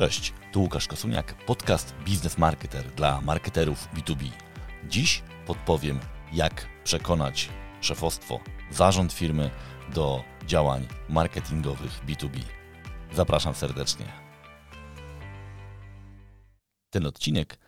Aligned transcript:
Cześć, 0.00 0.32
tu 0.52 0.60
Łukasz 0.60 0.86
Kosuniak, 0.86 1.44
podcast 1.46 1.94
Biznes 2.04 2.38
Marketer 2.38 2.90
dla 2.90 3.20
marketerów 3.20 3.88
B2B. 3.94 4.30
Dziś 4.88 5.22
podpowiem, 5.46 6.00
jak 6.32 6.66
przekonać 6.84 7.48
szefostwo, 7.80 8.40
zarząd 8.70 9.12
firmy 9.12 9.50
do 9.94 10.24
działań 10.46 10.86
marketingowych 11.08 12.04
B2B. 12.06 12.40
Zapraszam 13.12 13.54
serdecznie. 13.54 14.06
Ten 16.90 17.06
odcinek 17.06 17.58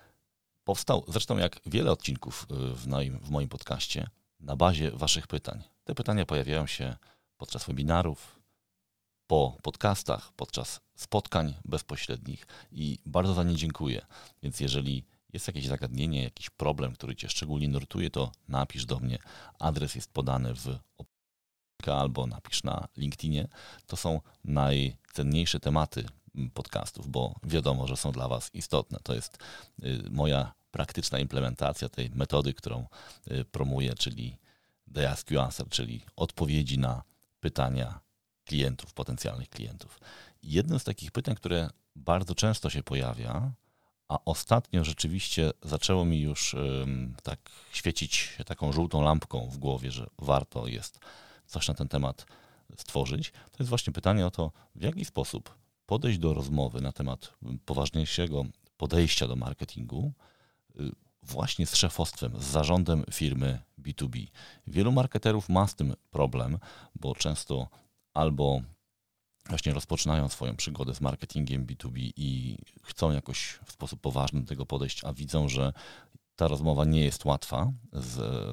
powstał, 0.64 1.04
zresztą 1.08 1.38
jak 1.38 1.60
wiele 1.66 1.90
odcinków 1.90 2.46
y, 2.50 2.74
w 2.74 2.86
moim, 2.86 3.18
w 3.18 3.30
moim 3.30 3.48
podcaście, 3.48 4.10
na 4.40 4.56
bazie 4.56 4.90
Waszych 4.90 5.26
pytań. 5.26 5.62
Te 5.84 5.94
pytania 5.94 6.26
pojawiają 6.26 6.66
się 6.66 6.96
podczas 7.36 7.66
webinarów, 7.66 8.41
po 9.26 9.56
podcastach, 9.62 10.32
podczas 10.32 10.80
spotkań 10.94 11.54
bezpośrednich 11.64 12.46
i 12.72 12.98
bardzo 13.06 13.34
za 13.34 13.42
nie 13.42 13.56
dziękuję. 13.56 14.06
Więc 14.42 14.60
jeżeli 14.60 15.04
jest 15.32 15.46
jakieś 15.46 15.66
zagadnienie, 15.66 16.22
jakiś 16.22 16.50
problem, 16.50 16.92
który 16.92 17.16
Cię 17.16 17.28
szczególnie 17.28 17.68
nurtuje, 17.68 18.10
to 18.10 18.32
napisz 18.48 18.86
do 18.86 18.98
mnie. 18.98 19.18
Adres 19.58 19.94
jest 19.94 20.12
podany 20.12 20.54
w 20.54 20.78
opisie 20.96 21.12
albo 21.94 22.26
napisz 22.26 22.64
na 22.64 22.88
LinkedInie. 22.96 23.48
To 23.86 23.96
są 23.96 24.20
najcenniejsze 24.44 25.60
tematy 25.60 26.04
podcastów, 26.54 27.08
bo 27.08 27.34
wiadomo, 27.42 27.86
że 27.86 27.96
są 27.96 28.12
dla 28.12 28.28
Was 28.28 28.50
istotne. 28.54 28.98
To 29.02 29.14
jest 29.14 29.38
y, 29.84 30.02
moja 30.10 30.52
praktyczna 30.70 31.18
implementacja 31.18 31.88
tej 31.88 32.10
metody, 32.10 32.54
którą 32.54 32.86
y, 33.30 33.44
promuję, 33.44 33.94
czyli 33.94 34.38
The 34.94 35.10
Ask 35.10 35.30
You 35.30 35.40
Answer, 35.40 35.68
czyli 35.68 36.04
odpowiedzi 36.16 36.78
na 36.78 37.02
pytania 37.40 38.00
klientów, 38.44 38.94
potencjalnych 38.94 39.48
klientów. 39.48 40.00
Jednym 40.42 40.78
z 40.78 40.84
takich 40.84 41.10
pytań, 41.10 41.34
które 41.34 41.70
bardzo 41.96 42.34
często 42.34 42.70
się 42.70 42.82
pojawia, 42.82 43.52
a 44.08 44.18
ostatnio 44.24 44.84
rzeczywiście 44.84 45.50
zaczęło 45.62 46.04
mi 46.04 46.20
już 46.20 46.56
tak 47.22 47.38
świecić 47.72 48.36
taką 48.46 48.72
żółtą 48.72 49.02
lampką 49.02 49.48
w 49.50 49.58
głowie, 49.58 49.90
że 49.90 50.06
warto 50.18 50.66
jest 50.66 50.98
coś 51.46 51.68
na 51.68 51.74
ten 51.74 51.88
temat 51.88 52.26
stworzyć, 52.76 53.30
to 53.30 53.56
jest 53.58 53.68
właśnie 53.68 53.92
pytanie 53.92 54.26
o 54.26 54.30
to, 54.30 54.52
w 54.74 54.82
jaki 54.82 55.04
sposób 55.04 55.54
podejść 55.86 56.18
do 56.18 56.34
rozmowy 56.34 56.80
na 56.80 56.92
temat 56.92 57.32
poważniejszego 57.64 58.44
podejścia 58.76 59.28
do 59.28 59.36
marketingu 59.36 60.12
y, 60.80 60.90
właśnie 61.22 61.66
z 61.66 61.74
szefostwem, 61.74 62.32
z 62.40 62.44
zarządem 62.44 63.04
firmy 63.10 63.58
B2B. 63.82 64.26
Wielu 64.66 64.92
marketerów 64.92 65.48
ma 65.48 65.68
z 65.68 65.74
tym 65.74 65.94
problem, 66.10 66.58
bo 66.94 67.14
często 67.14 67.68
albo 68.14 68.60
właśnie 69.48 69.72
rozpoczynają 69.72 70.28
swoją 70.28 70.56
przygodę 70.56 70.94
z 70.94 71.00
marketingiem 71.00 71.66
B2B 71.66 72.12
i 72.16 72.58
chcą 72.82 73.10
jakoś 73.10 73.58
w 73.64 73.72
sposób 73.72 74.00
poważny 74.00 74.40
do 74.40 74.46
tego 74.46 74.66
podejść, 74.66 75.04
a 75.04 75.12
widzą, 75.12 75.48
że 75.48 75.72
ta 76.36 76.48
rozmowa 76.48 76.84
nie 76.84 77.04
jest 77.04 77.24
łatwa 77.24 77.72
z, 77.92 78.08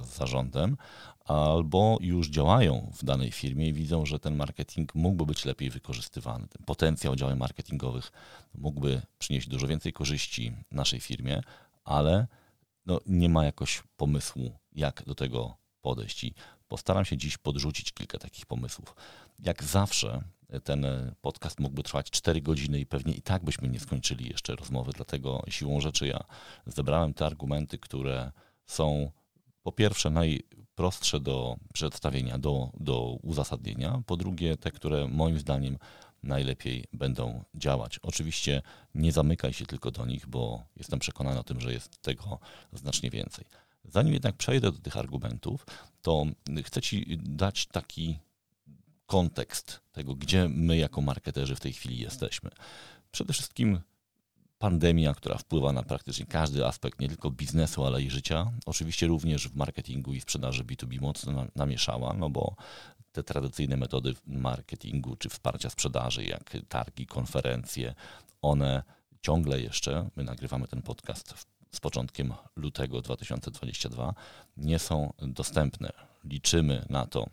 z 0.06 0.16
zarządem, 0.16 0.78
albo 1.26 1.98
już 2.02 2.30
działają 2.30 2.92
w 2.96 3.06
danej 3.06 3.32
firmie 3.32 3.68
i 3.68 3.74
widzą, 3.74 4.06
że 4.06 4.20
ten 4.20 4.36
marketing 4.36 4.96
mógłby 4.96 5.26
być 5.26 5.46
lepiej 5.46 5.70
wykorzystywany. 5.70 6.48
Ten 6.48 6.66
potencjał 6.66 7.16
działań 7.16 7.38
marketingowych 7.38 8.12
mógłby 8.58 9.02
przynieść 9.20 9.48
dużo 9.48 9.68
więcej 9.68 9.94
korzyści 9.94 10.54
naszej 10.72 11.00
firmie, 11.00 11.42
ale 11.84 12.28
no, 12.86 13.00
nie 13.06 13.30
ma 13.30 13.46
jakoś 13.46 13.84
pomysłu, 13.98 14.52
jak 14.72 15.04
do 15.06 15.16
tego 15.16 15.58
podejść. 15.82 16.24
I 16.24 16.34
postaram 16.70 17.06
się 17.06 17.18
dziś 17.18 17.38
podrzucić 17.38 17.92
kilka 17.92 18.18
takich 18.18 18.46
pomysłów. 18.46 18.96
Jak 19.40 19.64
zawsze 19.64 20.22
ten 20.64 20.86
podcast 21.22 21.60
mógłby 21.60 21.84
trwać 21.84 22.10
4 22.10 22.42
godziny 22.42 22.80
i 22.80 22.86
pewnie 22.86 23.14
i 23.14 23.22
tak 23.22 23.44
byśmy 23.44 23.70
nie 23.70 23.80
skończyli 23.80 24.30
jeszcze 24.30 24.56
rozmowy, 24.56 24.92
dlatego 24.96 25.44
siłą 25.48 25.82
rzeczy 25.82 26.08
ja 26.08 26.24
zebrałem 26.66 27.14
te 27.14 27.26
argumenty, 27.26 27.78
które 27.78 28.32
są 28.66 29.12
po 29.64 29.72
pierwsze 29.72 30.10
najprostsze 30.10 31.20
do 31.20 31.58
przedstawienia, 31.74 32.38
do, 32.38 32.72
do 32.80 33.18
uzasadnienia, 33.22 34.02
po 34.06 34.18
drugie 34.18 34.58
te, 34.58 34.72
które 34.72 35.08
moim 35.08 35.40
zdaniem 35.40 35.78
najlepiej 36.24 36.86
będą 36.94 37.44
działać. 37.56 38.00
Oczywiście 38.00 38.62
nie 38.96 39.12
zamykaj 39.12 39.54
się 39.54 39.66
tylko 39.66 39.92
do 39.92 40.06
nich, 40.06 40.28
bo 40.28 40.64
jestem 40.76 41.00
przekonany 41.00 41.40
o 41.40 41.44
tym, 41.44 41.62
że 41.62 41.74
jest 41.74 42.02
tego 42.02 42.40
znacznie 42.74 43.10
więcej. 43.10 43.46
Zanim 43.84 44.14
jednak 44.14 44.36
przejdę 44.36 44.72
do 44.72 44.80
tych 44.80 44.98
argumentów, 44.98 45.66
to 46.02 46.26
chcę 46.64 46.82
Ci 46.82 47.18
dać 47.18 47.66
taki 47.66 48.20
kontekst 49.06 49.82
tego, 49.92 50.16
gdzie 50.16 50.50
my 50.50 50.78
jako 50.78 51.02
marketerzy 51.02 51.56
w 51.56 51.60
tej 51.60 51.74
chwili 51.74 51.98
jesteśmy. 51.98 52.50
Przede 53.12 53.34
wszystkim 53.34 53.80
pandemia, 54.58 55.14
która 55.14 55.38
wpływa 55.38 55.74
na 55.74 55.84
praktycznie 55.84 56.26
każdy 56.26 56.66
aspekt, 56.66 57.00
nie 57.00 57.08
tylko 57.08 57.32
biznesu, 57.32 57.86
ale 57.86 58.02
i 58.02 58.10
życia. 58.10 58.52
Oczywiście 58.66 59.08
również 59.08 59.48
w 59.48 59.56
marketingu 59.56 60.14
i 60.14 60.22
sprzedaży 60.22 60.64
B2B 60.64 61.02
mocno 61.02 61.46
namieszała, 61.56 62.14
no 62.14 62.30
bo 62.30 62.56
te 63.12 63.24
tradycyjne 63.24 63.78
metody 63.78 64.16
marketingu 64.28 65.16
czy 65.16 65.30
wsparcia 65.30 65.70
sprzedaży, 65.70 66.26
jak 66.26 66.58
targi, 66.68 67.06
konferencje, 67.06 67.96
one 68.42 68.84
ciągle 69.22 69.62
jeszcze, 69.62 70.10
my 70.16 70.24
nagrywamy 70.24 70.68
ten 70.68 70.82
podcast 70.82 71.34
z 71.72 71.80
początkiem 71.80 72.34
lutego 72.56 73.02
2022, 73.02 74.14
nie 74.58 74.80
są 74.80 75.14
dostępne. 75.22 75.90
Liczymy 76.24 76.86
na 76.90 77.08
to, 77.08 77.30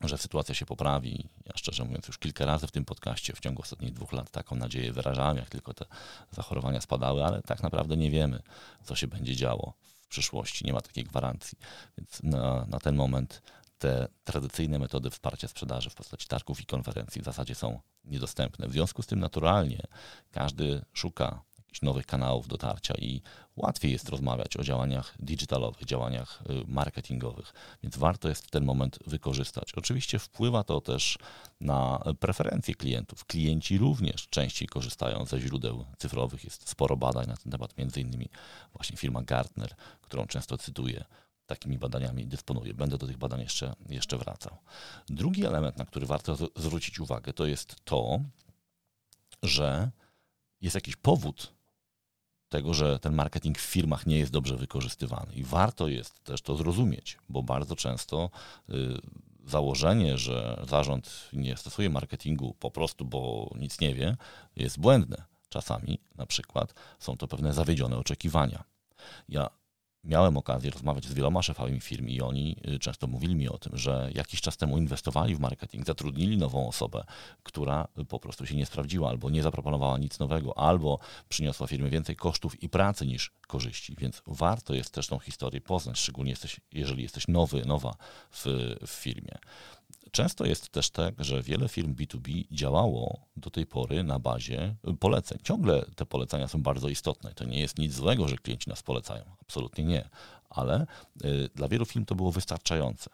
że 0.00 0.18
sytuacja 0.18 0.54
się 0.54 0.66
poprawi. 0.66 1.28
Ja 1.46 1.52
szczerze 1.56 1.84
mówiąc 1.84 2.06
już 2.06 2.18
kilka 2.18 2.44
razy 2.44 2.66
w 2.66 2.70
tym 2.70 2.84
podcaście 2.84 3.32
w 3.32 3.40
ciągu 3.40 3.62
ostatnich 3.62 3.92
dwóch 3.92 4.12
lat 4.12 4.30
taką 4.30 4.56
nadzieję 4.56 4.92
wyrażałem, 4.92 5.36
jak 5.36 5.50
tylko 5.50 5.74
te 5.74 5.84
zachorowania 6.30 6.80
spadały, 6.80 7.24
ale 7.24 7.42
tak 7.42 7.62
naprawdę 7.62 7.96
nie 7.96 8.10
wiemy, 8.10 8.42
co 8.84 8.94
się 8.94 9.06
będzie 9.06 9.36
działo 9.36 9.74
w 10.02 10.06
przyszłości. 10.08 10.64
Nie 10.64 10.72
ma 10.72 10.80
takiej 10.80 11.04
gwarancji. 11.04 11.58
Więc 11.98 12.22
na, 12.22 12.66
na 12.66 12.78
ten 12.78 12.96
moment 12.96 13.42
te 13.78 14.08
tradycyjne 14.24 14.78
metody 14.78 15.10
wsparcia 15.10 15.48
sprzedaży 15.48 15.90
w 15.90 15.94
postaci 15.94 16.28
targów 16.28 16.60
i 16.60 16.66
konferencji 16.66 17.22
w 17.22 17.24
zasadzie 17.24 17.54
są 17.54 17.80
niedostępne. 18.04 18.68
W 18.68 18.72
związku 18.72 19.02
z 19.02 19.06
tym 19.06 19.20
naturalnie 19.20 19.82
każdy 20.30 20.84
szuka 20.92 21.42
nowych 21.82 22.06
kanałów 22.06 22.48
dotarcia 22.48 22.94
i 22.94 23.22
łatwiej 23.56 23.92
jest 23.92 24.08
rozmawiać 24.08 24.56
o 24.56 24.64
działaniach 24.64 25.14
digitalowych, 25.18 25.84
działaniach 25.84 26.42
y, 26.50 26.64
marketingowych, 26.66 27.52
więc 27.82 27.96
warto 27.96 28.28
jest 28.28 28.50
ten 28.50 28.64
moment 28.64 28.98
wykorzystać. 29.06 29.72
Oczywiście 29.74 30.18
wpływa 30.18 30.64
to 30.64 30.80
też 30.80 31.18
na 31.60 32.02
preferencje 32.20 32.74
klientów. 32.74 33.24
Klienci 33.24 33.78
również 33.78 34.28
częściej 34.28 34.68
korzystają 34.68 35.24
ze 35.24 35.40
źródeł 35.40 35.84
cyfrowych. 35.98 36.44
Jest 36.44 36.68
sporo 36.68 36.96
badań 36.96 37.26
na 37.26 37.36
ten 37.36 37.52
temat, 37.52 37.78
między 37.78 38.00
innymi 38.00 38.28
właśnie 38.72 38.96
firma 38.96 39.22
Gartner, 39.22 39.74
którą 40.02 40.26
często 40.26 40.58
cytuję 40.58 41.04
takimi 41.46 41.78
badaniami 41.78 42.26
dysponuje. 42.26 42.74
Będę 42.74 42.98
do 42.98 43.06
tych 43.06 43.16
badań 43.16 43.40
jeszcze, 43.40 43.74
jeszcze 43.88 44.18
wracał. 44.18 44.56
Drugi 45.08 45.46
element, 45.46 45.76
na 45.76 45.84
który 45.84 46.06
warto 46.06 46.36
zwrócić 46.56 47.00
uwagę, 47.00 47.32
to 47.32 47.46
jest 47.46 47.76
to, 47.84 48.20
że 49.42 49.90
jest 50.60 50.74
jakiś 50.74 50.96
powód 50.96 51.55
tego, 52.56 52.74
że 52.74 52.98
ten 52.98 53.14
marketing 53.14 53.58
w 53.58 53.62
firmach 53.62 54.06
nie 54.06 54.18
jest 54.18 54.32
dobrze 54.32 54.56
wykorzystywany. 54.56 55.34
I 55.34 55.44
warto 55.44 55.88
jest 55.88 56.24
też 56.24 56.42
to 56.42 56.56
zrozumieć, 56.56 57.18
bo 57.28 57.42
bardzo 57.42 57.76
często 57.76 58.30
y, 58.70 58.72
założenie, 59.46 60.18
że 60.18 60.64
zarząd 60.68 61.28
nie 61.32 61.56
stosuje 61.56 61.90
marketingu 61.90 62.54
po 62.60 62.70
prostu, 62.70 63.04
bo 63.04 63.50
nic 63.58 63.80
nie 63.80 63.94
wie, 63.94 64.16
jest 64.56 64.80
błędne. 64.80 65.24
Czasami 65.48 65.98
na 66.14 66.26
przykład 66.26 66.74
są 66.98 67.16
to 67.16 67.28
pewne 67.28 67.52
zawiedzione 67.52 67.96
oczekiwania. 67.96 68.64
Ja 69.28 69.50
miałem 70.06 70.36
okazję 70.36 70.70
rozmawiać 70.70 71.04
z 71.04 71.12
wieloma 71.12 71.42
szefami 71.42 71.80
firm 71.80 72.08
i 72.08 72.20
oni 72.20 72.56
y, 72.68 72.78
często 72.78 73.06
mówili 73.06 73.34
mi 73.34 73.48
o 73.48 73.58
tym, 73.58 73.76
że 73.76 74.10
jakiś 74.14 74.40
czas 74.40 74.56
temu 74.56 74.78
inwestowali 74.78 75.34
w 75.34 75.40
marketing, 75.40 75.86
zatrudnili 75.86 76.36
nową 76.36 76.68
osobę, 76.68 77.04
która 77.42 77.88
po 78.08 78.18
prostu 78.18 78.46
się 78.46 78.56
nie 78.56 78.66
sprawdziła 78.66 79.08
albo 79.08 79.30
nie 79.30 79.42
zaproponowała 79.42 79.98
nic 79.98 80.18
nowego, 80.18 80.58
albo 80.58 80.98
przyniosła 81.28 81.66
firmie 81.66 81.90
więcej 81.90 82.16
kosztów 82.16 82.62
i 82.62 82.68
pracy 82.68 83.06
niż 83.06 83.32
korzyści. 83.46 83.96
Więc 83.98 84.22
warto 84.26 84.74
jest 84.74 84.90
też 84.94 85.06
tą 85.06 85.18
historię 85.18 85.60
poznać, 85.60 85.98
szczególnie 85.98 86.30
jesteś, 86.30 86.60
jeżeli 86.72 87.02
jesteś 87.02 87.28
nowy, 87.28 87.64
nowa 87.64 87.94
w, 88.30 88.44
w 88.86 88.90
firmie. 88.90 89.38
Często 90.10 90.46
jest 90.46 90.68
też 90.68 90.90
tak, 90.90 91.24
że 91.24 91.42
wiele 91.42 91.68
firm 91.68 91.94
B2B 91.94 92.44
działało 92.50 93.26
do 93.36 93.50
tej 93.50 93.66
pory 93.66 94.04
na 94.04 94.18
bazie 94.18 94.76
poleceń. 95.00 95.38
Ciągle 95.42 95.84
te 95.96 96.06
polecenia 96.06 96.48
są 96.48 96.62
bardzo 96.62 96.88
istotne. 96.88 97.32
To 97.34 97.44
nie 97.44 97.60
jest 97.60 97.78
nic 97.78 97.94
złego, 97.94 98.28
że 98.28 98.36
klienci 98.36 98.70
nas 98.70 98.82
polecają. 98.82 99.24
Absolutnie 99.42 99.84
nie. 99.84 100.08
Ale 100.50 100.86
y, 101.24 101.48
dla 101.54 101.68
wielu 101.68 101.84
firm 101.84 102.04
to 102.04 102.14
było 102.14 102.32
wystarczające. 102.32 103.10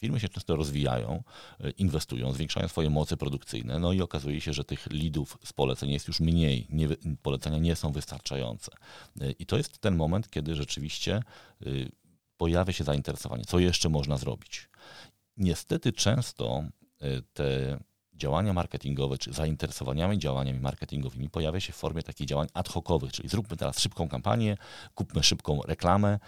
Firmy 0.00 0.20
się 0.20 0.28
często 0.28 0.56
rozwijają, 0.56 1.22
y, 1.64 1.70
inwestują, 1.70 2.32
zwiększają 2.32 2.68
swoje 2.68 2.90
moce 2.90 3.16
produkcyjne, 3.16 3.78
no 3.78 3.92
i 3.92 4.00
okazuje 4.00 4.40
się, 4.40 4.52
że 4.52 4.64
tych 4.64 4.86
lidów 4.90 5.38
z 5.44 5.52
poleceń 5.52 5.90
jest 5.90 6.08
już 6.08 6.20
mniej, 6.20 6.66
nie, 6.70 6.88
polecenia 7.22 7.58
nie 7.58 7.76
są 7.76 7.92
wystarczające. 7.92 8.72
Y, 9.22 9.34
I 9.38 9.46
to 9.46 9.56
jest 9.56 9.78
ten 9.78 9.96
moment, 9.96 10.30
kiedy 10.30 10.54
rzeczywiście 10.54 11.22
pojawia 12.36 12.72
się 12.72 12.84
zainteresowanie, 12.84 13.44
co 13.44 13.58
jeszcze 13.58 13.88
można 13.88 14.16
zrobić. 14.16 14.68
Niestety 15.40 15.92
często 15.92 16.64
e, 17.00 17.22
te 17.32 17.78
działania 18.14 18.52
marketingowe 18.52 19.18
czy 19.18 19.32
zainteresowaniami 19.32 20.18
działaniami 20.18 20.60
marketingowymi 20.60 21.30
pojawia 21.30 21.60
się 21.60 21.72
w 21.72 21.76
formie 21.76 22.02
takich 22.02 22.26
działań 22.26 22.48
ad 22.54 22.68
hocowych, 22.68 23.12
czyli 23.12 23.28
zróbmy 23.28 23.56
teraz 23.56 23.78
szybką 23.78 24.08
kampanię, 24.08 24.56
kupmy 24.94 25.22
szybką 25.22 25.60
reklamę. 25.62 26.18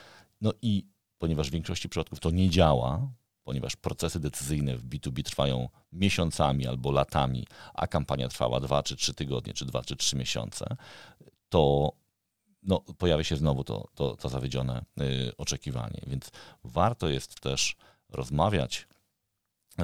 No 0.41 0.53
i 0.63 0.87
ponieważ 1.19 1.49
w 1.49 1.53
większości 1.53 1.89
przypadków 1.89 2.21
to 2.21 2.31
nie 2.31 2.51
działa, 2.51 3.09
ponieważ 3.45 3.77
procesy 3.77 4.21
decyzyjne 4.21 4.77
w 4.77 4.89
B2B 4.89 5.23
trwają 5.23 5.69
miesiącami 5.93 6.67
albo 6.67 6.93
latami, 6.93 7.47
a 7.75 7.87
kampania 7.87 8.29
trwała 8.29 8.61
2 8.61 8.83
czy 8.83 8.97
3 8.97 9.15
tygodnie, 9.15 9.53
czy 9.53 9.65
2 9.65 9.83
czy 9.83 9.97
3 9.97 10.17
miesiące, 10.17 10.77
to 11.49 11.93
no, 12.63 12.81
pojawia 12.81 13.25
się 13.25 13.37
znowu 13.37 13.65
to, 13.65 13.89
to, 13.95 14.17
to 14.17 14.29
zawiedzione 14.29 14.85
y, 15.01 15.37
oczekiwanie. 15.37 16.01
Więc 16.07 16.31
warto 16.65 17.09
jest 17.09 17.41
też 17.41 17.77
rozmawiać 18.09 18.89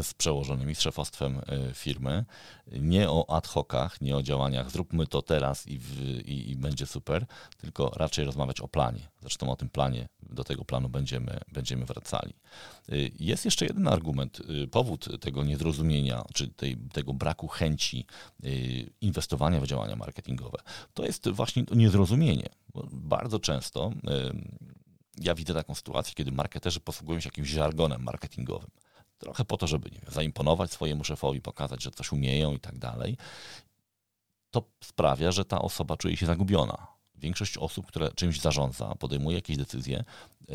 z 0.02 0.14
przełożonymi, 0.14 0.74
z 0.74 0.80
szefostwem 0.80 1.40
e, 1.46 1.74
firmy, 1.74 2.24
nie 2.66 3.10
o 3.10 3.36
ad 3.36 3.46
hocach, 3.46 4.00
nie 4.00 4.16
o 4.16 4.22
działaniach 4.22 4.70
zróbmy 4.70 5.06
to 5.06 5.22
teraz 5.22 5.66
i, 5.66 5.78
w, 5.78 6.00
i, 6.28 6.50
i, 6.50 6.56
będzie 6.56 6.86
super, 6.86 7.26
tylko 7.56 7.92
raczej 7.96 8.24
rozmawiać 8.24 8.60
o 8.60 8.68
planie. 8.68 9.08
Zresztą 9.20 9.50
o 9.52 9.56
tym 9.56 9.68
planie, 9.68 10.08
do 10.22 10.44
tego 10.44 10.64
planu 10.64 10.88
będziemy, 10.88 11.40
będziemy 11.52 11.84
wracali. 11.84 12.34
E, 12.88 12.96
jest 13.20 13.44
jeszcze 13.44 13.66
jeden 13.66 13.88
argument, 13.88 14.40
e, 14.64 14.66
powód 14.66 15.20
tego 15.20 15.44
niezrozumienia, 15.44 16.24
czy 16.34 16.48
tej, 16.48 16.76
tego 16.76 17.14
braku 17.14 17.48
chęci 17.48 18.06
inwestowania 19.00 19.60
w 19.60 19.66
działania 19.66 19.96
marketingowe. 19.96 20.58
To 20.94 21.04
jest 21.04 21.28
właśnie 21.28 21.64
to 21.64 21.74
niezrozumienie. 21.74 22.48
Bardzo 22.92 23.38
często 23.38 23.92
ja 25.20 25.34
widzę 25.34 25.54
taką 25.54 25.74
sytuację, 25.74 26.14
kiedy 26.14 26.32
marketerzy 26.32 26.80
posługują 26.80 27.20
się 27.20 27.26
jakimś 27.26 27.48
żargonem 27.48 28.02
marketingowym 28.02 28.70
trochę 29.18 29.44
po 29.44 29.56
to, 29.56 29.66
żeby 29.66 29.90
nie 29.90 29.98
wiem, 29.98 30.10
zaimponować 30.10 30.72
swojemu 30.72 31.04
szefowi, 31.04 31.40
pokazać, 31.40 31.82
że 31.82 31.90
coś 31.90 32.12
umieją 32.12 32.54
i 32.54 32.60
tak 32.60 32.78
dalej, 32.78 33.16
to 34.50 34.62
sprawia, 34.84 35.32
że 35.32 35.44
ta 35.44 35.62
osoba 35.62 35.96
czuje 35.96 36.16
się 36.16 36.26
zagubiona. 36.26 36.86
Większość 37.14 37.58
osób, 37.58 37.86
które 37.86 38.12
czymś 38.12 38.40
zarządza, 38.40 38.94
podejmuje 38.94 39.36
jakieś 39.36 39.56
decyzje, 39.56 40.04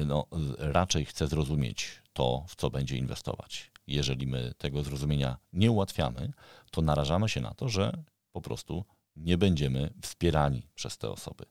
no, 0.05 0.25
raczej 0.57 1.05
chce 1.05 1.27
zrozumieć 1.27 2.01
to, 2.13 2.45
w 2.47 2.55
co 2.55 2.69
będzie 2.69 2.97
inwestować. 2.97 3.71
Jeżeli 3.87 4.27
my 4.27 4.53
tego 4.57 4.83
zrozumienia 4.83 5.37
nie 5.53 5.71
ułatwiamy, 5.71 6.33
to 6.71 6.81
narażamy 6.81 7.29
się 7.29 7.41
na 7.41 7.53
to, 7.53 7.69
że 7.69 8.03
po 8.31 8.41
prostu 8.41 8.85
nie 9.15 9.37
będziemy 9.37 9.93
wspierani 10.01 10.67
przez 10.75 10.97
te 10.97 11.09
osoby. 11.09 11.45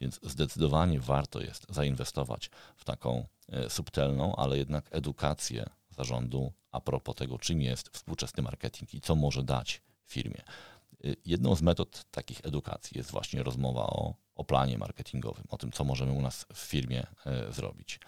Więc 0.00 0.20
zdecydowanie 0.22 1.00
warto 1.00 1.40
jest 1.40 1.66
zainwestować 1.68 2.50
w 2.76 2.84
taką 2.84 3.26
e, 3.48 3.70
subtelną, 3.70 4.36
ale 4.36 4.58
jednak 4.58 4.88
edukację 4.90 5.66
zarządu 5.96 6.52
a 6.72 6.80
propos 6.80 7.14
tego, 7.14 7.38
czym 7.38 7.62
jest 7.62 7.88
współczesny 7.88 8.42
marketing 8.42 8.94
i 8.94 9.00
co 9.00 9.14
może 9.14 9.42
dać 9.42 9.82
firmie. 10.06 10.42
Y, 11.04 11.16
jedną 11.24 11.54
z 11.54 11.62
metod 11.62 12.04
takich 12.10 12.40
edukacji 12.44 12.98
jest 12.98 13.10
właśnie 13.10 13.42
rozmowa 13.42 13.86
o, 13.86 14.14
o 14.34 14.44
planie 14.44 14.78
marketingowym, 14.78 15.44
o 15.48 15.58
tym, 15.58 15.72
co 15.72 15.84
możemy 15.84 16.12
u 16.12 16.22
nas 16.22 16.46
w 16.54 16.58
firmie 16.58 17.06
e, 17.26 17.52
zrobić. 17.52 18.00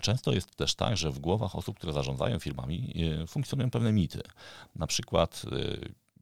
Często 0.00 0.32
jest 0.32 0.56
też 0.56 0.74
tak, 0.74 0.96
że 0.96 1.10
w 1.10 1.18
głowach 1.18 1.56
osób, 1.56 1.76
które 1.76 1.92
zarządzają 1.92 2.38
firmami, 2.38 2.94
e, 3.22 3.26
funkcjonują 3.26 3.70
pewne 3.70 3.92
mity. 3.92 4.22
Na 4.76 4.86
przykład 4.86 5.42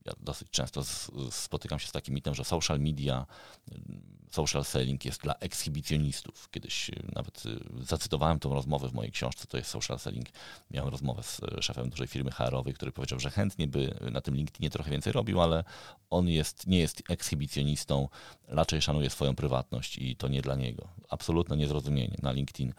ja 0.08 0.12
dosyć 0.20 0.50
często 0.50 0.82
spotykam 1.30 1.78
się 1.78 1.88
z 1.88 1.92
takim 1.92 2.14
mitem, 2.14 2.34
że 2.34 2.44
social 2.44 2.80
media, 2.80 3.26
social 4.30 4.64
selling 4.64 5.04
jest 5.04 5.22
dla 5.22 5.34
ekshibicjonistów. 5.34 6.50
Kiedyś 6.50 6.90
y, 6.90 7.02
nawet 7.14 7.46
y, 7.46 7.60
zacytowałem 7.84 8.38
tą 8.38 8.54
rozmowę 8.54 8.88
w 8.88 8.92
mojej 8.92 9.12
książce, 9.12 9.46
to 9.46 9.56
jest 9.56 9.70
social 9.70 9.98
selling. 9.98 10.26
Miałem 10.70 10.90
rozmowę 10.90 11.22
z 11.22 11.40
y, 11.58 11.62
szefem 11.62 11.90
dużej 11.90 12.06
firmy 12.06 12.30
HR-owej, 12.30 12.74
który 12.74 12.92
powiedział, 12.92 13.20
że 13.20 13.30
chętnie 13.30 13.66
by 13.66 13.98
na 14.10 14.20
tym 14.20 14.36
LinkedInie 14.36 14.70
trochę 14.70 14.90
więcej 14.90 15.12
robił, 15.12 15.40
ale 15.40 15.64
on 16.10 16.28
jest, 16.28 16.66
nie 16.66 16.78
jest 16.78 17.02
ekshibicjonistą, 17.08 18.08
raczej 18.48 18.82
szanuje 18.82 19.10
swoją 19.10 19.34
prywatność 19.34 19.98
i 19.98 20.16
to 20.16 20.28
nie 20.28 20.42
dla 20.42 20.54
niego. 20.54 20.88
Absolutne 21.08 21.56
niezrozumienie. 21.56 22.16
Na 22.22 22.32
LinkedIn 22.32 22.72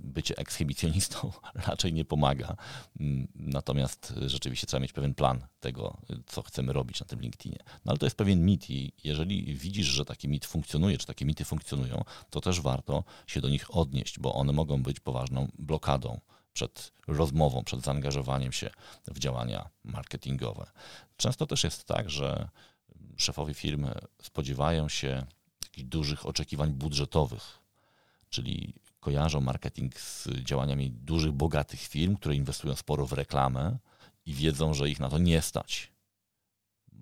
bycie 0.00 0.36
ekshibicjonistą 0.36 1.32
raczej 1.68 1.92
nie 1.92 2.04
pomaga. 2.04 2.56
Mm, 3.00 3.28
natomiast 3.34 4.14
rzeczywiście 4.26 4.66
trzeba 4.66 4.80
mieć 4.80 4.92
pewien 4.92 5.14
plan 5.14 5.46
tego, 5.60 5.96
co 6.26 6.42
chcemy 6.42 6.72
robić 6.72 7.00
na 7.00 7.06
tym 7.06 7.20
LinkedInie. 7.20 7.58
No 7.84 7.92
ale 7.92 7.98
to 7.98 8.06
jest 8.06 8.16
pewien 8.16 8.44
mit 8.44 8.70
i 8.70 8.92
jeżeli 9.04 9.54
widzisz, 9.54 9.86
że 9.86 10.04
taki 10.04 10.28
mit 10.28 10.46
funkcjonuje, 10.48 10.98
czy 10.98 11.06
takie 11.06 11.24
mity 11.24 11.44
funkcjonują, 11.44 12.04
to 12.30 12.40
też 12.40 12.60
warto 12.60 13.04
się 13.26 13.40
do 13.40 13.48
nich 13.48 13.76
odnieść, 13.76 14.18
bo 14.18 14.34
one 14.34 14.52
mogą 14.52 14.82
być 14.82 15.00
poważną 15.00 15.48
blokadą 15.58 16.20
przed 16.52 16.92
rozmową, 17.06 17.64
przed 17.64 17.80
zaangażowaniem 17.80 18.52
się 18.52 18.70
w 19.06 19.18
działania 19.18 19.68
marketingowe. 19.84 20.66
Często 21.16 21.46
też 21.46 21.64
jest 21.64 21.84
tak, 21.84 22.10
że 22.10 22.48
szefowie 23.16 23.54
firmy 23.54 23.94
spodziewają 24.22 24.88
się 24.88 25.26
takich 25.60 25.88
dużych 25.88 26.26
oczekiwań 26.26 26.72
budżetowych, 26.72 27.58
czyli 28.30 28.74
kojarzą 29.00 29.40
marketing 29.40 30.00
z 30.00 30.28
działaniami 30.42 30.90
dużych, 30.90 31.32
bogatych 31.32 31.80
firm, 31.80 32.16
które 32.16 32.34
inwestują 32.34 32.76
sporo 32.76 33.06
w 33.06 33.12
reklamę 33.12 33.78
i 34.26 34.34
wiedzą, 34.34 34.74
że 34.74 34.90
ich 34.90 35.00
na 35.00 35.08
to 35.08 35.18
nie 35.18 35.42
stać 35.42 35.92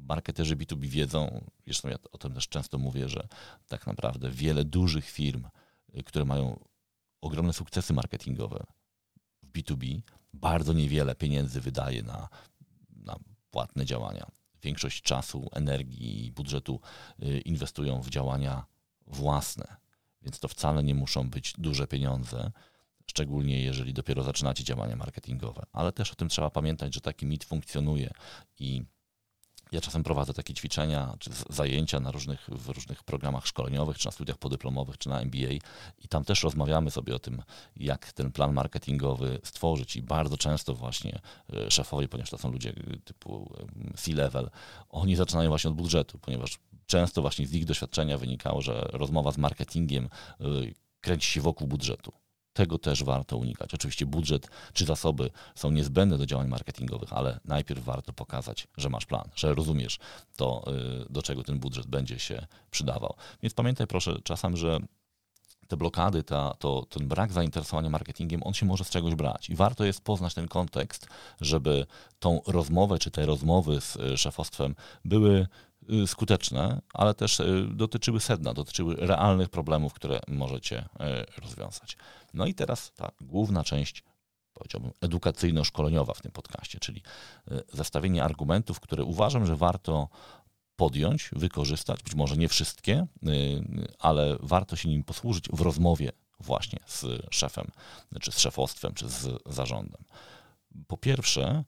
marketerzy 0.08 0.56
B2B 0.56 0.86
wiedzą, 0.86 1.44
zresztą 1.64 1.88
ja 1.88 1.96
o 2.12 2.18
tym 2.18 2.34
też 2.34 2.48
często 2.48 2.78
mówię, 2.78 3.08
że 3.08 3.28
tak 3.68 3.86
naprawdę 3.86 4.30
wiele 4.30 4.64
dużych 4.64 5.10
firm, 5.10 5.44
y, 5.98 6.02
które 6.02 6.24
mają 6.24 6.64
ogromne 7.20 7.52
sukcesy 7.52 7.92
marketingowe 7.92 8.66
w 9.42 9.52
B2B, 9.52 10.00
bardzo 10.34 10.72
niewiele 10.72 11.14
pieniędzy 11.14 11.60
wydaje 11.60 12.02
na, 12.02 12.28
na 12.96 13.16
płatne 13.50 13.84
działania. 13.84 14.26
Większość 14.62 15.02
czasu, 15.02 15.48
energii 15.52 16.26
i 16.26 16.32
budżetu 16.32 16.80
y, 17.22 17.40
inwestują 17.40 18.00
w 18.02 18.10
działania 18.10 18.64
własne, 19.06 19.76
więc 20.22 20.38
to 20.38 20.48
wcale 20.48 20.82
nie 20.82 20.94
muszą 20.94 21.30
być 21.30 21.54
duże 21.58 21.86
pieniądze, 21.86 22.52
szczególnie 23.06 23.62
jeżeli 23.62 23.94
dopiero 23.94 24.22
zaczynacie 24.22 24.64
działania 24.64 24.96
marketingowe. 24.96 25.66
Ale 25.72 25.92
też 25.92 26.12
o 26.12 26.14
tym 26.14 26.28
trzeba 26.28 26.50
pamiętać, 26.50 26.94
że 26.94 27.00
taki 27.00 27.26
mit 27.26 27.44
funkcjonuje 27.44 28.10
i 28.58 28.84
ja 29.72 29.80
czasem 29.80 30.02
prowadzę 30.02 30.34
takie 30.34 30.54
ćwiczenia 30.54 31.14
czy 31.18 31.30
zajęcia 31.50 32.00
na 32.00 32.10
różnych, 32.10 32.48
w 32.48 32.68
różnych 32.68 33.02
programach 33.02 33.46
szkoleniowych, 33.46 33.98
czy 33.98 34.06
na 34.06 34.12
studiach 34.12 34.38
podyplomowych, 34.38 34.98
czy 34.98 35.08
na 35.08 35.20
MBA 35.20 35.52
i 35.98 36.08
tam 36.08 36.24
też 36.24 36.42
rozmawiamy 36.42 36.90
sobie 36.90 37.14
o 37.14 37.18
tym, 37.18 37.42
jak 37.76 38.12
ten 38.12 38.32
plan 38.32 38.52
marketingowy 38.52 39.40
stworzyć 39.44 39.96
i 39.96 40.02
bardzo 40.02 40.36
często 40.36 40.74
właśnie 40.74 41.20
e, 41.52 41.70
szefowie, 41.70 42.08
ponieważ 42.08 42.30
to 42.30 42.38
są 42.38 42.50
ludzie 42.52 42.70
e, 42.70 42.96
typu 43.04 43.56
e, 43.90 43.96
C-level, 43.96 44.50
oni 44.88 45.16
zaczynają 45.16 45.48
właśnie 45.48 45.70
od 45.70 45.76
budżetu, 45.76 46.18
ponieważ 46.18 46.58
często 46.86 47.22
właśnie 47.22 47.46
z 47.46 47.54
ich 47.54 47.64
doświadczenia 47.64 48.18
wynikało, 48.18 48.62
że 48.62 48.88
rozmowa 48.92 49.32
z 49.32 49.38
marketingiem 49.38 50.08
kręci 51.00 51.32
się 51.32 51.40
wokół 51.40 51.68
budżetu 51.68 52.12
tego 52.56 52.78
też 52.78 53.04
warto 53.04 53.36
unikać. 53.36 53.74
Oczywiście 53.74 54.06
budżet 54.06 54.50
czy 54.72 54.84
zasoby 54.84 55.30
są 55.54 55.70
niezbędne 55.70 56.18
do 56.18 56.26
działań 56.26 56.48
marketingowych, 56.48 57.12
ale 57.12 57.40
najpierw 57.44 57.84
warto 57.84 58.12
pokazać, 58.12 58.68
że 58.76 58.88
masz 58.88 59.06
plan, 59.06 59.28
że 59.34 59.54
rozumiesz 59.54 59.98
to, 60.36 60.64
y, 61.02 61.12
do 61.12 61.22
czego 61.22 61.42
ten 61.42 61.58
budżet 61.58 61.86
będzie 61.86 62.18
się 62.18 62.46
przydawał. 62.70 63.14
Więc 63.42 63.54
pamiętaj 63.54 63.86
proszę 63.86 64.18
czasem, 64.24 64.56
że 64.56 64.80
te 65.68 65.76
blokady, 65.76 66.22
ta, 66.22 66.54
to, 66.58 66.86
ten 66.90 67.08
brak 67.08 67.32
zainteresowania 67.32 67.90
marketingiem, 67.90 68.42
on 68.42 68.54
się 68.54 68.66
może 68.66 68.84
z 68.84 68.90
czegoś 68.90 69.14
brać. 69.14 69.50
I 69.50 69.56
warto 69.56 69.84
jest 69.84 70.00
poznać 70.00 70.34
ten 70.34 70.48
kontekst, 70.48 71.08
żeby 71.40 71.86
tą 72.18 72.40
rozmowę, 72.46 72.98
czy 72.98 73.10
te 73.10 73.26
rozmowy 73.26 73.80
z 73.80 73.96
y, 73.96 74.18
szefostwem 74.18 74.74
były 75.04 75.46
skuteczne, 76.06 76.80
ale 76.94 77.14
też 77.14 77.40
y, 77.40 77.68
dotyczyły 77.70 78.20
sedna, 78.20 78.54
dotyczyły 78.54 78.94
realnych 78.94 79.48
problemów, 79.48 79.94
które 79.94 80.20
możecie 80.28 80.78
y, 80.78 81.40
rozwiązać. 81.40 81.96
No 82.34 82.46
i 82.46 82.54
teraz 82.54 82.92
ta 82.92 83.10
główna 83.20 83.64
część, 83.64 84.04
powiedziałbym, 84.52 84.92
edukacyjno-szkoleniowa 85.00 86.14
w 86.14 86.22
tym 86.22 86.32
podcaście, 86.32 86.78
czyli 86.80 87.02
zestawienie 87.72 88.24
argumentów, 88.24 88.80
które 88.80 89.04
uważam, 89.04 89.46
że 89.46 89.56
warto 89.56 90.08
podjąć, 90.76 91.30
wykorzystać, 91.32 92.02
być 92.02 92.14
może 92.14 92.36
nie 92.36 92.48
wszystkie, 92.48 93.06
ale 93.98 94.36
warto 94.40 94.76
się 94.76 94.88
nim 94.88 95.04
posłużyć 95.04 95.48
w 95.52 95.60
rozmowie 95.60 96.12
właśnie 96.40 96.78
z 96.86 97.04
szefem, 97.30 97.70
czy 98.20 98.32
z 98.32 98.38
szefostwem, 98.38 98.94
czy 98.94 99.08
z 99.08 99.42
zarządem. 99.46 100.04
Po 100.86 100.96
pierwsze, 100.96 101.64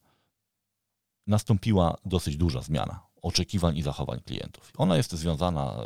nastąpiła 1.26 1.96
dosyć 2.04 2.36
duża 2.36 2.60
zmiana 2.60 3.07
oczekiwań 3.22 3.76
i 3.76 3.82
zachowań 3.82 4.20
klientów. 4.20 4.72
Ona 4.76 4.96
jest 4.96 5.12
związana, 5.12 5.76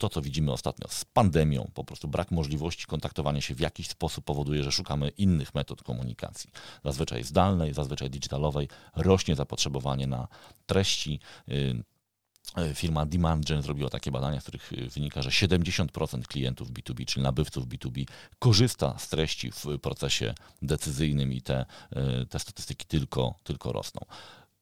to 0.00 0.08
co 0.08 0.22
widzimy 0.22 0.52
ostatnio, 0.52 0.88
z 0.88 1.04
pandemią, 1.04 1.70
po 1.74 1.84
prostu 1.84 2.08
brak 2.08 2.30
możliwości 2.30 2.86
kontaktowania 2.86 3.40
się 3.40 3.54
w 3.54 3.60
jakiś 3.60 3.88
sposób 3.88 4.24
powoduje, 4.24 4.64
że 4.64 4.72
szukamy 4.72 5.08
innych 5.08 5.54
metod 5.54 5.82
komunikacji. 5.82 6.50
Zazwyczaj 6.84 7.24
zdalnej, 7.24 7.74
zazwyczaj 7.74 8.10
digitalowej, 8.10 8.68
rośnie 8.96 9.36
zapotrzebowanie 9.36 10.06
na 10.06 10.28
treści. 10.66 11.20
Y, 11.48 11.82
y, 12.58 12.74
firma 12.74 13.06
DemandGen 13.06 13.62
zrobiła 13.62 13.90
takie 13.90 14.10
badania, 14.10 14.40
z 14.40 14.42
których 14.42 14.72
wynika, 14.94 15.22
że 15.22 15.30
70% 15.30 16.26
klientów 16.26 16.70
B2B, 16.70 17.04
czyli 17.04 17.22
nabywców 17.22 17.66
B2B, 17.66 18.04
korzysta 18.38 18.98
z 18.98 19.08
treści 19.08 19.50
w 19.52 19.78
procesie 19.82 20.34
decyzyjnym 20.62 21.32
i 21.32 21.42
te, 21.42 21.66
y, 22.22 22.26
te 22.26 22.38
statystyki 22.38 22.86
tylko, 22.86 23.34
tylko 23.44 23.72
rosną. 23.72 24.00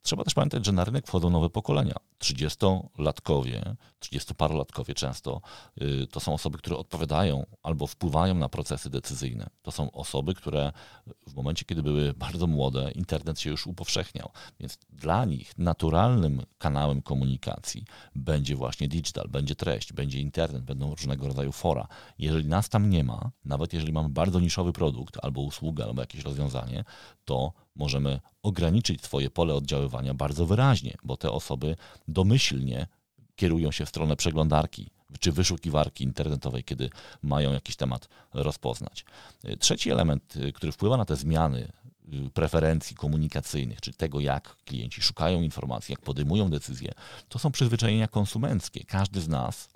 Trzeba 0.09 0.25
też 0.25 0.35
pamiętać, 0.35 0.67
że 0.67 0.73
na 0.73 0.85
rynek 0.85 1.07
wchodzą 1.07 1.31
nowe 1.31 1.51
pokolenia. 1.51 1.95
30-latkowie, 2.23 3.75
30-parolatkowie 4.01 4.95
często 4.95 5.41
y, 5.83 6.07
to 6.07 6.21
są 6.21 6.35
osoby, 6.35 6.59
które 6.59 6.77
odpowiadają 6.77 7.47
albo 7.63 7.87
wpływają 7.87 8.35
na 8.35 8.49
procesy 8.49 8.91
decyzyjne. 8.91 9.47
To 9.63 9.73
są 9.73 9.91
osoby, 9.91 10.35
które 10.35 10.73
w 11.27 11.35
momencie, 11.35 11.65
kiedy 11.65 11.83
były 11.83 12.15
bardzo 12.25 12.47
młode, 12.47 12.91
internet 12.91 13.41
się 13.41 13.51
już 13.51 13.67
upowszechniał. 13.67 14.31
Więc 14.61 14.79
dla 14.91 15.25
nich 15.25 15.59
naturalnym 15.59 16.43
kanałem 16.59 17.03
komunikacji 17.03 17.85
będzie 18.15 18.57
właśnie 18.57 18.89
digital, 18.89 19.29
będzie 19.29 19.55
treść, 19.55 19.93
będzie 19.93 20.21
internet, 20.21 20.63
będą 20.63 20.91
różnego 20.91 21.27
rodzaju 21.27 21.53
fora. 21.53 21.89
Jeżeli 22.19 22.49
nas 22.49 22.69
tam 22.69 22.91
nie 22.91 23.05
ma, 23.05 23.31
nawet 23.45 23.73
jeżeli 23.73 23.93
mamy 23.93 24.09
bardzo 24.09 24.41
niszowy 24.41 24.73
produkt 24.73 25.17
albo 25.23 25.41
usługę, 25.41 25.85
albo 25.85 26.03
jakieś 26.03 26.25
rozwiązanie, 26.25 26.85
to 27.25 27.53
możemy 27.79 28.21
ograniczyć 28.43 29.03
swoje 29.03 29.31
pole 29.31 29.55
oddziaływania 29.55 30.15
bardzo 30.15 30.47
wyraźnie, 30.47 30.95
bo 31.05 31.17
te 31.17 31.31
osoby 31.31 31.77
domyślnie 32.09 32.87
kierują 33.37 33.73
się 33.73 33.87
w 33.87 33.89
stronę 33.89 34.17
przeglądarki 34.17 34.91
czy 35.21 35.33
wyszukiwarki 35.33 36.05
internetowej, 36.05 36.65
kiedy 36.65 36.91
mają 37.23 37.53
jakiś 37.53 37.77
temat 37.77 38.09
rozpoznać. 38.35 39.05
Trzeci 39.59 39.91
element, 39.91 40.35
który 40.55 40.73
wpływa 40.73 40.97
na 40.97 41.05
te 41.05 41.17
zmiany 41.17 41.73
y, 42.13 42.31
preferencji 42.31 42.97
komunikacyjnych, 42.97 43.81
czy 43.81 43.93
tego, 43.93 44.21
jak 44.21 44.57
klienci 44.65 45.03
szukają 45.03 45.43
informacji, 45.43 45.93
jak 45.93 46.01
podejmują 46.01 46.51
decyzje, 46.51 46.93
to 47.29 47.39
są 47.39 47.51
przyzwyczajenia 47.51 48.09
konsumenckie. 48.09 48.85
Każdy 48.85 49.21
z 49.21 49.29
nas 49.29 49.69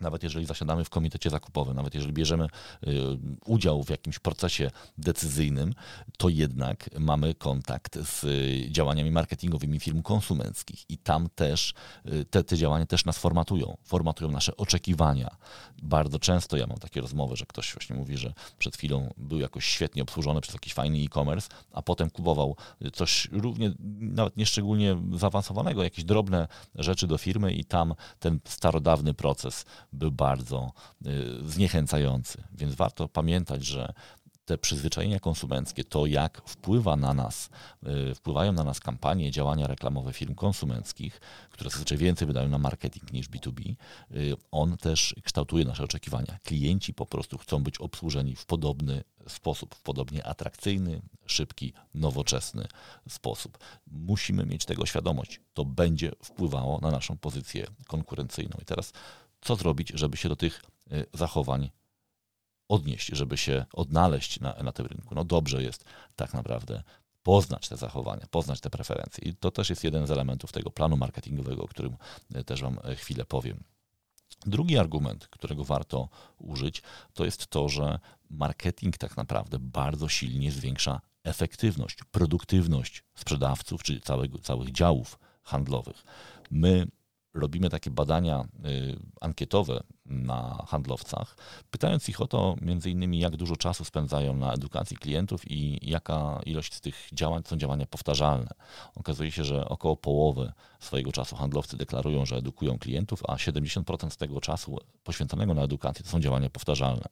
nawet 0.00 0.22
jeżeli 0.22 0.46
zasiadamy 0.46 0.84
w 0.84 0.90
komitecie 0.90 1.30
zakupowym, 1.30 1.76
nawet 1.76 1.94
jeżeli 1.94 2.12
bierzemy 2.12 2.44
y, 2.44 2.48
udział 3.44 3.82
w 3.82 3.90
jakimś 3.90 4.18
procesie 4.18 4.70
decyzyjnym, 4.98 5.74
to 6.18 6.28
jednak 6.28 6.90
mamy 6.98 7.34
kontakt 7.34 7.98
z 7.98 8.26
działaniami 8.70 9.10
marketingowymi 9.10 9.80
firm 9.80 10.02
konsumenckich 10.02 10.90
i 10.90 10.98
tam 10.98 11.28
też 11.34 11.74
y, 12.06 12.24
te, 12.24 12.44
te 12.44 12.56
działania 12.56 12.86
też 12.86 13.04
nas 13.04 13.18
formatują, 13.18 13.76
formatują 13.84 14.30
nasze 14.30 14.56
oczekiwania. 14.56 15.36
Bardzo 15.82 16.18
często 16.18 16.56
ja 16.56 16.66
mam 16.66 16.78
takie 16.78 17.00
rozmowy, 17.00 17.36
że 17.36 17.46
ktoś 17.46 17.72
właśnie 17.72 17.96
mówi, 17.96 18.16
że 18.16 18.32
przed 18.58 18.76
chwilą 18.76 19.14
był 19.16 19.38
jakoś 19.38 19.64
świetnie 19.64 20.02
obsłużony 20.02 20.40
przez 20.40 20.54
jakiś 20.54 20.74
fajny 20.74 20.98
e-commerce, 20.98 21.48
a 21.72 21.82
potem 21.82 22.10
kupował 22.10 22.56
coś 22.92 23.28
równie, 23.32 23.72
nawet 24.00 24.36
nieszczególnie 24.36 24.96
zaawansowanego, 25.12 25.82
jakieś 25.82 26.04
drobne 26.04 26.48
rzeczy 26.74 27.06
do 27.06 27.18
firmy 27.18 27.52
i 27.52 27.64
tam 27.64 27.94
ten 28.18 28.40
starodawny 28.44 29.14
proces 29.14 29.64
był 29.92 30.10
bardzo 30.10 30.72
y, 31.06 31.50
zniechęcający. 31.50 32.42
Więc 32.52 32.74
warto 32.74 33.08
pamiętać, 33.08 33.64
że 33.64 33.92
te 34.48 34.58
przyzwyczajenia 34.58 35.20
konsumenckie, 35.20 35.84
to 35.84 36.06
jak 36.06 36.42
wpływa 36.46 36.96
na 36.96 37.14
nas, 37.14 37.50
y, 38.10 38.14
wpływają 38.14 38.52
na 38.52 38.64
nas 38.64 38.80
kampanie, 38.80 39.30
działania 39.30 39.66
reklamowe 39.66 40.12
firm 40.12 40.34
konsumenckich, 40.34 41.20
które 41.50 41.70
zazwyczaj 41.70 41.98
więcej 41.98 42.26
wydają 42.26 42.48
na 42.48 42.58
marketing 42.58 43.12
niż 43.12 43.30
B2B, 43.30 43.74
y, 44.16 44.36
on 44.50 44.76
też 44.76 45.14
kształtuje 45.24 45.64
nasze 45.64 45.84
oczekiwania. 45.84 46.38
Klienci 46.44 46.94
po 46.94 47.06
prostu 47.06 47.38
chcą 47.38 47.62
być 47.62 47.78
obsłużeni 47.78 48.36
w 48.36 48.46
podobny 48.46 49.04
sposób, 49.28 49.74
w 49.74 49.82
podobnie 49.82 50.26
atrakcyjny, 50.26 51.00
szybki, 51.26 51.72
nowoczesny 51.94 52.66
sposób. 53.08 53.58
Musimy 53.86 54.46
mieć 54.46 54.64
tego 54.64 54.86
świadomość. 54.86 55.40
To 55.54 55.64
będzie 55.64 56.12
wpływało 56.22 56.80
na 56.80 56.90
naszą 56.90 57.16
pozycję 57.16 57.66
konkurencyjną. 57.86 58.56
I 58.62 58.64
teraz 58.64 58.92
co 59.40 59.56
zrobić, 59.56 59.92
żeby 59.94 60.16
się 60.16 60.28
do 60.28 60.36
tych 60.36 60.62
y, 60.92 61.06
zachowań 61.14 61.70
odnieść, 62.68 63.06
żeby 63.06 63.36
się 63.36 63.64
odnaleźć 63.72 64.40
na, 64.40 64.54
na 64.54 64.72
tym 64.72 64.86
rynku. 64.86 65.14
No 65.14 65.24
dobrze 65.24 65.62
jest 65.62 65.84
tak 66.16 66.34
naprawdę 66.34 66.82
poznać 67.22 67.68
te 67.68 67.76
zachowania, 67.76 68.26
poznać 68.30 68.60
te 68.60 68.70
preferencje. 68.70 69.24
I 69.24 69.34
to 69.34 69.50
też 69.50 69.70
jest 69.70 69.84
jeden 69.84 70.06
z 70.06 70.10
elementów 70.10 70.52
tego 70.52 70.70
planu 70.70 70.96
marketingowego, 70.96 71.62
o 71.62 71.68
którym 71.68 71.96
y, 72.36 72.44
też 72.44 72.62
Wam 72.62 72.78
y, 72.92 72.96
chwilę 72.96 73.24
powiem. 73.24 73.64
Drugi 74.46 74.78
argument, 74.78 75.28
którego 75.28 75.64
warto 75.64 76.08
użyć, 76.38 76.82
to 77.14 77.24
jest 77.24 77.46
to, 77.46 77.68
że 77.68 77.98
marketing 78.30 78.98
tak 78.98 79.16
naprawdę 79.16 79.58
bardzo 79.58 80.08
silnie 80.08 80.52
zwiększa 80.52 81.00
efektywność, 81.24 81.98
produktywność 82.10 83.04
sprzedawców 83.14 83.82
czy 83.82 84.00
całego, 84.00 84.38
całych 84.38 84.72
działów 84.72 85.18
handlowych. 85.42 86.04
My 86.50 86.86
robimy 87.38 87.70
takie 87.70 87.90
badania 87.90 88.44
y, 88.64 88.96
ankietowe 89.20 89.80
na 90.08 90.64
handlowcach, 90.68 91.36
pytając 91.70 92.08
ich 92.08 92.20
o 92.20 92.26
to 92.26 92.56
między 92.60 92.90
innymi, 92.90 93.18
jak 93.18 93.36
dużo 93.36 93.56
czasu 93.56 93.84
spędzają 93.84 94.36
na 94.36 94.52
edukacji 94.52 94.96
klientów 94.96 95.50
i 95.50 95.90
jaka 95.90 96.40
ilość 96.46 96.74
z 96.74 96.80
tych 96.80 97.08
działań 97.12 97.42
są 97.46 97.56
działania 97.56 97.86
powtarzalne. 97.86 98.50
Okazuje 98.94 99.30
się, 99.30 99.44
że 99.44 99.68
około 99.68 99.96
połowy 99.96 100.52
swojego 100.80 101.12
czasu 101.12 101.36
handlowcy 101.36 101.76
deklarują, 101.76 102.26
że 102.26 102.36
edukują 102.36 102.78
klientów, 102.78 103.22
a 103.28 103.34
70% 103.36 104.10
z 104.10 104.16
tego 104.16 104.40
czasu 104.40 104.78
poświęconego 105.04 105.54
na 105.54 105.62
edukację 105.62 106.04
to 106.04 106.10
są 106.10 106.20
działania 106.20 106.50
powtarzalne. 106.50 107.04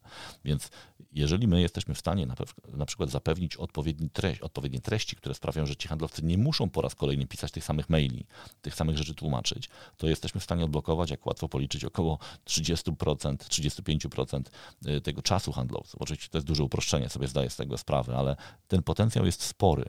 Więc 0.45 0.71
jeżeli 1.13 1.49
my 1.49 1.61
jesteśmy 1.61 1.95
w 1.95 1.99
stanie 1.99 2.27
na, 2.27 2.35
na 2.69 2.87
przykład 2.87 3.11
zapewnić 3.11 3.57
odpowiedni 3.57 4.11
treść, 4.11 4.41
odpowiednie 4.41 4.81
treści, 4.81 5.17
które 5.17 5.35
sprawiają, 5.35 5.67
że 5.67 5.77
ci 5.77 5.89
handlowcy 5.89 6.25
nie 6.25 6.39
muszą 6.39 6.71
po 6.71 6.83
raz 6.83 6.95
kolejny 6.95 7.27
pisać 7.27 7.53
tych 7.53 7.65
samych 7.65 7.91
maili, 7.91 8.27
tych 8.63 8.75
samych 8.75 8.99
rzeczy 8.99 9.15
tłumaczyć, 9.15 9.69
to 9.97 10.09
jesteśmy 10.09 10.41
w 10.41 10.45
stanie 10.45 10.65
odblokować, 10.65 11.11
jak 11.11 11.27
łatwo 11.27 11.49
policzyć, 11.49 11.85
około 11.85 12.19
30%, 12.47 12.86
35% 12.93 14.41
y, 14.87 15.01
tego 15.01 15.23
czasu 15.23 15.53
handlowców. 15.53 16.03
Oczywiście 16.03 16.29
to 16.29 16.39
jest 16.39 16.47
duże 16.47 16.63
uproszczenie, 16.65 17.09
sobie 17.09 17.29
zdaję 17.29 17.51
z 17.51 17.57
tego 17.57 17.79
sprawę, 17.79 18.17
ale 18.17 18.37
ten 18.69 18.83
potencjał 18.83 19.27
jest 19.27 19.43
spory. 19.43 19.85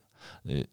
Y, 0.45 0.67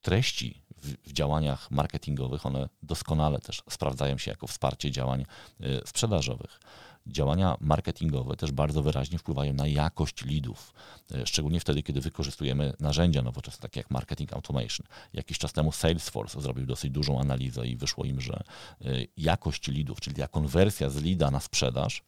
treści 0.00 0.62
w, 0.76 1.08
w, 1.08 1.12
działaniach 1.12 1.70
marketingowych, 1.70 2.46
one 2.46 2.68
doskonale 2.82 3.38
też 3.38 3.62
sprawdzają 3.70 4.18
się 4.18 4.30
jako 4.30 4.46
wsparcie 4.46 4.90
działań 4.90 5.24
y, 5.60 5.80
sprzedażowych 5.86 6.60
działania 7.06 7.56
marketingowe 7.60 8.36
też 8.36 8.52
bardzo 8.52 8.82
wyraźnie 8.82 9.18
wpływają 9.18 9.54
na 9.54 9.66
jakość 9.66 10.24
leadów, 10.24 10.72
e, 11.14 11.26
szczególnie 11.26 11.60
wtedy, 11.60 11.82
kiedy 11.82 12.00
wykorzystujemy 12.00 12.72
narzędzia 12.80 13.22
nowoczesne, 13.22 13.62
takie 13.62 13.80
jak 13.80 13.90
marketing 13.90 14.32
automation. 14.32 14.86
Jakiś 15.12 15.38
czas 15.38 15.52
temu 15.52 15.72
Salesforce 15.72 16.40
zrobił 16.40 16.66
dosyć 16.66 16.90
dużą 16.90 17.20
analizę 17.20 17.66
i 17.66 17.76
wyszło 17.76 18.04
im, 18.04 18.20
że 18.20 18.34
e, 18.34 18.86
jakość 19.16 19.68
leadów, 19.68 20.00
czyli 20.00 20.16
ta 20.16 20.28
konwersja 20.28 20.90
z 20.90 21.04
leada 21.04 21.30
na 21.30 21.40
sprzedaż, 21.40 22.02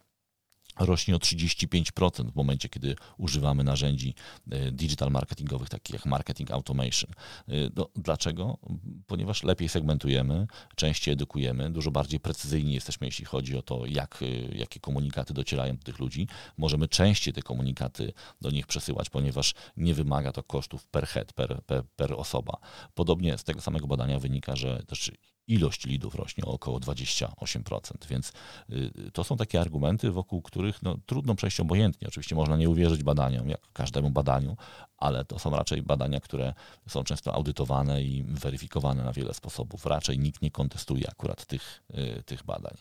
rośnie 0.79 1.17
o 1.17 1.19
35% 1.19 2.31
w 2.31 2.37
momencie, 2.37 2.69
kiedy 2.69 2.97
używamy 3.19 3.65
narzędzi 3.65 4.15
e, 4.51 4.73
digital 4.73 5.11
marketingowych, 5.11 5.69
takich 5.69 5.95
jak 5.95 6.07
marketing 6.07 6.51
automation. 6.51 7.11
E, 7.49 7.53
no, 7.77 7.89
dlaczego? 7.97 8.59
Ponieważ 9.07 9.43
lepiej 9.43 9.69
segmentujemy, 9.69 10.47
częściej 10.77 11.15
edukujemy, 11.15 11.71
dużo 11.71 11.91
bardziej 11.91 12.21
precyzyjni 12.21 12.75
jesteśmy, 12.75 13.07
jeśli 13.07 13.25
chodzi 13.25 13.57
o 13.57 13.63
to, 13.63 13.87
jak, 13.87 14.23
e, 14.23 14.27
jakie 14.57 14.81
komunikaty 14.81 15.35
docierają 15.35 15.77
do 15.77 15.83
tych 15.83 15.99
ludzi. 15.99 16.29
Możemy 16.57 16.89
częściej 16.89 17.35
te 17.35 17.43
komunikaty 17.43 18.13
do 18.41 18.51
nich 18.51 18.67
przesyłać, 18.67 19.11
ponieważ 19.11 19.55
nie 19.77 19.95
wymaga 19.95 20.33
to 20.33 20.43
kosztów 20.43 20.87
per 20.87 21.07
head, 21.07 21.33
per, 21.33 21.63
per, 21.63 21.85
per 21.97 22.13
osoba. 22.13 22.59
Podobnie 22.95 23.39
z 23.39 23.45
tego 23.45 23.61
samego 23.61 23.87
badania 23.87 24.19
wynika, 24.19 24.57
że 24.57 24.83
też 24.87 25.13
ilość 25.49 25.87
lidów 25.87 26.15
rośnie 26.15 26.45
o 26.45 26.53
około 26.53 26.79
28%, 26.79 28.07
więc 28.11 28.33
y, 28.71 29.11
to 29.13 29.25
są 29.25 29.37
takie 29.37 29.61
argumenty, 29.61 30.11
wokół 30.11 30.43
których 30.43 30.83
no, 30.83 30.97
trudno 31.07 31.35
przejść 31.35 31.61
obojętnie. 31.61 32.09
Oczywiście 32.09 32.35
można 32.35 32.57
nie 32.57 32.69
uwierzyć 32.69 33.03
badaniom, 33.03 33.49
jak 33.49 33.61
każdemu 33.73 34.11
badaniu, 34.11 34.57
ale 34.99 35.25
to 35.25 35.39
są 35.39 35.51
raczej 35.51 35.83
badania, 35.83 36.21
które 36.21 36.55
są 36.89 37.05
często 37.05 37.35
audytowane 37.35 38.03
i 38.03 38.25
weryfikowane 38.25 39.05
na 39.05 39.13
wiele 39.13 39.35
sposobów. 39.35 39.87
Raczej 39.87 40.19
nikt 40.19 40.43
nie 40.43 40.51
kontestuje 40.51 41.11
akurat 41.11 41.47
tych, 41.47 41.83
y, 41.91 42.23
tych 42.23 42.45
badań. 42.45 42.77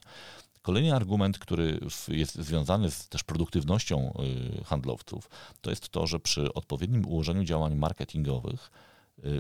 Kolejny 0.62 0.96
argument, 0.96 1.40
który 1.40 1.80
jest 2.08 2.36
związany 2.36 2.92
z 2.92 3.08
też 3.08 3.24
produktywnością 3.24 4.14
y, 4.60 4.64
handlowców, 4.64 5.30
to 5.62 5.70
jest 5.70 5.90
to, 5.90 6.08
że 6.08 6.20
przy 6.20 6.54
odpowiednim 6.54 7.06
ułożeniu 7.06 7.44
działań 7.44 7.76
marketingowych 7.76 8.72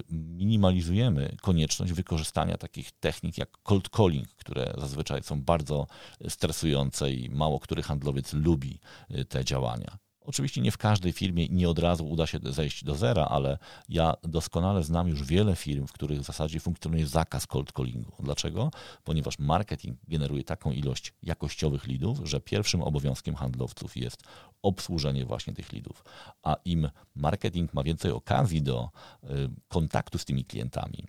minimalizujemy 0.09 1.37
konieczność 1.41 1.93
wykorzystania 1.93 2.57
takich 2.57 2.91
technik 2.91 3.37
jak 3.37 3.49
cold 3.63 3.89
calling, 3.89 4.27
które 4.27 4.73
zazwyczaj 4.77 5.23
są 5.23 5.41
bardzo 5.41 5.87
stresujące 6.27 7.11
i 7.11 7.29
mało 7.29 7.59
który 7.59 7.83
handlowiec 7.83 8.33
lubi 8.33 8.79
y, 9.11 9.25
te 9.25 9.45
działania. 9.45 9.97
Oczywiście 10.27 10.61
nie 10.61 10.71
w 10.71 10.77
każdej 10.77 11.11
firmie 11.11 11.47
nie 11.49 11.69
od 11.69 11.79
razu 11.79 12.09
uda 12.09 12.27
się 12.27 12.39
zejść 12.43 12.83
do 12.83 12.95
zera, 12.95 13.25
ale 13.25 13.57
ja 13.89 14.13
doskonale 14.23 14.83
znam 14.83 15.07
już 15.07 15.23
wiele 15.23 15.55
firm, 15.55 15.87
w 15.87 15.91
których 15.91 16.19
w 16.19 16.23
zasadzie 16.23 16.59
funkcjonuje 16.59 17.07
zakaz 17.07 17.47
cold 17.47 17.71
callingu. 17.71 18.11
Dlaczego? 18.19 18.71
Ponieważ 19.03 19.39
marketing 19.39 19.97
generuje 20.07 20.43
taką 20.43 20.71
ilość 20.71 21.13
jakościowych 21.23 21.87
lidów, 21.87 22.19
że 22.23 22.39
pierwszym 22.39 22.81
obowiązkiem 22.81 23.35
handlowców 23.35 23.97
jest 23.97 24.23
obsłużenie 24.61 25.25
właśnie 25.25 25.53
tych 25.53 25.73
lidów. 25.73 26.03
A 26.43 26.55
im 26.65 26.89
marketing 27.15 27.73
ma 27.73 27.83
więcej 27.83 28.11
okazji 28.11 28.61
do 28.61 28.89
y, 29.23 29.27
kontaktu 29.67 30.17
z 30.17 30.25
tymi 30.25 30.45
klientami, 30.45 31.07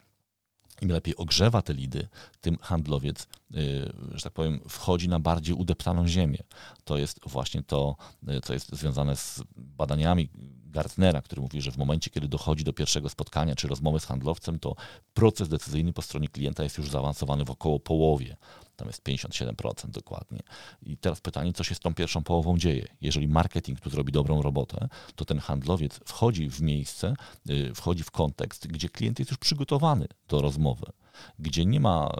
im 0.82 0.88
lepiej 0.88 1.16
ogrzewa 1.16 1.62
te 1.62 1.74
lidy, 1.74 2.08
tym 2.40 2.58
handlowiec, 2.60 3.22
y, 3.22 3.92
że 4.14 4.22
tak 4.22 4.32
powiem, 4.32 4.60
wchodzi 4.68 5.08
na 5.08 5.20
bardziej 5.20 5.54
udeptaną 5.54 6.08
ziemię. 6.08 6.38
To 6.84 6.98
jest 6.98 7.20
właśnie 7.26 7.62
to, 7.62 7.96
y, 8.28 8.40
co 8.40 8.52
jest 8.52 8.76
związane 8.76 9.16
z 9.16 9.42
badaniami 9.56 10.28
Gartnera, 10.70 11.22
który 11.22 11.42
mówi, 11.42 11.60
że 11.60 11.72
w 11.72 11.76
momencie, 11.76 12.10
kiedy 12.10 12.28
dochodzi 12.28 12.64
do 12.64 12.72
pierwszego 12.72 13.08
spotkania 13.08 13.54
czy 13.54 13.68
rozmowy 13.68 14.00
z 14.00 14.04
handlowcem, 14.04 14.58
to 14.58 14.74
proces 15.14 15.48
decyzyjny 15.48 15.92
po 15.92 16.02
stronie 16.02 16.28
klienta 16.28 16.62
jest 16.62 16.78
już 16.78 16.90
zaawansowany 16.90 17.44
w 17.44 17.50
około 17.50 17.80
połowie. 17.80 18.36
Tam 18.78 18.88
jest 18.88 19.02
57% 19.02 19.90
dokładnie. 19.90 20.38
I 20.82 20.96
teraz 20.96 21.20
pytanie, 21.20 21.52
co 21.52 21.64
się 21.64 21.74
z 21.74 21.80
tą 21.80 21.94
pierwszą 21.94 22.22
połową 22.22 22.58
dzieje? 22.58 22.86
Jeżeli 23.00 23.28
marketing 23.28 23.80
tu 23.80 23.90
zrobi 23.90 24.12
dobrą 24.12 24.42
robotę, 24.42 24.88
to 25.16 25.24
ten 25.24 25.38
handlowiec 25.38 26.00
wchodzi 26.04 26.50
w 26.50 26.60
miejsce, 26.60 27.14
y, 27.50 27.74
wchodzi 27.74 28.02
w 28.02 28.10
kontekst, 28.10 28.66
gdzie 28.66 28.88
klient 28.88 29.18
jest 29.18 29.30
już 29.30 29.38
przygotowany 29.38 30.06
do 30.28 30.40
rozmowy 30.40 30.92
gdzie 31.38 31.64
nie 31.66 31.80
ma 31.80 32.12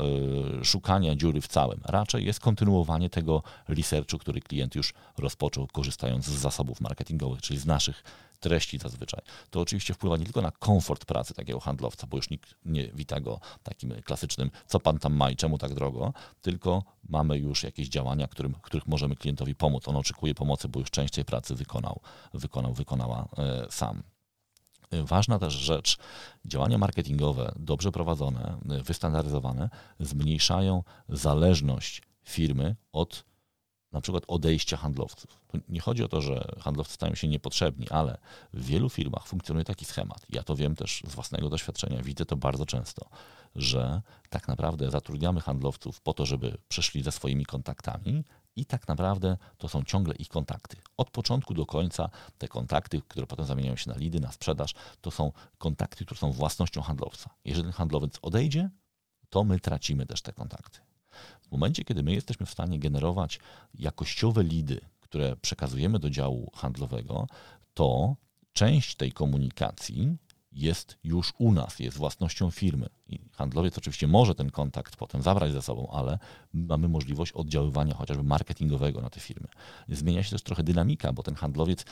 y, 0.60 0.64
szukania 0.64 1.16
dziury 1.16 1.40
w 1.40 1.48
całym, 1.48 1.80
raczej 1.84 2.26
jest 2.26 2.40
kontynuowanie 2.40 3.10
tego 3.10 3.42
researchu, 3.68 4.18
który 4.18 4.40
klient 4.40 4.74
już 4.74 4.94
rozpoczął, 5.18 5.66
korzystając 5.66 6.24
z 6.24 6.38
zasobów 6.38 6.80
marketingowych, 6.80 7.42
czyli 7.42 7.60
z 7.60 7.66
naszych 7.66 8.02
treści 8.40 8.78
zazwyczaj. 8.78 9.20
To 9.50 9.60
oczywiście 9.60 9.94
wpływa 9.94 10.16
nie 10.16 10.24
tylko 10.24 10.42
na 10.42 10.50
komfort 10.50 11.04
pracy 11.04 11.34
takiego 11.34 11.60
handlowca, 11.60 12.06
bo 12.06 12.16
już 12.16 12.30
nikt 12.30 12.54
nie 12.64 12.88
wita 12.88 13.20
go 13.20 13.40
takim 13.62 14.02
klasycznym, 14.02 14.50
co 14.66 14.80
pan 14.80 14.98
tam 14.98 15.14
ma 15.14 15.30
i 15.30 15.36
czemu 15.36 15.58
tak 15.58 15.74
drogo, 15.74 16.12
tylko 16.40 16.82
mamy 17.08 17.38
już 17.38 17.62
jakieś 17.62 17.88
działania, 17.88 18.28
którym, 18.28 18.54
których 18.62 18.86
możemy 18.86 19.16
klientowi 19.16 19.54
pomóc. 19.54 19.88
On 19.88 19.96
oczekuje 19.96 20.34
pomocy, 20.34 20.68
bo 20.68 20.80
już 20.80 20.90
część 20.90 21.14
tej 21.14 21.24
pracy 21.24 21.54
wykonał, 21.54 22.00
wykonał 22.34 22.74
wykonała 22.74 23.28
e, 23.38 23.66
sam. 23.70 24.02
Ważna 24.92 25.38
też 25.38 25.54
rzecz, 25.54 25.98
działania 26.44 26.78
marketingowe 26.78 27.52
dobrze 27.56 27.92
prowadzone, 27.92 28.58
wystandaryzowane 28.64 29.70
zmniejszają 30.00 30.82
zależność 31.08 32.02
firmy 32.24 32.76
od 32.92 33.24
na 33.92 34.00
przykład 34.00 34.24
odejścia 34.28 34.76
handlowców. 34.76 35.40
nie 35.68 35.80
chodzi 35.80 36.04
o 36.04 36.08
to, 36.08 36.20
że 36.20 36.48
handlowcy 36.60 36.94
stają 36.94 37.14
się 37.14 37.28
niepotrzebni, 37.28 37.88
ale 37.90 38.18
w 38.52 38.64
wielu 38.64 38.90
firmach 38.90 39.26
funkcjonuje 39.26 39.64
taki 39.64 39.84
schemat. 39.84 40.26
Ja 40.28 40.42
to 40.42 40.56
wiem 40.56 40.76
też 40.76 41.02
z 41.06 41.14
własnego 41.14 41.48
doświadczenia, 41.48 42.02
widzę 42.02 42.24
to 42.26 42.36
bardzo 42.36 42.66
często, 42.66 43.08
że 43.56 44.02
tak 44.28 44.48
naprawdę 44.48 44.90
zatrudniamy 44.90 45.40
handlowców 45.40 46.00
po 46.00 46.14
to, 46.14 46.26
żeby 46.26 46.58
przyszli 46.68 47.02
ze 47.02 47.12
swoimi 47.12 47.46
kontaktami 47.46 48.24
i 48.56 48.64
tak 48.64 48.88
naprawdę 48.88 49.36
to 49.58 49.68
są 49.68 49.84
ciągle 49.84 50.14
ich 50.14 50.28
kontakty. 50.28 50.76
Od 50.96 51.10
początku 51.10 51.54
do 51.54 51.66
końca 51.66 52.10
te 52.38 52.48
kontakty, 52.48 53.02
które 53.08 53.26
potem 53.26 53.46
zamieniają 53.46 53.76
się 53.76 53.90
na 53.90 53.96
lidy, 53.96 54.20
na 54.20 54.32
sprzedaż, 54.32 54.74
to 55.00 55.10
są 55.10 55.32
kontakty, 55.58 56.04
które 56.04 56.20
są 56.20 56.32
własnością 56.32 56.82
handlowca. 56.82 57.30
Jeżeli 57.44 57.64
ten 57.64 57.72
handlowiec 57.72 58.18
odejdzie, 58.22 58.70
to 59.30 59.44
my 59.44 59.60
tracimy 59.60 60.06
też 60.06 60.22
te 60.22 60.32
kontakty. 60.32 60.87
W 61.48 61.52
momencie, 61.52 61.84
kiedy 61.84 62.02
my 62.02 62.12
jesteśmy 62.12 62.46
w 62.46 62.50
stanie 62.50 62.78
generować 62.78 63.40
jakościowe 63.74 64.42
lidy, 64.44 64.80
które 65.00 65.36
przekazujemy 65.36 65.98
do 65.98 66.10
działu 66.10 66.50
handlowego, 66.54 67.26
to 67.74 68.16
część 68.52 68.94
tej 68.94 69.12
komunikacji 69.12 70.16
jest 70.52 70.98
już 71.04 71.32
u 71.38 71.52
nas, 71.52 71.78
jest 71.78 71.96
własnością 71.96 72.50
firmy. 72.50 72.88
I 73.08 73.18
handlowiec 73.32 73.78
oczywiście 73.78 74.06
może 74.06 74.34
ten 74.34 74.50
kontakt 74.50 74.96
potem 74.96 75.22
zabrać 75.22 75.52
ze 75.52 75.62
sobą, 75.62 75.88
ale 75.92 76.18
mamy 76.52 76.88
możliwość 76.88 77.32
oddziaływania 77.32 77.94
chociażby 77.94 78.22
marketingowego 78.22 79.00
na 79.00 79.10
te 79.10 79.20
firmy. 79.20 79.48
Zmienia 79.88 80.22
się 80.22 80.30
też 80.30 80.42
trochę 80.42 80.62
dynamika, 80.62 81.12
bo 81.12 81.22
ten 81.22 81.34
handlowiec 81.34 81.84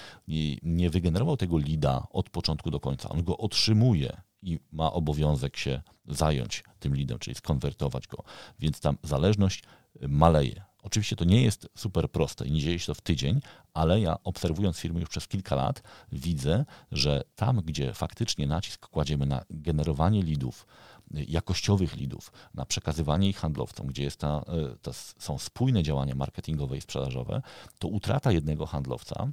nie 0.62 0.90
wygenerował 0.90 1.36
tego 1.36 1.58
lida 1.58 2.06
od 2.10 2.30
początku 2.30 2.70
do 2.70 2.80
końca. 2.80 3.08
On 3.08 3.25
go 3.25 3.38
otrzymuje 3.38 4.20
i 4.42 4.60
ma 4.72 4.92
obowiązek 4.92 5.56
się 5.56 5.82
zająć 6.08 6.64
tym 6.78 6.94
lidem, 6.94 7.18
czyli 7.18 7.34
skonwertować 7.34 8.06
go. 8.06 8.22
Więc 8.58 8.80
tam 8.80 8.98
zależność 9.02 9.62
maleje. 10.08 10.64
Oczywiście 10.82 11.16
to 11.16 11.24
nie 11.24 11.42
jest 11.42 11.68
super 11.76 12.10
proste 12.10 12.46
i 12.46 12.52
nie 12.52 12.60
dzieje 12.60 12.78
się 12.78 12.86
to 12.86 12.94
w 12.94 13.00
tydzień, 13.00 13.40
ale 13.74 14.00
ja 14.00 14.16
obserwując 14.24 14.78
firmy 14.78 15.00
już 15.00 15.08
przez 15.08 15.28
kilka 15.28 15.54
lat 15.54 15.82
widzę, 16.12 16.64
że 16.92 17.24
tam, 17.36 17.56
gdzie 17.56 17.94
faktycznie 17.94 18.46
nacisk 18.46 18.88
kładziemy 18.88 19.26
na 19.26 19.44
generowanie 19.50 20.22
lidów, 20.22 20.66
jakościowych 21.10 21.96
lidów, 21.96 22.32
na 22.54 22.66
przekazywanie 22.66 23.28
ich 23.28 23.36
handlowcom, 23.36 23.86
gdzie 23.86 24.02
jest 24.02 24.20
ta, 24.20 24.44
to 24.82 24.92
są 25.18 25.38
spójne 25.38 25.82
działania 25.82 26.14
marketingowe 26.14 26.76
i 26.76 26.80
sprzedażowe, 26.80 27.42
to 27.78 27.88
utrata 27.88 28.32
jednego 28.32 28.66
handlowca 28.66 29.28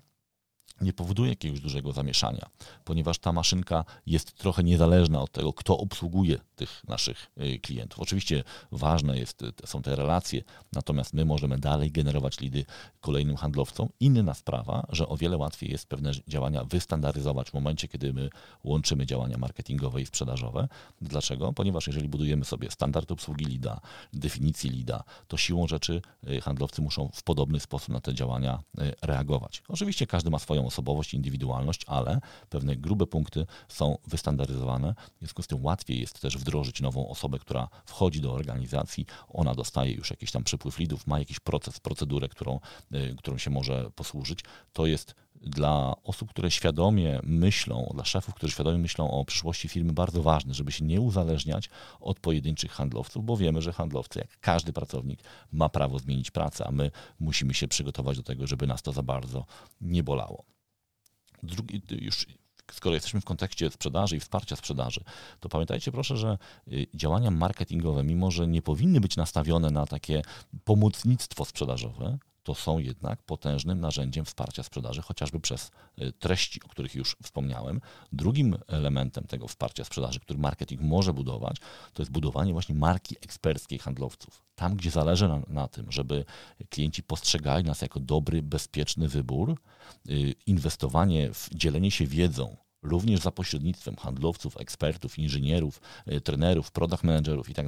nie 0.82 0.94
powoduje 0.94 1.30
jakiegoś 1.30 1.60
dużego 1.60 1.92
zamieszania, 1.92 2.50
ponieważ 2.84 3.20
ta 3.20 3.32
maszynka 3.32 3.86
jest 4.06 4.38
trochę 4.38 4.64
niezależna 4.64 5.22
od 5.22 5.32
tego, 5.32 5.54
kto 5.54 5.78
obsługuje 5.78 6.40
tych 6.56 6.84
naszych 6.88 7.32
y, 7.38 7.60
klientów. 7.60 8.00
Oczywiście 8.00 8.44
ważne 8.72 9.20
jest, 9.20 9.42
y, 9.42 9.52
są 9.66 9.82
te 9.82 9.96
relacje, 9.96 10.44
natomiast 10.74 11.14
my 11.14 11.26
możemy 11.26 11.58
dalej 11.58 11.92
generować 11.92 12.40
lidy 12.40 12.66
kolejnym 13.02 13.36
handlowcom. 13.36 13.90
Inna 14.00 14.34
sprawa, 14.34 14.88
że 14.90 15.08
o 15.08 15.18
wiele 15.18 15.38
łatwiej 15.38 15.72
jest 15.72 15.88
pewne 15.88 16.12
działania 16.28 16.64
wystandaryzować 16.64 17.50
w 17.50 17.54
momencie, 17.54 17.88
kiedy 17.88 18.14
my 18.14 18.30
łączymy 18.64 19.06
działania 19.06 19.38
marketingowe 19.38 20.02
i 20.02 20.06
sprzedażowe. 20.06 20.68
Dlaczego? 21.02 21.54
Ponieważ 21.54 21.88
jeżeli 21.88 22.10
budujemy 22.10 22.46
sobie 22.46 22.72
standard 22.72 23.12
obsługi 23.12 23.46
lida, 23.46 23.80
definicję 24.14 24.72
lida, 24.72 25.04
to 25.28 25.38
siłą 25.38 25.68
rzeczy 25.68 26.02
y, 26.28 26.42
handlowcy 26.42 26.82
muszą 26.82 27.10
w 27.14 27.24
podobny 27.24 27.60
sposób 27.60 27.90
na 27.90 28.00
te 28.00 28.14
działania 28.14 28.60
reagować. 29.02 29.64
Oczywiście 29.68 30.08
każdy 30.08 30.30
ma 30.30 30.40
swoją 30.40 30.63
osobowość, 30.66 31.14
indywidualność, 31.14 31.82
ale 31.88 32.20
pewne 32.50 32.76
grube 32.76 33.08
punkty 33.08 33.46
są 33.68 33.98
wystandaryzowane. 34.08 34.96
W 35.16 35.20
związku 35.20 35.44
z 35.44 35.48
tym 35.48 35.66
łatwiej 35.66 36.00
jest 36.00 36.22
też 36.22 36.38
wdrożyć 36.38 36.82
nową 36.82 37.10
osobę, 37.10 37.40
która 37.40 37.70
wchodzi 37.86 38.22
do 38.22 38.34
organizacji, 38.34 39.06
ona 39.30 39.56
dostaje 39.56 39.92
już 39.92 40.10
jakiś 40.10 40.32
tam 40.32 40.44
przypływ 40.44 40.80
lidów, 40.80 41.08
ma 41.08 41.20
jakiś 41.20 41.40
proces, 41.40 41.80
procedurę, 41.80 42.28
którą, 42.30 42.60
y, 42.94 43.16
którą 43.18 43.38
się 43.38 43.50
może 43.50 43.92
posłużyć. 43.96 44.40
To 44.74 44.86
jest 44.86 45.16
dla 45.46 45.96
osób, 46.04 46.30
które 46.30 46.52
świadomie 46.52 47.20
myślą, 47.24 47.92
dla 47.94 48.06
szefów, 48.06 48.34
którzy 48.34 48.54
świadomie 48.54 48.78
myślą 48.78 49.12
o 49.12 49.26
przyszłości 49.26 49.68
firmy, 49.68 49.94
bardzo 49.94 50.22
ważne, 50.22 50.54
żeby 50.54 50.72
się 50.72 50.86
nie 50.86 51.02
uzależniać 51.02 51.70
od 52.00 52.20
pojedynczych 52.20 52.72
handlowców, 52.72 53.26
bo 53.26 53.38
wiemy, 53.38 53.62
że 53.62 53.74
handlowcy, 53.74 54.20
jak 54.20 54.40
każdy 54.40 54.74
pracownik, 54.74 55.20
ma 55.52 55.70
prawo 55.70 56.00
zmienić 56.00 56.32
pracę, 56.32 56.68
a 56.68 56.72
my 56.72 56.92
musimy 57.20 57.54
się 57.54 57.68
przygotować 57.68 58.18
do 58.18 58.24
tego, 58.24 58.48
żeby 58.48 58.68
nas 58.68 58.82
to 58.82 58.92
za 58.92 59.04
bardzo 59.04 59.46
nie 59.82 60.04
bolało. 60.04 60.53
Drugi, 61.44 61.82
już 61.92 62.26
skoro 62.72 62.96
jesteśmy 62.96 63.22
w 63.22 63.26
kontekście 63.26 63.70
sprzedaży 63.72 64.16
i 64.16 64.20
wsparcia 64.20 64.56
sprzedaży, 64.56 65.04
to 65.40 65.50
pamiętajcie 65.50 65.92
proszę, 65.92 66.18
że 66.18 66.38
y, 66.68 66.88
działania 66.94 67.32
marketingowe, 67.32 68.04
mimo 68.04 68.32
że 68.32 68.48
nie 68.48 68.62
powinny 68.62 69.02
być 69.02 69.18
nastawione 69.18 69.72
na 69.72 69.86
takie 69.86 70.22
pomocnictwo 70.64 71.46
sprzedażowe, 71.46 72.18
to 72.44 72.56
są 72.56 72.80
jednak 72.80 73.24
potężnym 73.24 73.80
narzędziem 73.80 74.26
wsparcia 74.26 74.64
sprzedaży, 74.64 75.02
chociażby 75.02 75.40
przez 75.40 75.72
y, 76.02 76.12
treści, 76.12 76.64
o 76.64 76.68
których 76.68 76.96
już 76.96 77.18
wspomniałem. 77.24 77.82
Drugim 78.12 78.58
elementem 78.68 79.24
tego 79.24 79.48
wsparcia 79.48 79.84
sprzedaży, 79.84 80.20
który 80.20 80.40
marketing 80.40 80.82
może 80.82 81.14
budować, 81.14 81.58
to 81.94 82.02
jest 82.02 82.12
budowanie 82.12 82.54
właśnie 82.54 82.76
marki 82.76 83.16
eksperckiej 83.22 83.80
handlowców. 83.80 84.42
Tam, 84.56 84.76
gdzie 84.76 84.92
zależy 84.92 85.28
na, 85.28 85.42
na 85.48 85.68
tym, 85.68 85.92
żeby 85.92 86.26
klienci 86.70 87.04
postrzegali 87.04 87.64
nas 87.64 87.82
jako 87.82 88.00
dobry, 88.00 88.42
bezpieczny 88.42 89.08
wybór, 89.08 89.56
y, 90.10 90.36
inwestowanie 90.48 91.34
w 91.34 91.50
dzielenie 91.54 91.92
się 91.92 92.08
wiedzą, 92.08 92.63
również 92.84 93.20
za 93.20 93.32
pośrednictwem 93.32 93.96
handlowców, 93.96 94.58
ekspertów, 94.58 95.20
inżynierów, 95.20 95.82
e, 96.06 96.22
trenerów, 96.22 96.72
product 96.72 97.04
managerów 97.04 97.50
i 97.50 97.54
tak 97.54 97.66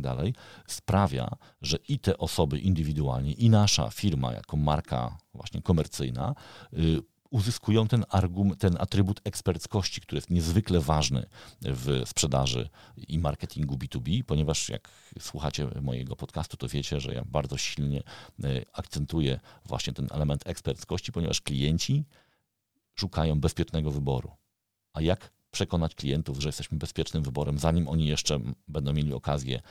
sprawia, 0.68 1.36
że 1.62 1.78
i 1.88 2.00
te 2.00 2.18
osoby 2.18 2.60
indywidualnie, 2.60 3.32
i 3.34 3.50
nasza 3.50 3.90
firma 3.90 4.34
jako 4.34 4.58
marka 4.58 5.18
właśnie 5.34 5.62
komercyjna 5.62 6.36
y, 6.74 7.02
uzyskują 7.30 7.88
ten, 7.88 8.06
argument, 8.10 8.60
ten 8.60 8.78
atrybut 8.80 9.22
eksperckości, 9.24 10.02
który 10.02 10.18
jest 10.18 10.30
niezwykle 10.30 10.80
ważny 10.80 11.26
w 11.62 12.02
sprzedaży 12.06 12.70
i 13.08 13.20
marketingu 13.20 13.76
B2B, 13.76 14.24
ponieważ 14.24 14.70
jak 14.70 14.90
słuchacie 15.20 15.68
mojego 15.82 16.16
podcastu, 16.16 16.58
to 16.58 16.68
wiecie, 16.68 17.00
że 17.00 17.14
ja 17.14 17.24
bardzo 17.26 17.58
silnie 17.58 18.04
e, 18.44 18.62
akcentuję 18.74 19.40
właśnie 19.66 19.94
ten 19.94 20.08
element 20.12 20.48
eksperckości, 20.48 21.12
ponieważ 21.12 21.42
klienci 21.42 22.06
szukają 22.96 23.40
bezpiecznego 23.40 23.92
wyboru 23.92 24.32
a 24.96 25.02
jak 25.02 25.32
przekonać 25.52 25.96
klientów, 25.96 26.40
że 26.40 26.50
jesteśmy 26.50 26.78
bezpiecznym 26.78 27.24
wyborem, 27.24 27.60
zanim 27.60 27.88
oni 27.88 28.08
jeszcze 28.08 28.40
będą 28.68 28.94
mieli 28.94 29.14
okazję 29.14 29.62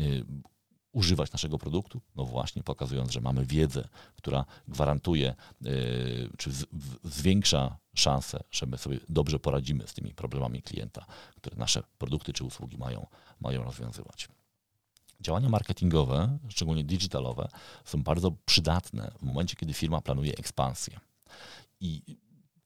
y, 0.00 0.24
używać 0.92 1.32
naszego 1.32 1.58
produktu? 1.58 2.00
No 2.16 2.24
właśnie, 2.24 2.62
pokazując, 2.62 3.12
że 3.12 3.20
mamy 3.20 3.46
wiedzę, 3.46 3.88
która 4.16 4.44
gwarantuje, 4.68 5.34
y, 5.66 6.30
czy 6.38 6.50
zwiększa 7.04 7.78
szanse, 7.94 8.44
że 8.50 8.66
my 8.66 8.78
sobie 8.78 8.98
dobrze 9.08 9.38
poradzimy 9.38 9.86
z 9.86 9.94
tymi 9.94 10.14
problemami 10.14 10.62
klienta, 10.62 11.06
które 11.36 11.56
nasze 11.56 11.82
produkty 11.98 12.32
czy 12.32 12.44
usługi 12.44 12.78
mają, 12.78 13.06
mają 13.40 13.64
rozwiązywać. 13.64 14.28
Działania 15.20 15.48
marketingowe, 15.48 16.38
szczególnie 16.48 16.84
digitalowe, 16.84 17.48
są 17.84 18.02
bardzo 18.02 18.32
przydatne 18.44 19.12
w 19.18 19.22
momencie, 19.22 19.56
kiedy 19.56 19.72
firma 19.72 20.00
planuje 20.00 20.32
ekspansję. 20.32 21.00
I 21.80 22.16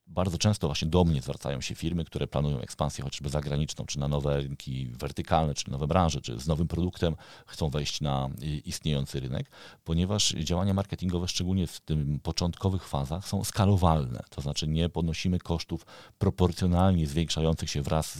bardzo 0.06 0.38
często 0.38 0.66
właśnie 0.68 0.88
do 0.88 1.04
mnie 1.04 1.22
zwracają 1.22 1.60
się 1.60 1.74
firmy, 1.74 2.04
które 2.04 2.26
planują 2.26 2.60
ekspansję 2.60 3.04
chociażby 3.04 3.28
zagraniczną, 3.28 3.86
czy 3.86 3.98
na 3.98 4.08
nowe 4.08 4.36
rynki 4.40 4.86
wertykalne, 4.86 5.54
czy 5.54 5.70
nowe 5.70 5.86
branże, 5.86 6.20
czy 6.20 6.40
z 6.40 6.46
nowym 6.46 6.68
produktem 6.68 7.16
chcą 7.46 7.70
wejść 7.70 8.00
na 8.00 8.28
istniejący 8.64 9.20
rynek, 9.20 9.50
ponieważ 9.84 10.28
działania 10.28 10.74
marketingowe, 10.74 11.28
szczególnie 11.28 11.66
w 11.66 11.80
tym 11.80 12.20
początkowych 12.22 12.88
fazach, 12.88 13.28
są 13.28 13.44
skalowalne. 13.44 14.22
To 14.30 14.40
znaczy 14.40 14.68
nie 14.68 14.88
podnosimy 14.88 15.38
kosztów 15.38 15.86
proporcjonalnie 16.18 17.06
zwiększających 17.06 17.70
się 17.70 17.82
wraz 17.82 18.18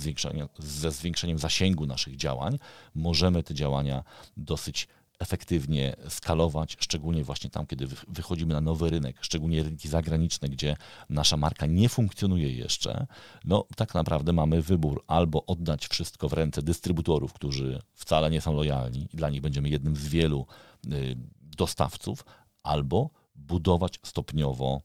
ze 0.59 0.90
zwiększeniem 0.90 1.38
zasięgu 1.38 1.87
naszych 1.87 2.16
działań. 2.16 2.59
Możemy 2.94 3.42
te 3.42 3.55
działania 3.55 4.05
dosyć 4.37 4.88
efektywnie 5.18 5.96
skalować, 6.09 6.76
szczególnie 6.81 7.24
właśnie 7.24 7.50
tam, 7.50 7.66
kiedy 7.66 7.87
wychodzimy 8.09 8.55
na 8.55 8.61
nowy 8.61 8.90
rynek, 8.90 9.16
szczególnie 9.20 9.62
rynki 9.62 9.88
zagraniczne, 9.88 10.48
gdzie 10.48 10.76
nasza 11.09 11.37
marka 11.37 11.66
nie 11.66 11.88
funkcjonuje 11.88 12.52
jeszcze, 12.52 13.07
no 13.44 13.66
tak 13.76 13.94
naprawdę 13.94 14.33
mamy 14.33 14.62
wybór 14.62 15.05
albo 15.07 15.46
oddać 15.46 15.87
wszystko 15.87 16.29
w 16.29 16.33
ręce 16.33 16.62
dystrybutorów, 16.62 17.33
którzy 17.33 17.83
wcale 17.94 18.31
nie 18.31 18.40
są 18.40 18.52
lojalni 18.52 19.09
i 19.12 19.16
dla 19.16 19.31
nich 19.31 19.40
będziemy 19.40 19.68
jednym 19.68 19.96
z 19.96 20.09
wielu 20.09 20.46
y, 20.87 21.16
dostawców, 21.40 22.24
albo 22.62 23.11
budować 23.35 23.98
stopniowo 24.02 24.83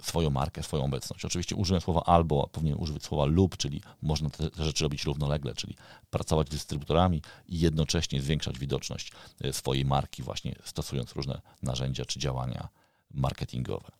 swoją 0.00 0.30
markę, 0.30 0.62
swoją 0.62 0.84
obecność. 0.84 1.24
Oczywiście 1.24 1.56
użyłem 1.56 1.80
słowa 1.80 2.02
albo, 2.06 2.48
powinien 2.52 2.76
użyć 2.78 3.04
słowa 3.04 3.24
lub, 3.24 3.56
czyli 3.56 3.80
można 4.02 4.30
te, 4.30 4.50
te, 4.50 4.64
rzeczy 4.64 4.84
robić 4.84 5.04
równolegle, 5.04 5.54
czyli 5.54 5.76
pracować 6.10 6.48
z 6.48 6.50
dystrybutorami 6.50 7.22
i 7.48 7.60
jednocześnie 7.60 8.22
zwiększać 8.22 8.58
widoczność 8.58 9.12
e, 9.40 9.52
swojej 9.52 9.84
marki, 9.84 10.22
właśnie 10.22 10.54
stosując 10.64 11.12
różne 11.12 11.40
narzędzia 11.62 12.04
czy 12.04 12.18
działania 12.18 12.68
marketingowe. 13.14 13.90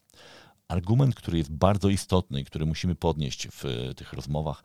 Argument, 0.68 1.14
który 1.14 1.38
jest 1.38 1.52
bardzo 1.52 1.88
istotny 1.88 2.40
i 2.40 2.44
który 2.44 2.66
musimy 2.66 2.94
podnieść 2.94 3.48
w 3.48 3.64
e, 3.64 3.94
tych 3.94 4.12
rozmowach, 4.12 4.64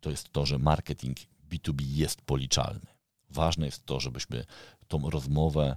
to 0.00 0.10
jest 0.10 0.32
to, 0.32 0.46
że 0.46 0.58
marketing 0.58 1.18
B2B 1.50 1.82
jest 1.86 2.22
policzalny. 2.22 2.86
Ważne 3.30 3.66
jest 3.66 3.86
to, 3.86 4.00
żebyśmy 4.00 4.44
tą 4.88 5.10
rozmowę 5.10 5.76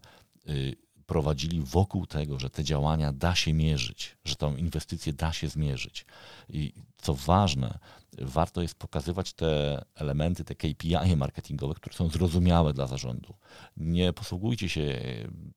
y, 0.49 0.75
prowadzili 1.07 1.61
wokół 1.61 2.05
tego, 2.05 2.39
że 2.39 2.49
te 2.49 2.63
działania 2.63 3.13
da 3.13 3.35
się 3.35 3.53
mierzyć, 3.53 4.17
że 4.25 4.35
tą 4.35 4.55
inwestycję 4.55 5.13
da 5.13 5.33
się 5.33 5.49
zmierzyć. 5.49 6.05
I 6.49 6.73
co 6.97 7.13
ważne, 7.13 7.79
warto 8.21 8.61
jest 8.61 8.75
pokazywać 8.75 9.33
te 9.33 9.83
elementy, 9.95 10.43
te 10.43 10.55
KPI 10.55 11.15
marketingowe, 11.15 11.73
które 11.73 11.95
są 11.95 12.09
zrozumiałe 12.09 12.73
dla 12.73 12.87
zarządu. 12.87 13.33
Nie 13.77 14.13
posługujcie 14.13 14.69
się 14.69 14.99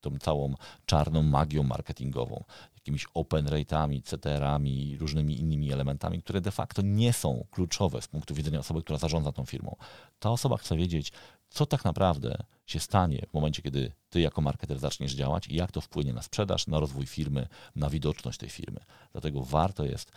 tą 0.01 0.19
całą 0.19 0.53
czarną 0.85 1.23
magią 1.23 1.63
marketingową, 1.63 2.43
jakimiś 2.75 3.05
open 3.13 3.45
rate'ami, 3.45 4.01
CTR-ami, 4.03 4.97
różnymi 4.97 5.39
innymi 5.39 5.71
elementami, 5.71 6.21
które 6.21 6.41
de 6.41 6.51
facto 6.51 6.81
nie 6.81 7.13
są 7.13 7.45
kluczowe 7.51 8.01
z 8.01 8.07
punktu 8.07 8.35
widzenia 8.35 8.59
osoby, 8.59 8.81
która 8.81 8.99
zarządza 8.99 9.31
tą 9.31 9.45
firmą. 9.45 9.75
Ta 10.19 10.31
osoba 10.31 10.57
chce 10.57 10.77
wiedzieć, 10.77 11.11
co 11.51 11.65
tak 11.65 11.85
naprawdę 11.85 12.43
się 12.65 12.79
stanie 12.79 13.25
w 13.29 13.33
momencie, 13.33 13.61
kiedy 13.61 13.91
ty 14.09 14.21
jako 14.21 14.41
marketer 14.41 14.79
zaczniesz 14.79 15.13
działać 15.13 15.47
i 15.47 15.55
jak 15.55 15.71
to 15.71 15.81
wpłynie 15.81 16.13
na 16.13 16.21
sprzedaż, 16.21 16.67
na 16.67 16.79
rozwój 16.79 17.05
firmy, 17.05 17.47
na 17.75 17.89
widoczność 17.89 18.37
tej 18.37 18.49
firmy. 18.49 18.79
Dlatego 19.11 19.43
warto 19.43 19.85
jest 19.85 20.11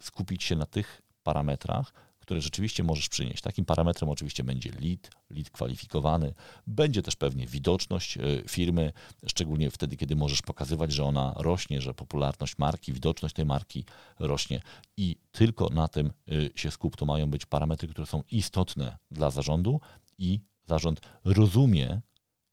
skupić 0.00 0.44
się 0.44 0.56
na 0.56 0.66
tych 0.66 1.02
parametrach, 1.22 1.92
które 2.18 2.40
rzeczywiście 2.40 2.82
możesz 2.82 3.08
przynieść. 3.08 3.42
Takim 3.42 3.64
parametrem 3.64 4.10
oczywiście 4.10 4.44
będzie 4.44 4.70
lead, 4.70 5.10
lead 5.30 5.50
kwalifikowany, 5.50 6.34
będzie 6.66 7.02
też 7.02 7.16
pewnie 7.16 7.46
widoczność 7.46 8.18
e, 8.18 8.22
firmy, 8.48 8.92
szczególnie 9.26 9.70
wtedy, 9.70 9.96
kiedy 9.96 10.16
możesz 10.16 10.42
pokazywać, 10.42 10.92
że 10.92 11.04
ona 11.04 11.34
rośnie, 11.36 11.80
że 11.80 11.94
popularność 11.94 12.58
marki, 12.58 12.92
widoczność 12.92 13.34
tej 13.34 13.44
marki 13.44 13.84
rośnie 14.18 14.62
i 14.96 15.16
tylko 15.32 15.68
na 15.68 15.88
tym 15.88 16.06
e, 16.28 16.32
się 16.58 16.70
skup. 16.70 16.96
To 16.96 17.06
mają 17.06 17.30
być 17.30 17.46
parametry, 17.46 17.88
które 17.88 18.06
są 18.06 18.22
istotne 18.30 18.98
dla 19.10 19.30
zarządu 19.30 19.80
i 20.18 20.40
zarząd 20.66 21.00
rozumie, 21.24 22.00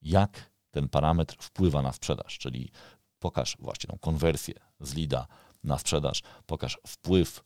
jak 0.01 0.51
ten 0.71 0.89
parametr 0.89 1.35
wpływa 1.39 1.81
na 1.81 1.93
sprzedaż, 1.93 2.37
czyli 2.37 2.71
pokaż 3.19 3.57
właśnie 3.59 3.87
tą 3.87 3.97
konwersję 3.99 4.53
z 4.79 4.93
lida 4.93 5.27
na 5.63 5.77
sprzedaż, 5.77 6.21
pokaż 6.45 6.79
wpływ 6.87 7.43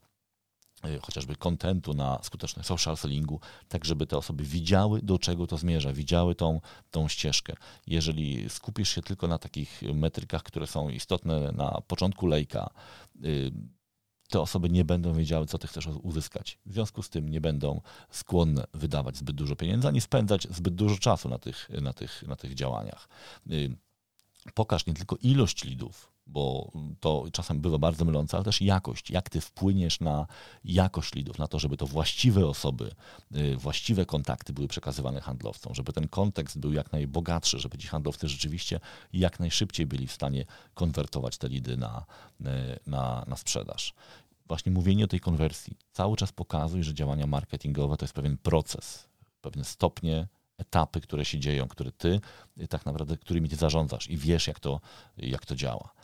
y, 0.85 0.99
chociażby 0.99 1.35
kontentu 1.35 1.93
na 1.93 2.19
skuteczność 2.23 2.67
social 2.67 2.97
sellingu, 2.97 3.39
tak 3.67 3.85
żeby 3.85 4.07
te 4.07 4.17
osoby 4.17 4.43
widziały, 4.43 5.01
do 5.01 5.19
czego 5.19 5.47
to 5.47 5.57
zmierza, 5.57 5.93
widziały 5.93 6.35
tą, 6.35 6.61
tą 6.91 7.07
ścieżkę. 7.07 7.53
Jeżeli 7.87 8.49
skupisz 8.49 8.89
się 8.89 9.01
tylko 9.01 9.27
na 9.27 9.37
takich 9.37 9.81
metrykach, 9.93 10.43
które 10.43 10.67
są 10.67 10.89
istotne 10.89 11.51
na 11.51 11.81
początku 11.87 12.27
lejka, 12.27 12.69
y, 13.25 13.51
te 14.29 14.41
osoby 14.41 14.69
nie 14.69 14.85
będą 14.85 15.13
wiedziały, 15.13 15.45
co 15.45 15.57
ty 15.57 15.67
chcesz 15.67 15.87
uzyskać. 15.87 16.59
W 16.65 16.73
związku 16.73 17.03
z 17.03 17.09
tym 17.09 17.29
nie 17.29 17.41
będą 17.41 17.81
skłonne 18.09 18.67
wydawać 18.73 19.17
zbyt 19.17 19.35
dużo 19.35 19.55
pieniędzy, 19.55 19.87
ani 19.87 20.01
spędzać 20.01 20.47
zbyt 20.51 20.75
dużo 20.75 20.97
czasu 20.97 21.29
na 21.29 21.39
tych, 21.39 21.69
na 21.81 21.93
tych, 21.93 22.23
na 22.27 22.35
tych 22.35 22.53
działaniach. 22.53 23.09
Y, 23.51 23.75
pokaż 24.53 24.85
nie 24.85 24.93
tylko 24.93 25.15
ilość 25.21 25.63
lidów, 25.63 26.14
bo 26.27 26.71
to 26.99 27.25
czasem 27.31 27.61
bywa 27.61 27.77
bardzo 27.77 28.05
mylące, 28.05 28.37
ale 28.37 28.43
też 28.43 28.61
jakość. 28.61 29.11
Jak 29.11 29.29
ty 29.29 29.41
wpłyniesz 29.41 29.99
na 29.99 30.27
jakość 30.63 31.15
lidów, 31.15 31.39
na 31.39 31.47
to, 31.47 31.59
żeby 31.59 31.77
to 31.77 31.87
właściwe 31.87 32.47
osoby, 32.47 32.91
y, 33.35 33.57
właściwe 33.57 34.05
kontakty 34.05 34.53
były 34.53 34.67
przekazywane 34.67 35.21
handlowcom, 35.21 35.75
żeby 35.75 35.93
ten 35.93 36.07
kontekst 36.07 36.59
był 36.59 36.73
jak 36.73 36.91
najbogatszy, 36.91 37.59
żeby 37.59 37.77
ci 37.77 37.87
handlowcy 37.87 38.27
rzeczywiście 38.27 38.79
jak 39.13 39.39
najszybciej 39.39 39.85
byli 39.85 40.07
w 40.07 40.11
stanie 40.11 40.45
konwertować 40.73 41.37
te 41.37 41.49
lidy 41.49 41.77
na, 41.77 42.05
y, 42.41 42.45
na, 42.87 43.25
na 43.27 43.37
sprzedaż. 43.37 43.93
Właśnie 44.47 44.71
mówienie 44.71 45.05
o 45.05 45.07
tej 45.07 45.19
konwersji 45.19 45.77
cały 45.91 46.17
czas 46.17 46.31
pokazuje, 46.31 46.83
że 46.83 46.93
działania 46.93 47.27
marketingowe 47.27 47.97
to 47.97 48.05
jest 48.05 48.13
pewien 48.13 48.37
proces, 48.37 49.07
pewne 49.41 49.63
stopnie 49.63 50.27
etapy, 50.57 51.01
które 51.01 51.25
się 51.25 51.39
dzieją, 51.39 51.67
które 51.67 51.91
ty 51.91 52.19
y, 52.61 52.67
tak 52.67 52.85
naprawdę, 52.85 53.17
którymi 53.17 53.49
ty 53.49 53.55
zarządzasz 53.55 54.09
i 54.09 54.17
wiesz, 54.17 54.47
jak 54.47 54.59
to, 54.59 54.81
jak 55.17 55.45
to 55.45 55.55
działa. 55.55 55.94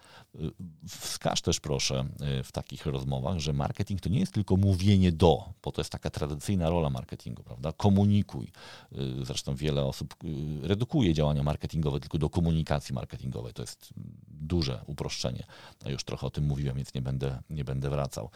Wskaż 0.87 1.41
też 1.41 1.59
proszę 1.59 2.05
y, 2.39 2.43
w 2.43 2.51
takich 2.51 2.85
rozmowach, 2.85 3.39
że 3.39 3.53
marketing 3.53 4.01
to 4.01 4.09
nie 4.09 4.19
jest 4.19 4.33
tylko 4.33 4.57
mówienie 4.57 5.11
do, 5.11 5.53
bo 5.63 5.71
to 5.71 5.81
jest 5.81 5.91
taka 5.91 6.09
tradycyjna 6.09 6.69
rola 6.69 6.89
marketingu, 6.89 7.43
prawda? 7.43 7.71
Komunikuj. 7.71 8.51
Y, 8.91 9.25
zresztą 9.25 9.55
wiele 9.55 9.85
osób 9.85 10.15
y, 10.23 10.67
redukuje 10.67 11.13
działania 11.13 11.43
marketingowe 11.43 11.99
tylko 11.99 12.17
do 12.17 12.29
komunikacji 12.29 12.95
marketingowej. 12.95 13.53
To 13.53 13.63
jest 13.63 13.93
duże 14.27 14.83
uproszczenie. 14.85 15.43
A 15.85 15.89
już 15.89 16.03
trochę 16.03 16.27
o 16.27 16.29
tym 16.29 16.45
mówiłem, 16.45 16.75
więc 16.75 16.93
nie 16.93 17.01
będę, 17.01 17.41
nie 17.49 17.63
będę 17.63 17.89
wracał. 17.89 18.29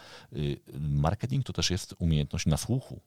Marketing 0.80 1.44
to 1.46 1.52
też 1.52 1.70
jest 1.70 1.94
umiejętność 1.98 2.46
nasłuchu, 2.46 3.00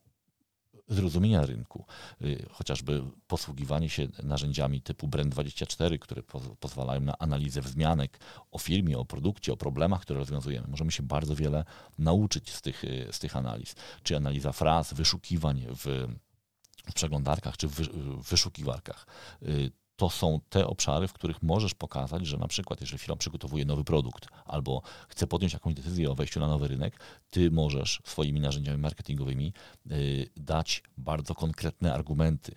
zrozumienia 0.89 1.45
rynku, 1.45 1.85
y, 2.21 2.45
chociażby 2.51 3.03
posługiwanie 3.27 3.89
się 3.89 4.07
narzędziami 4.23 4.81
typu 4.81 5.07
Brand24, 5.07 5.99
które 5.99 6.23
pozwalają 6.59 7.01
na 7.01 7.17
analizę 7.19 7.61
wzmianek 7.61 8.19
o 8.51 8.59
firmie, 8.59 8.97
o 8.97 9.05
produkcie, 9.05 9.53
o 9.53 9.57
problemach, 9.57 10.01
które 10.01 10.19
rozwiązujemy. 10.19 10.67
Możemy 10.67 10.91
się 10.91 11.03
bardzo 11.03 11.35
wiele 11.35 11.65
nauczyć 11.97 12.53
z 12.53 12.61
tych, 12.61 12.83
y, 12.83 13.07
z 13.11 13.19
tych 13.19 13.35
analiz. 13.35 13.75
Czy 14.03 14.17
analiza 14.17 14.51
fraz, 14.51 14.93
wyszukiwań 14.93 15.65
w 15.69 16.07
w 16.89 16.93
przeglądarkach 16.93 17.57
czy 17.57 17.67
w 17.67 18.29
wyszukiwarkach. 18.29 19.07
To 19.99 20.09
są 20.09 20.39
te 20.49 20.67
obszary, 20.67 21.07
w 21.07 21.13
których 21.13 21.43
możesz 21.43 21.73
pokazać, 21.73 22.27
że 22.27 22.37
na 22.37 22.47
przykład, 22.47 22.81
jeżeli 22.81 22.99
firma 22.99 23.15
przygotowuje 23.15 23.65
nowy 23.65 23.83
produkt 23.83 24.27
albo 24.45 24.81
chce 25.09 25.27
podjąć 25.27 25.53
jakąś 25.53 25.73
decyzję 25.73 26.11
o 26.11 26.15
wejściu 26.15 26.39
na 26.39 26.47
nowy 26.47 26.67
rynek, 26.67 26.99
ty 27.29 27.51
możesz 27.51 28.01
swoimi 28.05 28.39
narzędziami 28.39 28.77
marketingowymi 28.77 29.53
y, 29.91 30.29
dać 30.37 30.83
bardzo 30.97 31.35
konkretne 31.35 31.93
argumenty 31.93 32.55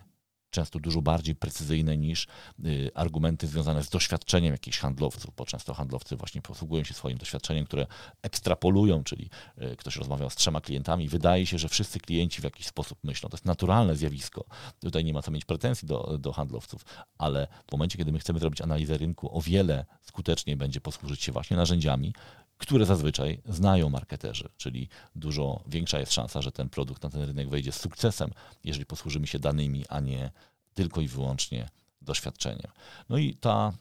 często 0.53 0.79
dużo 0.79 1.01
bardziej 1.01 1.35
precyzyjne 1.35 1.97
niż 1.97 2.27
y, 2.65 2.91
argumenty 2.93 3.47
związane 3.47 3.83
z 3.83 3.89
doświadczeniem 3.89 4.51
jakichś 4.51 4.79
handlowców, 4.79 5.35
bo 5.37 5.45
często 5.45 5.73
handlowcy 5.73 6.15
właśnie 6.15 6.41
posługują 6.41 6.83
się 6.83 6.93
swoim 6.93 7.17
doświadczeniem, 7.17 7.65
które 7.65 7.87
ekstrapolują, 8.21 9.03
czyli 9.03 9.29
y, 9.61 9.75
ktoś 9.75 9.95
rozmawiał 9.95 10.29
z 10.29 10.35
trzema 10.35 10.61
klientami, 10.61 11.09
wydaje 11.09 11.45
się, 11.45 11.57
że 11.57 11.69
wszyscy 11.69 11.99
klienci 11.99 12.41
w 12.41 12.43
jakiś 12.43 12.67
sposób 12.67 12.99
myślą. 13.03 13.29
To 13.29 13.35
jest 13.35 13.45
naturalne 13.45 13.95
zjawisko. 13.95 14.45
Tutaj 14.79 15.03
nie 15.03 15.13
ma 15.13 15.21
co 15.21 15.31
mieć 15.31 15.45
pretensji 15.45 15.87
do, 15.87 16.17
do 16.17 16.31
handlowców, 16.31 16.85
ale 17.17 17.47
w 17.67 17.71
momencie, 17.71 17.97
kiedy 17.97 18.11
my 18.11 18.19
chcemy 18.19 18.39
zrobić 18.39 18.61
analizę 18.61 18.97
rynku, 18.97 19.37
o 19.37 19.41
wiele 19.41 19.85
skuteczniej 20.01 20.55
będzie 20.55 20.81
posłużyć 20.81 21.23
się 21.23 21.31
właśnie 21.31 21.57
narzędziami, 21.57 22.13
które 22.57 22.85
zazwyczaj 22.85 23.41
znają 23.45 23.89
marketerzy, 23.89 24.49
czyli 24.57 24.89
dużo 25.15 25.63
większa 25.67 25.99
jest 25.99 26.13
szansa, 26.13 26.41
że 26.41 26.51
ten 26.51 26.69
produkt 26.69 27.03
na 27.03 27.09
ten 27.09 27.23
rynek 27.23 27.49
wejdzie 27.49 27.71
z 27.71 27.79
sukcesem, 27.79 28.31
jeżeli 28.63 28.85
posłużymy 28.85 29.27
się 29.27 29.39
danymi, 29.39 29.85
a 29.89 29.99
nie 29.99 30.31
tylko 30.73 31.01
i 31.01 31.07
wyłącznie 31.07 31.69
doświadczeniem. 32.01 32.71
No 33.09 33.17
i 33.17 33.35
ta 33.35 33.73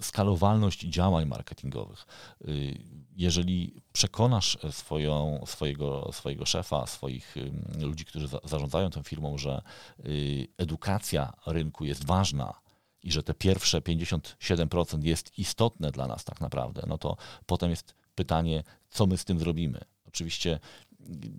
skalowalność 0.00 0.80
działań 0.80 1.26
marketingowych. 1.26 2.06
Y, 2.48 2.78
jeżeli 3.16 3.82
przekonasz 3.92 4.58
swoją, 4.70 5.40
swojego, 5.46 6.10
swojego 6.12 6.46
szefa, 6.46 6.86
swoich 6.86 7.34
ludzi, 7.78 8.04
którzy 8.04 8.28
zarządzają 8.44 8.90
tą 8.90 9.02
firmą, 9.02 9.38
że 9.38 9.62
y, 10.04 10.48
edukacja 10.58 11.32
rynku 11.46 11.84
jest 11.84 12.04
ważna, 12.04 12.54
i 13.02 13.12
że 13.12 13.22
te 13.22 13.34
pierwsze 13.34 13.80
57% 13.80 15.04
jest 15.04 15.38
istotne 15.38 15.90
dla 15.90 16.06
nas 16.06 16.24
tak 16.24 16.40
naprawdę, 16.40 16.82
no 16.86 16.98
to 16.98 17.16
potem 17.46 17.70
jest 17.70 17.94
pytanie, 18.14 18.64
co 18.90 19.06
my 19.06 19.18
z 19.18 19.24
tym 19.24 19.38
zrobimy. 19.38 19.80
Oczywiście 20.08 20.60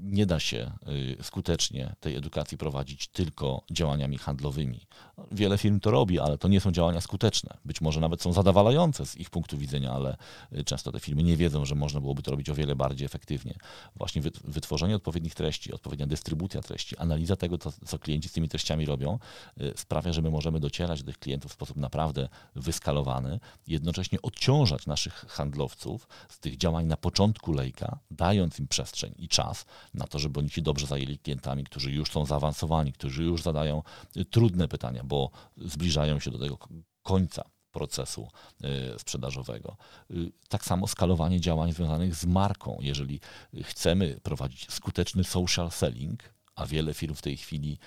nie 0.01 0.25
da 0.25 0.39
się 0.39 0.71
y, 1.19 1.23
skutecznie 1.23 1.95
tej 1.99 2.15
edukacji 2.15 2.57
prowadzić 2.57 3.07
tylko 3.07 3.63
działaniami 3.71 4.17
handlowymi. 4.17 4.87
Wiele 5.31 5.57
firm 5.57 5.79
to 5.79 5.91
robi, 5.91 6.19
ale 6.19 6.37
to 6.37 6.47
nie 6.47 6.61
są 6.61 6.71
działania 6.71 7.01
skuteczne. 7.01 7.57
Być 7.65 7.81
może 7.81 7.99
nawet 7.99 8.21
są 8.21 8.33
zadowalające 8.33 9.05
z 9.05 9.17
ich 9.17 9.29
punktu 9.29 9.57
widzenia, 9.57 9.91
ale 9.91 10.17
y, 10.53 10.63
często 10.63 10.91
te 10.91 10.99
firmy 10.99 11.23
nie 11.23 11.37
wiedzą, 11.37 11.65
że 11.65 11.75
można 11.75 11.99
byłoby 11.99 12.21
to 12.21 12.31
robić 12.31 12.49
o 12.49 12.55
wiele 12.55 12.75
bardziej 12.75 13.05
efektywnie. 13.05 13.53
Właśnie 13.95 14.21
wytworzenie 14.43 14.95
odpowiednich 14.95 15.35
treści, 15.35 15.73
odpowiednia 15.73 16.07
dystrybucja 16.07 16.61
treści, 16.61 16.97
analiza 16.97 17.35
tego, 17.35 17.57
co, 17.57 17.71
co 17.85 17.99
klienci 17.99 18.29
z 18.29 18.31
tymi 18.31 18.49
treściami 18.49 18.85
robią, 18.85 19.19
y, 19.61 19.73
sprawia, 19.75 20.13
że 20.13 20.21
my 20.21 20.29
możemy 20.29 20.59
docierać 20.59 21.03
do 21.03 21.05
tych 21.05 21.19
klientów 21.19 21.51
w 21.51 21.53
sposób 21.53 21.77
naprawdę 21.77 22.29
wyskalowany, 22.55 23.39
jednocześnie 23.67 24.21
odciążać 24.21 24.85
naszych 24.85 25.13
handlowców 25.13 26.07
z 26.29 26.39
tych 26.39 26.57
działań 26.57 26.85
na 26.85 26.97
początku 26.97 27.53
lejka, 27.53 27.99
dając 28.11 28.59
im 28.59 28.67
przestrzeń 28.67 29.13
i 29.17 29.27
czas 29.27 29.41
czas 29.41 29.65
na 29.93 30.07
to, 30.07 30.19
żeby 30.19 30.39
oni 30.39 30.49
się 30.49 30.61
dobrze 30.61 30.87
zajęli 30.87 31.17
klientami, 31.17 31.63
którzy 31.63 31.91
już 31.91 32.11
są 32.11 32.25
zaawansowani, 32.25 32.93
którzy 32.93 33.23
już 33.23 33.41
zadają 33.41 33.83
y, 34.17 34.25
trudne 34.25 34.67
pytania, 34.67 35.03
bo 35.11 35.31
zbliżają 35.57 36.19
się 36.19 36.31
do 36.31 36.39
tego 36.39 36.57
końca 37.03 37.43
procesu 37.71 38.27
y, 38.95 38.99
sprzedażowego. 38.99 39.77
Y, 40.11 40.31
tak 40.49 40.65
samo 40.65 40.87
skalowanie 40.87 41.41
działań 41.41 41.73
związanych 41.73 42.15
z 42.15 42.25
marką. 42.25 42.77
Jeżeli 42.81 43.19
chcemy 43.63 44.19
prowadzić 44.23 44.71
skuteczny 44.71 45.23
social 45.23 45.71
selling, 45.71 46.33
a 46.55 46.65
wiele 46.65 46.93
firm 46.93 47.15
w 47.15 47.21
tej 47.21 47.37
chwili 47.37 47.77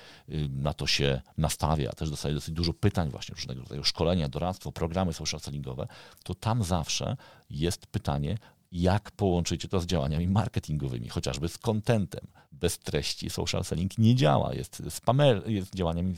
na 0.48 0.74
to 0.74 0.86
się 0.86 1.20
nastawia, 1.38 1.92
też 1.92 2.10
dostaje 2.10 2.34
dosyć 2.34 2.54
dużo 2.54 2.72
pytań 2.72 3.10
właśnie 3.10 3.34
różnego 3.34 3.60
rodzaju 3.60 3.84
szkolenia, 3.84 4.28
doradztwo, 4.28 4.72
programy 4.72 5.12
social 5.12 5.40
sellingowe, 5.40 5.86
to 6.24 6.34
tam 6.34 6.64
zawsze 6.64 7.16
jest 7.50 7.86
pytanie, 7.86 8.38
jak 8.74 9.10
połączycie 9.10 9.68
to 9.68 9.80
z 9.80 9.86
działaniami 9.86 10.28
marketingowymi, 10.28 11.08
chociażby 11.08 11.48
z 11.48 11.58
contentem. 11.58 12.26
Bez 12.52 12.78
treści 12.78 13.30
social 13.30 13.64
selling 13.64 13.98
nie 13.98 14.14
działa, 14.14 14.54
jest, 14.54 14.82
spamer, 14.90 15.50
jest 15.50 15.74
działaniami 15.74 16.14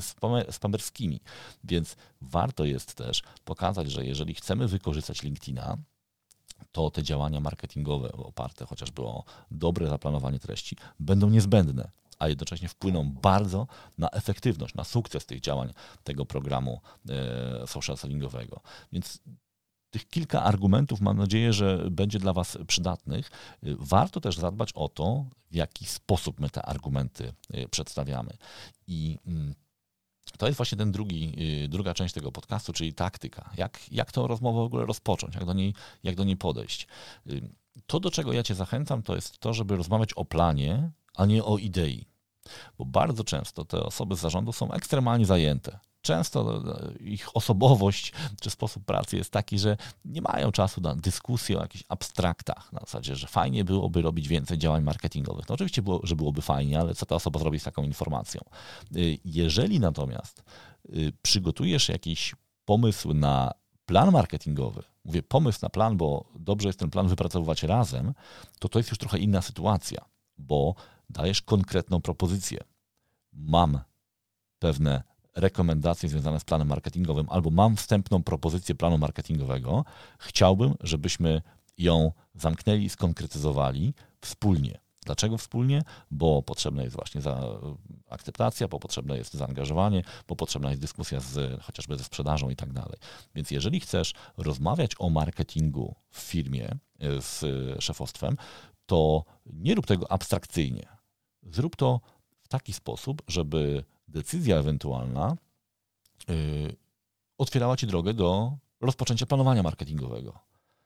spamer, 0.00 0.52
spamerskimi. 0.52 1.20
Więc 1.64 1.96
warto 2.20 2.64
jest 2.64 2.94
też 2.94 3.22
pokazać, 3.44 3.90
że 3.90 4.04
jeżeli 4.06 4.34
chcemy 4.34 4.68
wykorzystać 4.68 5.22
LinkedIna, 5.22 5.76
to 6.72 6.90
te 6.90 7.02
działania 7.02 7.40
marketingowe 7.40 8.12
oparte 8.12 8.66
chociażby 8.66 9.02
o 9.02 9.24
dobre 9.50 9.88
zaplanowanie 9.88 10.38
treści 10.38 10.76
będą 11.00 11.30
niezbędne, 11.30 11.90
a 12.18 12.28
jednocześnie 12.28 12.68
wpłyną 12.68 13.12
bardzo 13.12 13.66
na 13.98 14.10
efektywność, 14.10 14.74
na 14.74 14.84
sukces 14.84 15.26
tych 15.26 15.40
działań 15.40 15.72
tego 16.04 16.26
programu 16.26 16.80
e, 17.08 17.66
social 17.66 17.96
sellingowego. 17.96 18.60
Więc 18.92 19.20
tych 19.90 20.08
kilka 20.08 20.42
argumentów 20.42 21.00
mam 21.00 21.16
nadzieję, 21.16 21.52
że 21.52 21.90
będzie 21.90 22.18
dla 22.18 22.32
Was 22.32 22.58
przydatnych. 22.66 23.30
Warto 23.62 24.20
też 24.20 24.36
zadbać 24.36 24.72
o 24.72 24.88
to, 24.88 25.24
w 25.50 25.54
jaki 25.54 25.86
sposób 25.86 26.40
my 26.40 26.50
te 26.50 26.62
argumenty 26.62 27.32
y, 27.54 27.68
przedstawiamy. 27.68 28.36
I 28.86 29.18
mm, 29.26 29.54
to 30.38 30.46
jest 30.46 30.56
właśnie 30.56 30.78
ten 30.78 30.92
drugi, 30.92 31.32
y, 31.64 31.68
druga 31.68 31.94
część 31.94 32.14
tego 32.14 32.32
podcastu, 32.32 32.72
czyli 32.72 32.94
taktyka. 32.94 33.50
Jak, 33.56 33.80
jak 33.92 34.12
tę 34.12 34.26
rozmowę 34.26 34.58
w 34.58 34.62
ogóle 34.62 34.86
rozpocząć, 34.86 35.34
jak 35.34 35.44
do, 35.44 35.52
niej, 35.52 35.74
jak 36.02 36.14
do 36.14 36.24
niej 36.24 36.36
podejść. 36.36 36.86
Y, 37.26 37.50
to, 37.86 38.00
do 38.00 38.10
czego 38.10 38.32
ja 38.32 38.42
Cię 38.42 38.54
zachęcam, 38.54 39.02
to 39.02 39.14
jest 39.14 39.38
to, 39.38 39.54
żeby 39.54 39.76
rozmawiać 39.76 40.12
o 40.12 40.24
planie, 40.24 40.90
a 41.14 41.26
nie 41.26 41.44
o 41.44 41.58
idei. 41.58 42.06
Bo 42.78 42.84
bardzo 42.84 43.24
często 43.24 43.64
te 43.64 43.82
osoby 43.82 44.16
z 44.16 44.20
zarządu 44.20 44.52
są 44.52 44.72
ekstremalnie 44.72 45.26
zajęte 45.26 45.78
często 46.02 46.62
ich 47.00 47.36
osobowość 47.36 48.12
czy 48.40 48.50
sposób 48.50 48.84
pracy 48.84 49.16
jest 49.16 49.30
taki, 49.30 49.58
że 49.58 49.76
nie 50.04 50.22
mają 50.22 50.52
czasu 50.52 50.80
na 50.80 50.94
dyskusję 50.94 51.58
o 51.58 51.62
jakichś 51.62 51.84
abstraktach, 51.88 52.72
na 52.72 52.80
zasadzie, 52.80 53.16
że 53.16 53.26
fajnie 53.26 53.64
byłoby 53.64 54.02
robić 54.02 54.28
więcej 54.28 54.58
działań 54.58 54.82
marketingowych. 54.82 55.48
No 55.48 55.54
oczywiście, 55.54 55.82
było, 55.82 56.00
że 56.04 56.16
byłoby 56.16 56.42
fajnie, 56.42 56.80
ale 56.80 56.94
co 56.94 57.06
ta 57.06 57.14
osoba 57.14 57.40
zrobi 57.40 57.60
z 57.60 57.64
taką 57.64 57.82
informacją? 57.82 58.40
Y, 58.96 59.18
jeżeli 59.24 59.80
natomiast 59.80 60.42
y, 60.88 61.12
przygotujesz 61.22 61.88
jakiś 61.88 62.34
pomysł 62.64 63.14
na 63.14 63.52
plan 63.86 64.10
marketingowy, 64.12 64.82
mówię 65.04 65.22
pomysł 65.22 65.58
na 65.62 65.68
plan, 65.68 65.96
bo 65.96 66.24
dobrze 66.34 66.68
jest 66.68 66.78
ten 66.78 66.90
plan 66.90 67.08
wypracowywać 67.08 67.62
razem, 67.62 68.14
to 68.58 68.68
to 68.68 68.78
jest 68.78 68.90
już 68.90 68.98
trochę 68.98 69.18
inna 69.18 69.42
sytuacja, 69.42 70.04
bo 70.38 70.74
dajesz 71.10 71.42
konkretną 71.42 72.00
propozycję. 72.00 72.60
Mam 73.32 73.80
pewne 74.58 75.02
rekomendacje 75.38 76.08
związane 76.08 76.40
z 76.40 76.44
planem 76.44 76.68
marketingowym, 76.68 77.26
albo 77.30 77.50
mam 77.50 77.76
wstępną 77.76 78.22
propozycję 78.22 78.74
planu 78.74 78.98
marketingowego, 78.98 79.84
chciałbym, 80.18 80.74
żebyśmy 80.80 81.42
ją 81.78 82.12
zamknęli 82.34 82.88
skonkretyzowali 82.88 83.94
wspólnie. 84.20 84.80
Dlaczego 85.06 85.38
wspólnie? 85.38 85.82
Bo 86.10 86.42
potrzebna 86.42 86.82
jest 86.82 86.96
właśnie 86.96 87.20
za 87.20 87.60
akceptacja, 88.08 88.68
bo 88.68 88.80
potrzebne 88.80 89.18
jest 89.18 89.34
zaangażowanie, 89.34 90.02
bo 90.28 90.36
potrzebna 90.36 90.70
jest 90.70 90.82
dyskusja 90.82 91.20
z, 91.20 91.62
chociażby 91.62 91.96
ze 91.96 92.04
sprzedażą 92.04 92.50
i 92.50 92.56
tak 92.56 92.72
dalej. 92.72 92.98
Więc 93.34 93.50
jeżeli 93.50 93.80
chcesz 93.80 94.12
rozmawiać 94.36 94.90
o 94.98 95.10
marketingu 95.10 95.94
w 96.10 96.18
firmie 96.18 96.68
e, 97.00 97.22
z 97.22 97.44
szefostwem, 97.84 98.36
to 98.86 99.24
nie 99.46 99.74
rób 99.74 99.86
tego 99.86 100.12
abstrakcyjnie. 100.12 100.88
Zrób 101.42 101.76
to 101.76 102.00
w 102.42 102.48
taki 102.48 102.72
sposób, 102.72 103.22
żeby 103.28 103.84
decyzja 104.08 104.56
ewentualna 104.56 105.36
yy, 106.28 106.76
otwierała 107.38 107.76
ci 107.76 107.86
drogę 107.86 108.14
do 108.14 108.52
rozpoczęcia 108.80 109.26
planowania 109.26 109.62
marketingowego. 109.62 110.38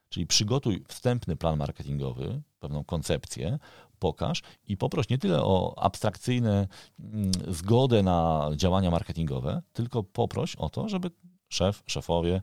Czyli 0.09 0.27
przygotuj 0.27 0.85
wstępny 0.89 1.37
plan 1.37 1.57
marketingowy, 1.57 2.43
pewną 2.61 2.85
koncepcję, 2.85 3.59
pokaż 3.99 4.43
i 4.69 4.77
poproś 4.77 5.09
nie 5.09 5.19
tyle 5.19 5.43
o 5.43 5.75
abstrakcyjne 5.79 6.69
mm, 7.01 7.33
zgodę 7.49 8.03
na 8.03 8.51
działania 8.57 8.91
marketingowe, 8.91 9.63
tylko 9.73 10.03
poproś 10.03 10.57
o 10.57 10.71
to, 10.71 10.89
żeby 10.89 11.11
szef, 11.49 11.83
szefowie 11.87 12.41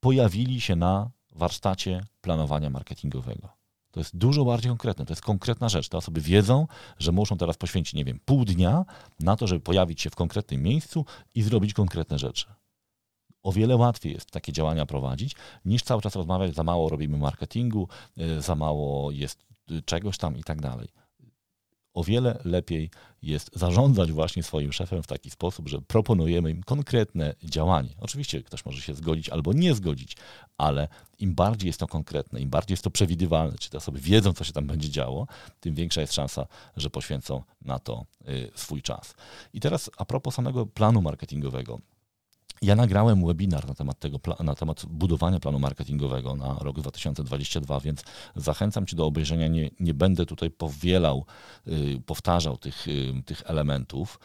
pojawili 0.00 0.60
się 0.60 0.76
na 0.76 1.10
warsztacie 1.34 2.04
planowania 2.20 2.70
marketingowego. 2.70 3.61
To 3.92 4.00
jest 4.00 4.16
dużo 4.16 4.44
bardziej 4.44 4.68
konkretne, 4.68 5.06
to 5.06 5.12
jest 5.12 5.22
konkretna 5.22 5.68
rzecz. 5.68 5.88
Te 5.88 5.96
osoby 5.96 6.20
wiedzą, 6.20 6.66
że 6.98 7.12
muszą 7.12 7.36
teraz 7.36 7.56
poświęcić, 7.56 7.94
nie 7.94 8.04
wiem, 8.04 8.20
pół 8.24 8.44
dnia 8.44 8.84
na 9.20 9.36
to, 9.36 9.46
żeby 9.46 9.60
pojawić 9.60 10.00
się 10.00 10.10
w 10.10 10.16
konkretnym 10.16 10.62
miejscu 10.62 11.04
i 11.34 11.42
zrobić 11.42 11.74
konkretne 11.74 12.18
rzeczy. 12.18 12.46
O 13.42 13.52
wiele 13.52 13.76
łatwiej 13.76 14.12
jest 14.12 14.30
takie 14.30 14.52
działania 14.52 14.86
prowadzić, 14.86 15.36
niż 15.64 15.82
cały 15.82 16.02
czas 16.02 16.16
rozmawiać, 16.16 16.54
za 16.54 16.62
mało 16.62 16.88
robimy 16.88 17.18
marketingu, 17.18 17.88
y, 18.18 18.42
za 18.42 18.54
mało 18.54 19.10
jest 19.10 19.46
czegoś 19.84 20.18
tam 20.18 20.36
i 20.36 20.44
tak 20.44 20.60
dalej 20.60 21.01
o 21.94 22.04
wiele 22.04 22.40
lepiej 22.44 22.90
jest 23.22 23.50
zarządzać 23.54 24.12
właśnie 24.12 24.42
swoim 24.42 24.72
szefem 24.72 25.02
w 25.02 25.06
taki 25.06 25.30
sposób, 25.30 25.68
że 25.68 25.80
proponujemy 25.80 26.50
im 26.50 26.62
konkretne 26.62 27.34
działanie. 27.44 27.90
Oczywiście 28.00 28.42
ktoś 28.42 28.64
może 28.64 28.80
się 28.80 28.94
zgodzić 28.94 29.28
albo 29.28 29.52
nie 29.52 29.74
zgodzić, 29.74 30.16
ale 30.58 30.88
im 31.18 31.34
bardziej 31.34 31.66
jest 31.66 31.80
to 31.80 31.86
konkretne, 31.86 32.40
im 32.40 32.50
bardziej 32.50 32.72
jest 32.72 32.84
to 32.84 32.90
przewidywalne, 32.90 33.58
czy 33.58 33.70
te 33.70 33.78
osoby 33.78 34.00
wiedzą, 34.00 34.32
co 34.32 34.44
się 34.44 34.52
tam 34.52 34.66
będzie 34.66 34.90
działo, 34.90 35.26
tym 35.60 35.74
większa 35.74 36.00
jest 36.00 36.14
szansa, 36.14 36.46
że 36.76 36.90
poświęcą 36.90 37.42
na 37.64 37.78
to 37.78 38.04
y, 38.28 38.50
swój 38.54 38.82
czas. 38.82 39.14
I 39.52 39.60
teraz 39.60 39.90
a 39.96 40.04
propos 40.04 40.34
samego 40.34 40.66
planu 40.66 41.02
marketingowego. 41.02 41.78
Ja 42.62 42.76
nagrałem 42.76 43.26
webinar 43.26 43.68
na 43.68 43.74
temat, 43.74 43.98
tego, 43.98 44.18
na 44.44 44.54
temat 44.54 44.86
budowania 44.86 45.40
planu 45.40 45.58
marketingowego 45.58 46.36
na 46.36 46.58
rok 46.60 46.80
2022, 46.80 47.80
więc 47.80 48.04
zachęcam 48.36 48.86
Cię 48.86 48.96
do 48.96 49.06
obejrzenia. 49.06 49.48
Nie, 49.48 49.70
nie 49.80 49.94
będę 49.94 50.26
tutaj 50.26 50.50
powielał, 50.50 51.24
yy, 51.66 52.00
powtarzał 52.06 52.56
tych, 52.56 52.86
yy, 52.86 53.22
tych 53.22 53.42
elementów. 53.46 54.18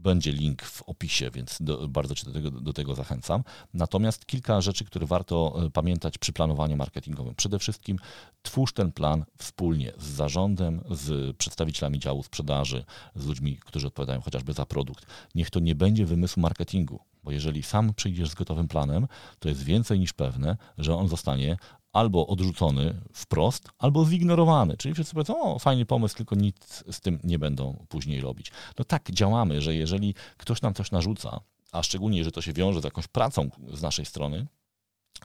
Będzie 0.00 0.32
link 0.32 0.62
w 0.62 0.82
opisie, 0.82 1.30
więc 1.30 1.58
do, 1.60 1.88
bardzo 1.88 2.14
Cię 2.14 2.24
do 2.26 2.32
tego, 2.32 2.50
do 2.50 2.72
tego 2.72 2.94
zachęcam. 2.94 3.44
Natomiast 3.74 4.26
kilka 4.26 4.60
rzeczy, 4.60 4.84
które 4.84 5.06
warto 5.06 5.62
y, 5.66 5.70
pamiętać 5.70 6.18
przy 6.18 6.32
planowaniu 6.32 6.76
marketingowym. 6.76 7.34
Przede 7.34 7.58
wszystkim 7.58 7.98
twórz 8.42 8.72
ten 8.72 8.92
plan 8.92 9.24
wspólnie 9.38 9.92
z 9.98 10.04
zarządem, 10.04 10.80
z 10.90 11.36
przedstawicielami 11.36 11.98
działu 11.98 12.22
sprzedaży, 12.22 12.84
z 13.14 13.26
ludźmi, 13.26 13.56
którzy 13.56 13.86
odpowiadają 13.86 14.20
chociażby 14.20 14.52
za 14.52 14.66
produkt. 14.66 15.06
Niech 15.34 15.50
to 15.50 15.60
nie 15.60 15.74
będzie 15.74 16.06
wymysł 16.06 16.40
marketingu 16.40 17.00
bo 17.24 17.30
jeżeli 17.30 17.62
sam 17.62 17.94
przyjdziesz 17.94 18.30
z 18.30 18.34
gotowym 18.34 18.68
planem, 18.68 19.06
to 19.38 19.48
jest 19.48 19.62
więcej 19.62 19.98
niż 19.98 20.12
pewne, 20.12 20.56
że 20.78 20.94
on 20.94 21.08
zostanie 21.08 21.56
albo 21.92 22.26
odrzucony 22.26 23.00
wprost, 23.12 23.68
albo 23.78 24.04
zignorowany. 24.04 24.76
Czyli 24.76 24.94
wszyscy 24.94 25.14
powiedzą, 25.14 25.42
o 25.42 25.58
fajny 25.58 25.86
pomysł, 25.86 26.16
tylko 26.16 26.34
nic 26.34 26.84
z 26.90 27.00
tym 27.00 27.18
nie 27.24 27.38
będą 27.38 27.86
później 27.88 28.20
robić. 28.20 28.52
No 28.78 28.84
tak 28.84 29.10
działamy, 29.10 29.62
że 29.62 29.74
jeżeli 29.74 30.14
ktoś 30.36 30.62
nam 30.62 30.74
coś 30.74 30.90
narzuca, 30.90 31.40
a 31.72 31.82
szczególnie, 31.82 32.18
jeżeli 32.18 32.32
to 32.32 32.42
się 32.42 32.52
wiąże 32.52 32.80
z 32.80 32.84
jakąś 32.84 33.08
pracą 33.08 33.50
z 33.72 33.82
naszej 33.82 34.04
strony, 34.04 34.46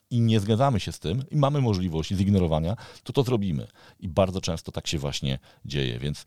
i 0.10 0.22
nie 0.22 0.40
zgadzamy 0.40 0.80
się 0.80 0.92
z 0.92 1.00
tym 1.00 1.24
i 1.32 1.36
mamy 1.36 1.62
możliwość 1.62 2.14
zignorowania, 2.14 2.76
to 3.04 3.14
to 3.14 3.24
zrobimy. 3.24 3.68
I 4.00 4.08
bardzo 4.08 4.42
często 4.42 4.72
tak 4.72 4.88
się 4.88 5.00
właśnie 5.00 5.40
dzieje, 5.66 6.00
więc 6.00 6.26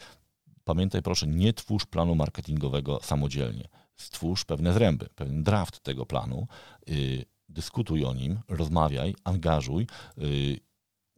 pamiętaj 0.64 1.02
proszę, 1.02 1.26
nie 1.26 1.52
twórz 1.52 1.86
planu 1.86 2.14
marketingowego 2.14 3.00
samodzielnie 3.02 3.68
stwórz 3.96 4.44
pewne 4.44 4.72
zręby, 4.72 5.08
pewien 5.14 5.42
draft 5.42 5.80
tego 5.80 6.06
planu, 6.06 6.46
yy, 6.86 7.24
dyskutuj 7.48 8.04
o 8.04 8.14
nim, 8.14 8.40
rozmawiaj, 8.48 9.14
angażuj, 9.24 9.86
yy, 10.16 10.60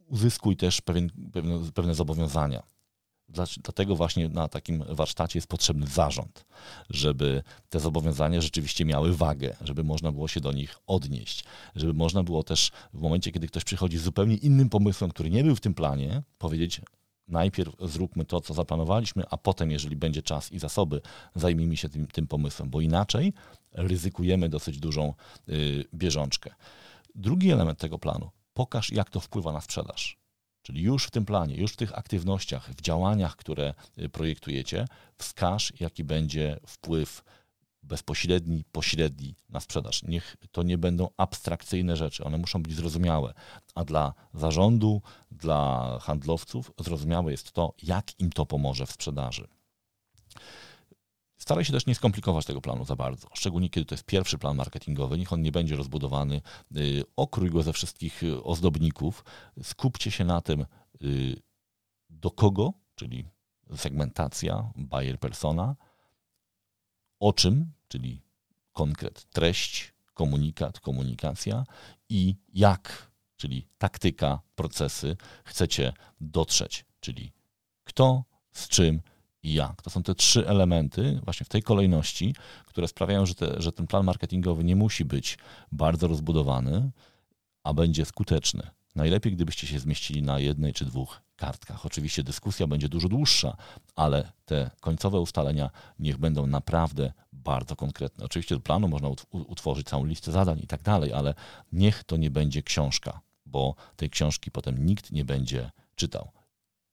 uzyskuj 0.05 0.57
też 0.57 0.81
pewien, 0.81 1.09
pewne, 1.33 1.71
pewne 1.73 1.95
zobowiązania. 1.95 2.63
Dlatego 3.63 3.95
właśnie 3.95 4.29
na 4.29 4.47
takim 4.47 4.83
warsztacie 4.89 5.37
jest 5.37 5.47
potrzebny 5.47 5.87
zarząd, 5.87 6.45
żeby 6.89 7.43
te 7.69 7.79
zobowiązania 7.79 8.41
rzeczywiście 8.41 8.85
miały 8.85 9.15
wagę, 9.15 9.55
żeby 9.61 9.83
można 9.83 10.11
było 10.11 10.27
się 10.27 10.41
do 10.41 10.51
nich 10.51 10.77
odnieść, 10.87 11.43
żeby 11.75 11.93
można 11.93 12.23
było 12.23 12.43
też 12.43 12.71
w 12.93 13.01
momencie, 13.01 13.31
kiedy 13.31 13.47
ktoś 13.47 13.63
przychodzi 13.63 13.97
z 13.97 14.01
zupełnie 14.01 14.35
innym 14.35 14.69
pomysłem, 14.69 15.11
który 15.11 15.29
nie 15.29 15.43
był 15.43 15.55
w 15.55 15.61
tym 15.61 15.73
planie, 15.73 16.23
powiedzieć: 16.37 16.81
Najpierw 17.31 17.75
zróbmy 17.79 18.25
to, 18.25 18.41
co 18.41 18.53
zaplanowaliśmy, 18.53 19.23
a 19.29 19.37
potem, 19.37 19.71
jeżeli 19.71 19.95
będzie 19.95 20.21
czas 20.21 20.51
i 20.51 20.59
zasoby, 20.59 21.01
zajmijmy 21.35 21.77
się 21.77 21.89
tym, 21.89 22.07
tym 22.07 22.27
pomysłem, 22.27 22.69
bo 22.69 22.81
inaczej 22.81 23.33
ryzykujemy 23.73 24.49
dosyć 24.49 24.79
dużą 24.79 25.13
y, 25.49 25.85
bieżączkę. 25.93 26.53
Drugi 27.15 27.51
element 27.51 27.79
tego 27.79 27.99
planu 27.99 28.29
pokaż, 28.53 28.91
jak 28.91 29.09
to 29.09 29.19
wpływa 29.19 29.51
na 29.51 29.61
sprzedaż. 29.61 30.17
Czyli 30.61 30.81
już 30.81 31.05
w 31.05 31.11
tym 31.11 31.25
planie, 31.25 31.55
już 31.55 31.73
w 31.73 31.77
tych 31.77 31.97
aktywnościach, 31.97 32.69
w 32.69 32.81
działaniach, 32.81 33.35
które 33.35 33.73
y, 33.99 34.09
projektujecie, 34.09 34.87
wskaż, 35.17 35.73
jaki 35.79 36.03
będzie 36.03 36.59
wpływ 36.67 37.23
bezpośredni, 37.83 38.63
pośredni 38.71 39.35
na 39.49 39.59
sprzedaż. 39.59 40.03
Niech 40.03 40.35
to 40.51 40.63
nie 40.63 40.77
będą 40.77 41.09
abstrakcyjne 41.17 41.97
rzeczy, 41.97 42.23
one 42.23 42.37
muszą 42.37 42.63
być 42.63 42.73
zrozumiałe. 42.73 43.33
A 43.75 43.83
dla 43.85 44.13
zarządu, 44.33 45.01
dla 45.31 45.97
handlowców 46.01 46.71
zrozumiałe 46.79 47.31
jest 47.31 47.51
to, 47.51 47.73
jak 47.83 48.19
im 48.19 48.31
to 48.31 48.45
pomoże 48.45 48.85
w 48.85 48.91
sprzedaży. 48.91 49.47
Staraj 51.37 51.65
się 51.65 51.73
też 51.73 51.85
nie 51.85 51.95
skomplikować 51.95 52.45
tego 52.45 52.61
planu 52.61 52.85
za 52.85 52.95
bardzo, 52.95 53.27
szczególnie 53.33 53.69
kiedy 53.69 53.85
to 53.85 53.95
jest 53.95 54.05
pierwszy 54.05 54.37
plan 54.37 54.57
marketingowy, 54.57 55.17
niech 55.17 55.33
on 55.33 55.41
nie 55.41 55.51
będzie 55.51 55.75
rozbudowany, 55.75 56.41
y, 56.77 57.03
okrój 57.15 57.49
go 57.49 57.63
ze 57.63 57.73
wszystkich 57.73 58.23
y, 58.23 58.43
ozdobników, 58.43 59.25
skupcie 59.63 60.11
się 60.11 60.25
na 60.25 60.41
tym, 60.41 60.65
y, 61.03 61.41
do 62.09 62.31
kogo, 62.31 62.73
czyli 62.95 63.25
segmentacja, 63.75 64.71
buyer 64.75 65.19
persona, 65.19 65.75
o 67.21 67.33
czym, 67.33 67.71
czyli 67.87 68.21
konkret, 68.71 69.25
treść, 69.29 69.93
komunikat, 70.13 70.79
komunikacja 70.79 71.63
i 72.09 72.35
jak, 72.53 73.11
czyli 73.37 73.67
taktyka, 73.77 74.39
procesy 74.55 75.17
chcecie 75.45 75.93
dotrzeć, 76.21 76.85
czyli 76.99 77.31
kto, 77.83 78.23
z 78.51 78.67
czym, 78.67 79.01
i 79.43 79.53
jak. 79.53 79.81
To 79.81 79.89
są 79.89 80.03
te 80.03 80.15
trzy 80.15 80.47
elementy 80.47 81.19
właśnie 81.23 81.45
w 81.45 81.49
tej 81.49 81.63
kolejności, 81.63 82.35
które 82.65 82.87
sprawiają, 82.87 83.25
że, 83.25 83.35
te, 83.35 83.61
że 83.61 83.71
ten 83.71 83.87
plan 83.87 84.05
marketingowy 84.05 84.63
nie 84.63 84.75
musi 84.75 85.05
być 85.05 85.37
bardzo 85.71 86.07
rozbudowany, 86.07 86.91
a 87.63 87.73
będzie 87.73 88.05
skuteczny. 88.05 88.69
Najlepiej, 88.95 89.33
gdybyście 89.33 89.67
się 89.67 89.79
zmieścili 89.79 90.23
na 90.23 90.39
jednej 90.39 90.73
czy 90.73 90.85
dwóch 90.85 91.21
kartkach. 91.35 91.85
Oczywiście 91.85 92.23
dyskusja 92.23 92.67
będzie 92.67 92.89
dużo 92.89 93.09
dłuższa, 93.09 93.57
ale 93.95 94.31
te 94.45 94.71
końcowe 94.79 95.19
ustalenia 95.19 95.69
niech 95.99 96.17
będą 96.17 96.47
naprawdę 96.47 97.13
bardzo 97.33 97.75
konkretne. 97.75 98.25
Oczywiście 98.25 98.55
do 98.55 98.61
planu 98.61 98.87
można 98.87 99.09
utworzyć 99.31 99.87
całą 99.87 100.05
listę 100.05 100.31
zadań 100.31 100.59
i 100.59 100.67
tak 100.67 100.81
dalej, 100.81 101.13
ale 101.13 101.33
niech 101.71 102.03
to 102.03 102.17
nie 102.17 102.31
będzie 102.31 102.63
książka, 102.63 103.21
bo 103.45 103.75
tej 103.95 104.09
książki 104.09 104.51
potem 104.51 104.85
nikt 104.85 105.11
nie 105.11 105.25
będzie 105.25 105.71
czytał. 105.95 106.31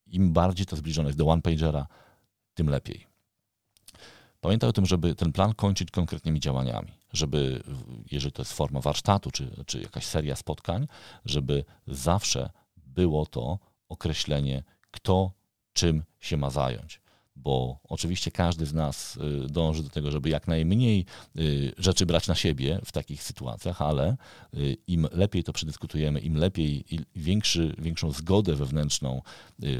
Im 0.07 0.33
bardziej 0.33 0.67
to 0.67 0.77
zbliżone 0.77 1.09
jest 1.09 1.19
do 1.19 1.27
one-pagera, 1.27 1.87
tym 2.55 2.69
lepiej. 2.71 3.07
Pamiętaj 4.41 4.71
o 4.71 4.73
tym, 4.73 4.87
żeby 4.87 5.15
ten 5.15 5.33
plan 5.33 5.55
kończyć 5.55 5.91
konkretnymi 5.91 6.41
działaniami, 6.41 6.93
żeby, 7.13 7.63
jeżeli 8.11 8.33
to 8.33 8.43
jest 8.43 8.53
forma 8.53 8.81
warsztatu 8.81 9.31
czy, 9.31 9.65
czy 9.67 9.81
jakaś 9.81 10.05
seria 10.05 10.37
spotkań, 10.37 10.87
żeby 11.25 11.65
zawsze 11.87 12.51
było 12.77 13.27
to 13.27 13.59
określenie, 13.89 14.65
kto 14.91 15.33
czym 15.73 16.05
się 16.21 16.37
ma 16.37 16.51
zająć 16.51 17.01
bo 17.43 17.79
oczywiście 17.89 18.31
każdy 18.31 18.67
z 18.67 18.75
nas 18.75 19.17
y, 19.17 19.49
dąży 19.49 19.83
do 19.83 19.91
tego, 19.91 20.11
żeby 20.11 20.29
jak 20.29 20.49
najmniej 20.49 21.07
y, 21.39 21.73
rzeczy 21.79 22.07
brać 22.07 22.29
na 22.29 22.35
siebie 22.35 22.81
w 22.85 22.93
takich 22.93 23.23
sytuacjach, 23.23 23.83
ale 23.83 24.17
y, 24.55 24.77
im 24.87 25.09
lepiej 25.13 25.45
to 25.45 25.53
przedyskutujemy, 25.53 26.21
im 26.21 26.37
lepiej 26.37 26.95
i 26.95 27.01
większy, 27.17 27.75
większą 27.79 28.13
zgodę 28.13 28.57
wewnętrzną 28.57 29.23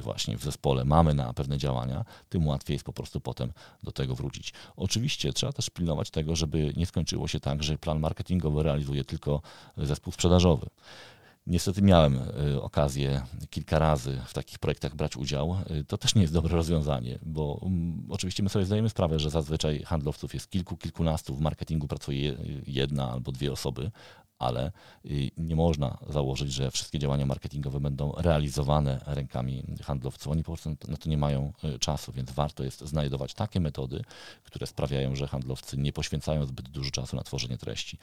właśnie 0.03 0.37
w 0.37 0.45
zespole 0.45 0.85
mamy 0.85 1.15
na 1.15 1.33
pewne 1.33 1.59
działania, 1.59 2.05
tym 2.29 2.47
łatwiej 2.47 2.75
jest 2.75 2.85
po 2.85 2.93
prostu 2.93 3.21
potem 3.21 3.53
do 3.83 3.93
tego 3.93 4.15
wrócić. 4.15 4.53
Oczywiście 4.77 5.33
trzeba 5.33 5.53
też 5.53 5.71
pilnować 5.71 6.11
tego, 6.11 6.37
żeby 6.37 6.73
nie 6.77 6.87
skończyło 6.87 7.29
się 7.29 7.41
tak, 7.41 7.63
że 7.63 7.79
plan 7.79 8.01
marketingowy 8.01 8.63
realizuje 8.63 9.05
tylko 9.05 9.43
zespół 9.77 10.13
sprzedażowy. 10.13 10.67
Niestety 11.49 11.83
miałem 11.83 12.19
y, 12.55 12.63
okazję 12.63 13.23
kilka 13.51 13.79
razy 13.79 14.21
w 14.27 14.35
takich 14.35 14.59
projektach 14.59 14.95
brać 14.95 15.17
udział. 15.17 15.57
Y, 15.71 15.85
to 15.85 15.99
też 15.99 16.15
nie 16.15 16.23
jest 16.23 16.35
dobre 16.35 16.57
rozwiązanie, 16.57 17.19
bo 17.23 17.53
um, 17.53 18.07
oczywiście 18.09 18.43
my 18.43 18.49
sobie 18.49 18.65
zdajemy 18.65 18.89
sprawę, 18.89 19.19
że 19.19 19.31
zazwyczaj 19.31 19.83
handlowców 19.83 20.35
jest 20.35 20.51
kilku, 20.51 20.77
kilkunastu, 20.77 21.35
w 21.35 21.41
marketingu 21.41 21.89
pracuje 21.89 22.37
jedna 22.67 23.11
albo 23.11 23.33
dwie 23.33 23.53
osoby, 23.53 23.91
ale 24.39 24.73
nie 25.37 25.57
można 25.57 25.99
założyć, 26.09 26.53
że 26.53 26.71
wszystkie 26.71 26.99
działania 26.99 27.27
marketingowe 27.27 27.81
będą 27.81 28.13
realizowane 28.13 29.01
rękami 29.07 29.65
handlowców. 29.83 30.33
Oni 30.33 30.43
po 30.43 30.53
prostu 30.53 30.77
na 30.89 30.97
to 30.97 31.09
nie 31.09 31.19
mają 31.19 31.53
czasu, 31.81 32.13
więc 32.13 32.31
warto 32.31 32.65
jest 32.65 32.81
znajdować 32.81 33.35
takie 33.35 33.61
metody, 33.61 34.03
które 34.45 34.67
sprawiają, 34.67 35.17
że 35.17 35.29
handlowcy 35.29 35.77
nie 35.77 35.93
poświęcają 35.93 36.45
zbyt 36.45 36.69
dużo 36.69 36.91
czasu 36.91 37.17
na 37.17 37.23
tworzenie 37.23 37.59
treści. 37.59 37.99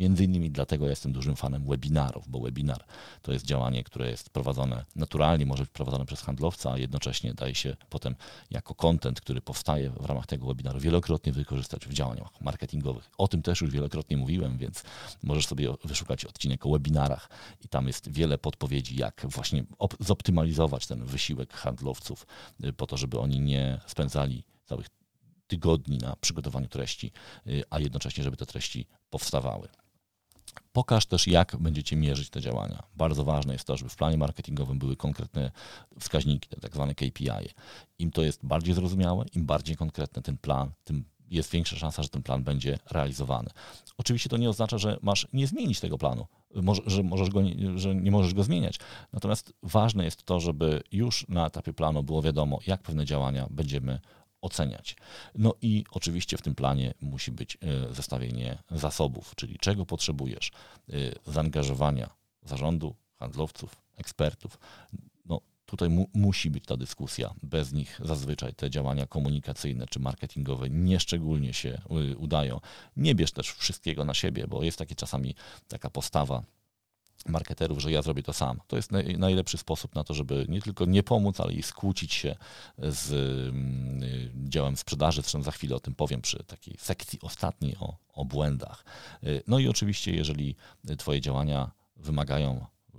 Między 0.00 0.24
innymi 0.24 0.50
dlatego 0.50 0.88
jestem 0.88 1.12
dużym 1.12 1.36
fanem 1.36 1.64
webinarów, 1.64 2.28
bo 2.28 2.40
webinar 2.40 2.84
to 3.22 3.32
jest 3.32 3.44
działanie, 3.46 3.84
które 3.84 4.10
jest 4.10 4.30
prowadzone 4.30 4.84
naturalnie, 4.96 5.46
może 5.46 5.62
być 5.62 5.72
prowadzone 5.72 6.06
przez 6.06 6.20
handlowca, 6.20 6.72
a 6.72 6.78
jednocześnie 6.78 7.34
daje 7.34 7.54
się 7.54 7.76
potem 7.90 8.14
jako 8.50 8.74
content, 8.74 9.20
który 9.20 9.40
powstaje 9.40 9.90
w 9.90 10.04
ramach 10.04 10.26
tego 10.26 10.46
webinaru, 10.46 10.80
wielokrotnie 10.80 11.32
wykorzystać 11.32 11.86
w 11.86 11.92
działaniach 11.92 12.40
marketingowych. 12.40 13.10
O 13.18 13.28
tym 13.28 13.42
też 13.42 13.60
już 13.60 13.70
wielokrotnie 13.70 14.16
mówiłem, 14.16 14.58
więc 14.58 14.82
możesz 15.22 15.46
sobie 15.46 15.68
wyszukać 15.84 16.24
odcinek 16.24 16.66
o 16.66 16.70
webinarach 16.70 17.30
i 17.64 17.68
tam 17.68 17.86
jest 17.86 18.10
wiele 18.10 18.38
podpowiedzi, 18.38 18.96
jak 18.96 19.26
właśnie 19.28 19.64
zoptymalizować 20.00 20.86
ten 20.86 21.04
wysiłek 21.04 21.52
handlowców 21.52 22.26
y, 22.64 22.72
po 22.72 22.86
to, 22.86 22.96
żeby 22.96 23.18
oni 23.18 23.40
nie 23.40 23.80
spędzali 23.86 24.44
całych 24.64 24.86
tygodni 25.46 25.98
na 25.98 26.16
przygotowaniu 26.16 26.68
treści, 26.68 27.12
y, 27.46 27.62
a 27.70 27.78
jednocześnie, 27.78 28.24
żeby 28.24 28.36
te 28.36 28.46
treści 28.46 28.86
powstawały. 29.10 29.68
Pokaż 30.72 31.06
też, 31.06 31.26
jak 31.26 31.56
będziecie 31.56 31.96
mierzyć 31.96 32.30
te 32.30 32.40
działania. 32.40 32.82
Bardzo 32.96 33.24
ważne 33.24 33.52
jest 33.52 33.64
to, 33.64 33.76
żeby 33.76 33.90
w 33.90 33.96
planie 33.96 34.16
marketingowym 34.18 34.78
były 34.78 34.96
konkretne 34.96 35.50
wskaźniki, 36.00 36.48
tak 36.60 36.74
zwane 36.74 36.94
KPI. 36.94 37.48
Im 37.98 38.10
to 38.10 38.22
jest 38.22 38.46
bardziej 38.46 38.74
zrozumiałe, 38.74 39.24
im 39.34 39.46
bardziej 39.46 39.76
konkretny 39.76 40.22
ten 40.22 40.36
plan, 40.36 40.70
tym 40.84 41.04
jest 41.30 41.50
większa 41.50 41.76
szansa, 41.76 42.02
że 42.02 42.08
ten 42.08 42.22
plan 42.22 42.44
będzie 42.44 42.78
realizowany. 42.90 43.50
Oczywiście 43.98 44.28
to 44.28 44.36
nie 44.36 44.48
oznacza, 44.50 44.78
że 44.78 44.98
masz 45.02 45.28
nie 45.32 45.46
zmienić 45.46 45.80
tego 45.80 45.98
planu, 45.98 46.26
że, 46.86 47.02
możesz 47.02 47.30
go, 47.30 47.40
że 47.76 47.94
nie 47.94 48.10
możesz 48.10 48.34
go 48.34 48.42
zmieniać. 48.42 48.78
Natomiast 49.12 49.52
ważne 49.62 50.04
jest 50.04 50.22
to, 50.22 50.40
żeby 50.40 50.82
już 50.92 51.26
na 51.28 51.46
etapie 51.46 51.72
planu 51.72 52.02
było 52.02 52.22
wiadomo, 52.22 52.58
jak 52.66 52.82
pewne 52.82 53.04
działania 53.04 53.46
będziemy 53.50 54.00
oceniać. 54.40 54.96
No 55.34 55.54
i 55.62 55.84
oczywiście 55.90 56.36
w 56.36 56.42
tym 56.42 56.54
planie 56.54 56.94
musi 57.00 57.32
być 57.32 57.58
e, 57.60 57.94
zestawienie 57.94 58.58
zasobów, 58.70 59.34
czyli 59.36 59.58
czego 59.58 59.86
potrzebujesz, 59.86 60.50
e, 60.88 60.92
zaangażowania 61.32 62.10
zarządu, 62.42 62.94
handlowców, 63.18 63.76
ekspertów. 63.96 64.58
No, 65.26 65.40
tutaj 65.66 65.88
mu, 65.88 66.08
musi 66.14 66.50
być 66.50 66.64
ta 66.64 66.76
dyskusja. 66.76 67.34
Bez 67.42 67.72
nich 67.72 68.00
zazwyczaj 68.04 68.54
te 68.54 68.70
działania 68.70 69.06
komunikacyjne 69.06 69.86
czy 69.86 70.00
marketingowe 70.00 70.70
nieszczególnie 70.70 71.54
się 71.54 71.68
e, 71.90 72.16
udają. 72.16 72.60
Nie 72.96 73.14
bierz 73.14 73.32
też 73.32 73.52
wszystkiego 73.52 74.04
na 74.04 74.14
siebie, 74.14 74.46
bo 74.48 74.62
jest 74.62 74.78
takie 74.78 74.94
czasami 74.94 75.34
taka 75.68 75.90
postawa 75.90 76.42
marketerów, 77.26 77.78
że 77.78 77.92
ja 77.92 78.02
zrobię 78.02 78.22
to 78.22 78.32
sam. 78.32 78.60
To 78.66 78.76
jest 78.76 78.92
naj, 78.92 79.18
najlepszy 79.18 79.58
sposób 79.58 79.94
na 79.94 80.04
to, 80.04 80.14
żeby 80.14 80.46
nie 80.48 80.62
tylko 80.62 80.84
nie 80.84 81.02
pomóc, 81.02 81.40
ale 81.40 81.52
i 81.52 81.62
skłócić 81.62 82.14
się 82.14 82.36
z 82.78 83.10
y, 83.12 84.48
działem 84.48 84.76
sprzedaży. 84.76 85.22
Zresztą 85.22 85.42
za 85.42 85.50
chwilę 85.50 85.76
o 85.76 85.80
tym 85.80 85.94
powiem 85.94 86.22
przy 86.22 86.44
takiej 86.44 86.76
sekcji 86.78 87.18
ostatniej 87.22 87.76
o, 87.80 87.96
o 88.12 88.24
błędach. 88.24 88.84
Y, 89.24 89.42
no 89.46 89.58
i 89.58 89.68
oczywiście, 89.68 90.12
jeżeli 90.14 90.56
Twoje 90.98 91.20
działania 91.20 91.70
wymagają 91.96 92.66
y, 92.94 92.98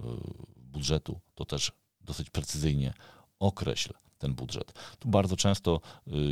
budżetu, 0.55 1.19
to 1.35 1.45
też 1.45 1.71
dosyć 2.01 2.29
precyzyjnie 2.29 2.93
określ 3.39 3.93
ten 4.17 4.33
budżet. 4.33 4.73
Tu 4.99 5.09
bardzo 5.09 5.35
często 5.35 5.81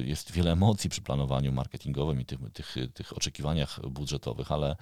jest 0.06 0.32
wiele 0.32 0.52
emocji 0.52 0.90
przy 0.90 1.02
planowaniu 1.02 1.52
marketingowym 1.52 2.22
i 2.22 2.26
tych, 2.26 2.40
tych, 2.54 2.76
tych 2.94 3.18
oczekiwaniach 3.18 3.80
budżetowych, 3.90 4.52
ale 4.52 4.76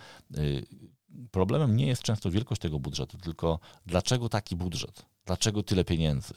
problemem 1.31 1.75
nie 1.75 1.87
jest 1.87 2.03
często 2.03 2.31
wielkość 2.31 2.61
tego 2.61 2.79
budżetu, 2.79 3.17
tylko 3.17 3.59
dlaczego 3.85 4.29
taki 4.29 4.55
budżet, 4.55 5.05
dlaczego 5.25 5.63
tyle 5.63 5.85
pieniędzy. 5.85 6.33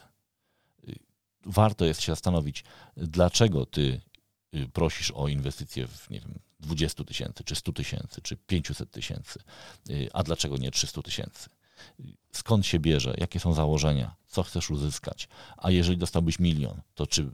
Warto 1.47 1.85
jest 1.85 2.01
się 2.01 2.13
zastanowić, 2.13 2.65
dlaczego 2.97 3.67
ty 3.67 4.01
y, 4.55 4.69
prosisz 4.69 5.11
o 5.11 5.29
inwestycje 5.29 5.87
w 5.87 6.11
nie 6.11 6.21
wiem, 6.21 6.39
20 6.61 7.05
tysięcy, 7.05 7.45
czy 7.45 7.55
100 7.55 7.73
tysięcy, 7.73 8.23
czy 8.23 8.37
500 8.37 8.91
tysięcy, 8.91 9.41
y, 9.91 10.09
a 10.13 10.23
dlaczego 10.23 10.57
nie 10.57 10.71
300 10.71 11.03
tysięcy. 11.03 11.49
skąd 12.33 12.67
się 12.67 12.79
bierze, 12.79 13.15
jakie 13.19 13.41
są 13.41 13.53
założenia, 13.53 14.17
co 14.27 14.43
chcesz 14.43 14.71
uzyskać. 14.71 15.29
A 15.57 15.71
jeżeli 15.71 15.99
dostałbyś 15.99 16.39
milion, 16.39 16.81
to 16.95 17.07
czy 17.07 17.31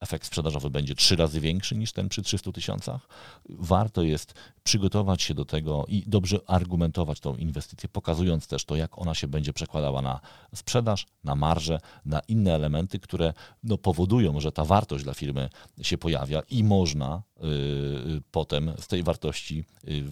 efekt 0.00 0.26
sprzedażowy 0.26 0.70
będzie 0.70 0.94
trzy 0.94 1.16
razy 1.16 1.40
większy 1.40 1.76
niż 1.76 1.92
ten 1.92 2.08
przy 2.08 2.22
300 2.22 2.52
tysiącach. 2.52 3.08
Warto 3.48 4.02
jest 4.02 4.34
przygotować 4.64 5.22
się 5.22 5.34
do 5.34 5.44
tego 5.44 5.84
i 5.88 6.04
dobrze 6.06 6.38
argumentować 6.46 7.20
tą 7.20 7.36
inwestycję, 7.36 7.88
pokazując 7.88 8.46
też 8.46 8.64
to, 8.64 8.76
jak 8.76 8.98
ona 8.98 9.14
się 9.14 9.28
będzie 9.28 9.52
przekładała 9.52 10.02
na 10.02 10.20
sprzedaż, 10.54 11.06
na 11.24 11.34
marżę, 11.34 11.80
na 12.04 12.20
inne 12.20 12.54
elementy, 12.54 12.98
które 12.98 13.34
no, 13.62 13.78
powodują, 13.78 14.40
że 14.40 14.52
ta 14.52 14.64
wartość 14.64 15.04
dla 15.04 15.14
firmy 15.14 15.48
się 15.82 15.98
pojawia 15.98 16.42
i 16.50 16.64
można 16.64 17.22
y, 17.36 18.22
potem 18.30 18.72
z 18.78 18.86
tej 18.86 19.02
wartości 19.02 19.64
y, 19.88 20.04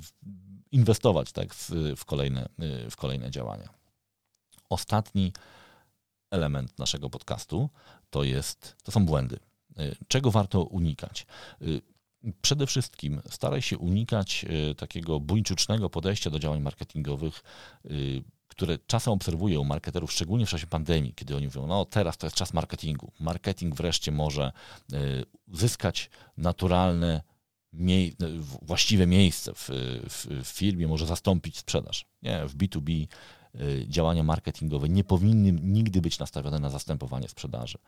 inwestować 0.72 1.32
tak, 1.32 1.54
w, 1.54 1.70
w, 1.96 2.04
kolejne, 2.04 2.48
y, 2.86 2.90
w 2.90 2.96
kolejne 2.96 3.30
działania. 3.30 3.68
Ostatni 4.70 5.32
element 6.30 6.78
naszego 6.78 7.10
podcastu 7.10 7.68
to, 8.10 8.24
jest, 8.24 8.76
to 8.82 8.92
są 8.92 9.06
błędy. 9.06 9.38
Y, 9.78 9.96
czego 10.08 10.30
warto 10.30 10.62
unikać? 10.62 11.26
Y, 11.62 11.82
przede 12.42 12.66
wszystkim 12.66 13.22
staraj 13.30 13.62
się 13.62 13.78
unikać 13.78 14.44
y, 14.70 14.74
takiego 14.74 15.20
buńczucznego 15.20 15.90
podejścia 15.90 16.30
do 16.30 16.38
działań 16.38 16.60
marketingowych, 16.60 17.42
które 18.48 18.78
czasem 18.86 19.12
obserwuję 19.12 19.60
u 19.60 19.64
marketerów, 19.64 20.12
szczególnie 20.12 20.46
w 20.46 20.48
czasie 20.48 20.66
pandemii, 20.66 21.14
kiedy 21.14 21.36
oni 21.36 21.46
mówią, 21.46 21.66
no 21.66 21.84
teraz 21.84 22.18
to 22.18 22.26
jest 22.26 22.36
czas 22.36 22.54
marketingu. 22.54 23.12
Marketing 23.20 23.74
wreszcie 23.74 24.12
może 24.12 24.52
zyskać 25.52 26.10
naturalne, 26.36 27.22
mie 27.72 28.10
właściwe 28.62 29.06
miejsce 29.06 29.54
w, 29.54 29.68
w, 30.08 30.44
w 30.44 30.46
firmie, 30.46 30.88
może 30.88 31.06
zastąpić 31.06 31.58
sprzedaż. 31.58 32.06
Nie, 32.22 32.46
w 32.46 32.56
B2B 32.56 33.06
działania 33.88 34.22
marketingowe 34.22 34.88
nie 34.88 35.04
powinny 35.04 35.52
nigdy 35.52 36.00
być 36.00 36.18
nastawione 36.18 36.58
na 36.58 36.70
zastępowanie 36.70 37.28
sprzedaży. 37.28 37.78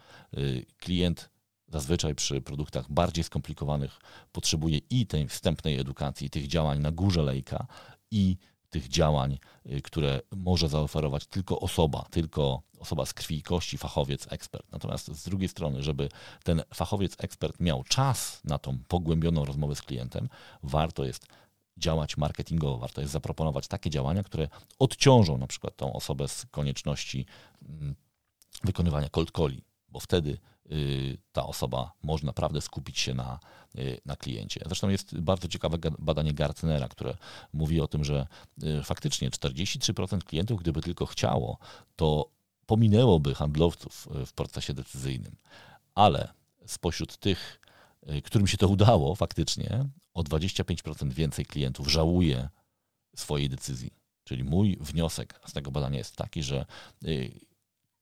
Klient 0.78 1.30
zazwyczaj 1.68 2.14
przy 2.14 2.40
produktach 2.40 2.92
bardziej 2.92 3.24
skomplikowanych 3.24 3.98
potrzebuje 4.32 4.80
i 4.90 5.06
tej 5.06 5.28
wstępnej 5.28 5.78
edukacji, 5.78 6.30
tych 6.30 6.46
działań 6.46 6.78
na 6.80 6.92
górze 6.92 7.22
lejka 7.22 7.66
i 8.10 8.36
tych 8.70 8.88
działań, 8.88 9.38
y, 9.66 9.82
które 9.82 10.20
może 10.36 10.68
zaoferować 10.68 11.26
tylko 11.26 11.60
osoba, 11.60 12.06
tylko 12.10 12.62
osoba 12.78 13.06
z 13.06 13.14
krwi 13.14 13.36
i 13.36 13.42
kości, 13.42 13.78
fachowiec, 13.78 14.32
ekspert. 14.32 14.72
Natomiast 14.72 15.06
z 15.06 15.24
drugiej 15.24 15.48
strony, 15.48 15.82
żeby 15.82 16.08
ten 16.44 16.62
fachowiec, 16.74 17.16
ekspert 17.18 17.60
miał 17.60 17.84
czas 17.84 18.40
na 18.44 18.58
tą 18.58 18.78
pogłębioną 18.88 19.44
rozmowę 19.44 19.74
z 19.74 19.82
klientem, 19.82 20.28
warto 20.62 21.04
jest 21.04 21.26
działać 21.76 22.16
marketingowo, 22.16 22.78
warto 22.78 23.00
jest 23.00 23.12
zaproponować 23.12 23.68
takie 23.68 23.90
działania, 23.90 24.22
które 24.22 24.48
odciążą 24.78 25.38
na 25.38 25.46
przykład 25.46 25.76
tą 25.76 25.92
osobę 25.92 26.28
z 26.28 26.46
konieczności 26.50 27.26
mm, 27.68 27.94
wykonywania 28.64 29.08
cold 29.08 29.30
calli, 29.30 29.64
bo 29.88 30.00
wtedy 30.00 30.38
ta 31.32 31.46
osoba 31.46 31.92
może 32.02 32.26
naprawdę 32.26 32.60
skupić 32.60 32.98
się 32.98 33.14
na, 33.14 33.40
y, 33.78 34.00
na 34.04 34.16
kliencie. 34.16 34.60
Zresztą 34.66 34.88
jest 34.88 35.20
bardzo 35.20 35.48
ciekawe 35.48 35.78
badanie 35.98 36.34
Gartnera, 36.34 36.88
które 36.88 37.16
mówi 37.52 37.80
o 37.80 37.88
tym, 37.88 38.04
że 38.04 38.26
y, 38.62 38.82
faktycznie 38.82 39.30
43% 39.30 40.24
klientów, 40.24 40.60
gdyby 40.60 40.82
tylko 40.82 41.06
chciało, 41.06 41.58
to 41.96 42.30
pominęłoby 42.66 43.34
handlowców 43.34 44.08
w 44.26 44.32
procesie 44.32 44.74
decyzyjnym. 44.74 45.36
Ale 45.94 46.32
spośród 46.66 47.16
tych, 47.16 47.60
którym 48.24 48.46
się 48.46 48.56
to 48.56 48.68
udało 48.68 49.14
faktycznie, 49.14 49.84
o 50.14 50.22
25% 50.22 51.12
więcej 51.12 51.46
klientów 51.46 51.88
żałuje 51.88 52.48
swojej 53.16 53.48
decyzji. 53.48 53.90
Czyli 54.24 54.44
mój 54.44 54.76
wniosek 54.80 55.40
z 55.46 55.52
tego 55.52 55.70
badania 55.70 55.98
jest 55.98 56.16
taki, 56.16 56.42
że 56.42 56.66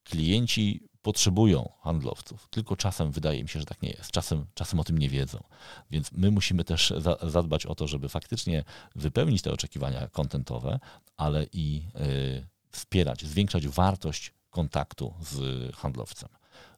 klienci 0.04 0.88
potrzebują 1.04 1.72
handlowców, 1.80 2.48
tylko 2.50 2.76
czasem 2.76 3.10
wydaje 3.12 3.42
mi 3.42 3.48
się, 3.48 3.60
że 3.60 3.66
tak 3.66 3.82
nie 3.82 3.90
jest. 3.90 4.10
Czasem, 4.10 4.46
czasem 4.54 4.80
o 4.80 4.84
tym 4.84 4.98
nie 4.98 5.08
wiedzą. 5.08 5.42
Więc 5.90 6.12
my 6.12 6.30
musimy 6.30 6.64
też 6.64 6.92
za, 6.98 7.16
zadbać 7.22 7.66
o 7.66 7.74
to, 7.74 7.86
żeby 7.86 8.08
faktycznie 8.08 8.64
wypełnić 8.96 9.42
te 9.42 9.52
oczekiwania 9.52 10.08
kontentowe, 10.08 10.80
ale 11.16 11.46
i 11.52 11.82
y, 12.00 12.46
wspierać, 12.70 13.24
zwiększać 13.24 13.68
wartość 13.68 14.32
kontaktu 14.50 15.14
z 15.20 15.76
handlowcem. 15.76 16.28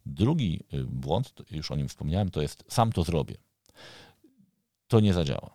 Drugi 0.07 0.61
y, 0.75 0.85
błąd, 0.85 1.33
już 1.51 1.71
o 1.71 1.77
nim 1.77 1.89
wspomniałem, 1.89 2.31
to 2.31 2.43
jest 2.43 2.65
sam 2.69 2.93
to 2.93 3.03
zrobię. 3.03 3.37
To 4.89 5.01
nie 5.01 5.15
zadziała. 5.15 5.51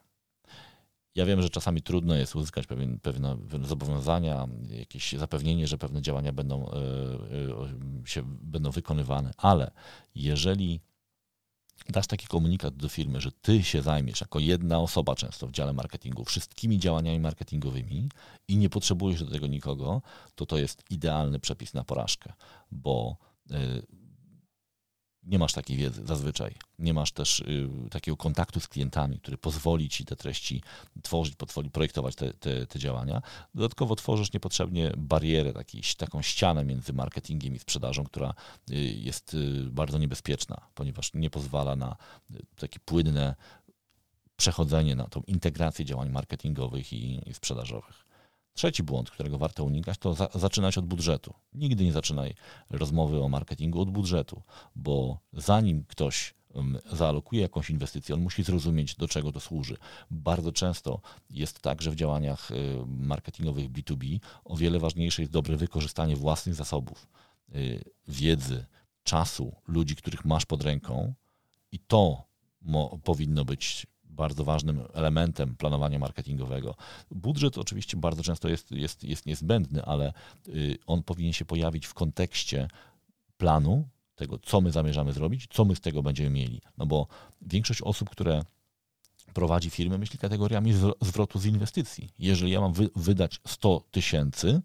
Ja 1.15 1.25
wiem, 1.25 1.41
że 1.41 1.49
czasami 1.49 1.81
trudno 1.81 2.15
jest 2.15 2.35
uzyskać 2.35 2.67
pewien, 2.67 2.99
pewne, 2.99 3.37
zobowiązania, 3.63 4.47
jakieś 4.69 5.13
zapewnienie, 5.13 5.67
że 5.67 5.77
pewne 5.77 6.01
działania 6.01 6.31
będą, 6.31 6.69
e, 6.69 6.75
e, 6.75 8.07
się, 8.07 8.23
będą 8.25 8.71
wykonywane, 8.71 9.31
ale 9.37 9.71
jeżeli 10.15 10.81
dasz 11.89 12.07
taki 12.07 12.27
komunikat 12.27 12.75
do 12.75 12.89
firmy, 12.89 13.21
że 13.21 13.31
ty 13.31 13.63
się 13.63 13.81
zajmiesz 13.81 14.21
jako 14.21 14.39
jedna 14.39 14.79
osoba 14.79 15.15
często 15.15 15.47
w 15.47 15.51
dziale 15.51 15.73
marketingu 15.73 16.25
wszystkimi 16.25 16.79
działaniami 16.79 17.19
marketingowymi 17.19 18.09
i 18.47 18.57
nie 18.57 18.69
potrzebujesz 18.69 19.23
do 19.23 19.31
tego 19.31 19.47
nikogo, 19.47 20.01
to 20.35 20.45
to 20.45 20.57
jest 20.57 20.83
idealny 20.89 21.39
przepis 21.39 21.73
na 21.73 21.83
porażkę, 21.83 22.33
bo 22.71 23.17
e, 23.51 23.57
nie 25.23 25.39
masz 25.39 25.53
takiej 25.53 25.77
wiedzy 25.77 26.05
zazwyczaj. 26.05 26.55
Nie 26.79 26.93
masz 26.93 27.11
też 27.11 27.39
y, 27.39 27.69
takiego 27.91 28.17
kontaktu 28.17 28.59
z 28.59 28.67
klientami, 28.67 29.19
który 29.19 29.37
pozwoli 29.37 29.89
ci 29.89 30.05
te 30.05 30.15
treści 30.15 30.61
tworzyć, 31.01 31.35
pozwoli 31.35 31.69
projektować 31.69 32.15
te, 32.15 32.33
te, 32.33 32.67
te 32.67 32.79
działania. 32.79 33.21
Dodatkowo 33.55 33.95
tworzysz 33.95 34.33
niepotrzebnie 34.33 34.93
barierę, 34.97 35.53
taki, 35.53 35.81
taką 35.97 36.21
ścianę 36.21 36.65
między 36.65 36.93
marketingiem 36.93 37.55
i 37.55 37.59
sprzedażą, 37.59 38.03
która 38.03 38.33
y, 38.71 38.75
jest 38.75 39.33
y, 39.33 39.63
bardzo 39.71 39.97
niebezpieczna, 39.97 40.61
ponieważ 40.75 41.13
nie 41.13 41.29
pozwala 41.29 41.75
na 41.75 41.95
y, 42.35 42.45
takie 42.55 42.79
płynne 42.79 43.35
przechodzenie 44.37 44.95
na 44.95 45.07
tą 45.07 45.21
integrację 45.27 45.85
działań 45.85 46.09
marketingowych 46.09 46.93
i, 46.93 47.29
i 47.29 47.33
sprzedażowych. 47.33 48.10
Trzeci 48.53 48.83
błąd, 48.83 49.11
którego 49.11 49.37
warto 49.37 49.63
unikać, 49.63 49.97
to 49.97 50.13
za, 50.13 50.29
zaczynać 50.35 50.77
od 50.77 50.85
budżetu. 50.85 51.33
Nigdy 51.53 51.83
nie 51.83 51.91
zaczynaj 51.91 52.35
rozmowy 52.69 53.23
o 53.23 53.29
marketingu 53.29 53.81
od 53.81 53.89
budżetu, 53.89 54.41
bo 54.75 55.17
zanim 55.33 55.83
ktoś 55.87 56.33
zaalokuje 56.91 57.41
jakąś 57.41 57.69
inwestycję, 57.69 58.15
on 58.15 58.21
musi 58.21 58.43
zrozumieć, 58.43 58.95
do 58.95 59.07
czego 59.07 59.31
to 59.31 59.39
służy. 59.39 59.77
Bardzo 60.11 60.51
często 60.51 61.01
jest 61.29 61.59
tak, 61.59 61.81
że 61.81 61.91
w 61.91 61.95
działaniach 61.95 62.51
y, 62.51 62.55
marketingowych 62.87 63.71
B2B 63.71 64.19
o 64.45 64.57
wiele 64.57 64.79
ważniejsze 64.79 65.21
jest 65.21 65.31
dobre 65.31 65.57
wykorzystanie 65.57 66.15
własnych 66.15 66.55
zasobów, 66.55 67.07
y, 67.55 67.83
wiedzy, 68.07 68.65
czasu 69.03 69.55
ludzi, 69.67 69.95
których 69.95 70.25
masz 70.25 70.45
pod 70.45 70.63
ręką 70.63 71.13
i 71.71 71.79
to 71.79 72.23
powinno 73.03 73.45
być 73.45 73.87
bardzo 74.11 74.43
ważnym 74.43 74.81
elementem 74.93 75.55
planowania 75.55 75.99
marketingowego. 75.99 76.75
Budżet 77.11 77.57
oczywiście 77.57 77.97
bardzo 77.97 78.23
często 78.23 78.49
jest, 78.49 78.71
jest, 78.71 79.03
jest 79.03 79.25
niezbędny, 79.25 79.85
ale 79.85 80.13
y, 80.47 80.77
on 80.87 81.03
powinien 81.03 81.33
się 81.33 81.45
pojawić 81.45 81.85
w 81.85 81.93
kontekście 81.93 82.67
planu, 83.37 83.87
tego, 84.15 84.39
co 84.39 84.61
my 84.61 84.71
zamierzamy 84.71 85.13
zrobić, 85.13 85.47
co 85.49 85.65
my 85.65 85.75
z 85.75 85.81
tego 85.81 86.03
będziemy 86.03 86.29
mieli. 86.29 86.61
No 86.77 86.85
bo 86.85 87.07
większość 87.41 87.81
osób, 87.81 88.09
które 88.09 88.43
prowadzi 89.33 89.69
firmy, 89.69 89.97
myśli 89.97 90.19
kategoriami 90.19 90.73
zwrotu 91.01 91.39
z 91.39 91.45
inwestycji. 91.45 92.09
Jeżeli 92.19 92.51
ja 92.51 92.61
mam 92.61 92.73
wy, 92.73 92.89
wydać 92.95 93.39
100 93.47 93.83
tysięcy, 93.91 94.61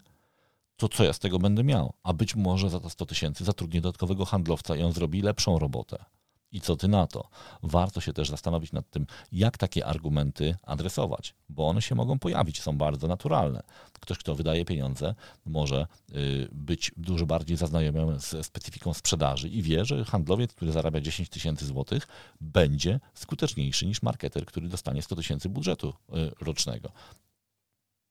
to 0.77 0.89
co 0.89 1.05
ja 1.05 1.13
z 1.13 1.19
tego 1.19 1.39
będę 1.39 1.65
miał? 1.65 1.93
A 2.03 2.13
być 2.13 2.37
może 2.37 2.71
za 2.71 2.81
te 2.81 2.91
100 2.91 3.07
tysięcy 3.07 3.45
zatrudnię 3.45 3.81
dodatkowego 3.81 4.25
handlowca 4.25 4.77
i 4.77 4.83
on 4.83 4.93
zrobi 4.93 5.23
lepszą 5.23 5.59
robotę. 5.59 6.05
I 6.53 6.61
co 6.61 6.77
ty 6.77 6.89
na 6.89 7.07
to? 7.07 7.29
Warto 7.63 8.01
się 8.01 8.13
też 8.13 8.29
zastanowić 8.29 8.73
nad 8.73 8.91
tym, 8.91 9.07
jak 9.33 9.59
takie 9.59 9.87
argumenty 9.87 10.57
adresować, 10.63 11.35
bo 11.49 11.69
one 11.69 11.83
się 11.83 11.95
mogą 11.95 12.19
pojawić, 12.19 12.63
są 12.63 12.79
bardzo 12.79 13.09
naturalne. 13.09 13.63
Ktoś, 14.01 14.19
kto 14.19 14.35
wydaje 14.35 14.65
pieniądze, 14.65 15.15
może 15.47 15.87
y, 16.13 16.49
być 16.53 16.93
dużo 16.97 17.27
bardziej 17.27 17.57
zaznajomiony 17.57 18.19
ze 18.19 18.45
specyfiką 18.45 18.95
sprzedaży 18.95 19.49
i 19.49 19.63
wie, 19.63 19.85
że 19.85 20.05
handlowiec, 20.05 20.55
który 20.55 20.73
zarabia 20.73 21.01
10 21.01 21.29
tysięcy 21.29 21.67
złotych, 21.67 22.07
będzie 22.41 23.01
skuteczniejszy 23.15 23.87
niż 23.87 24.03
marketer, 24.03 24.47
który 24.47 24.69
dostanie 24.69 25.03
100 25.03 25.17
tysięcy 25.17 25.49
budżetu 25.49 25.89
y, 25.89 26.45
rocznego 26.45 26.93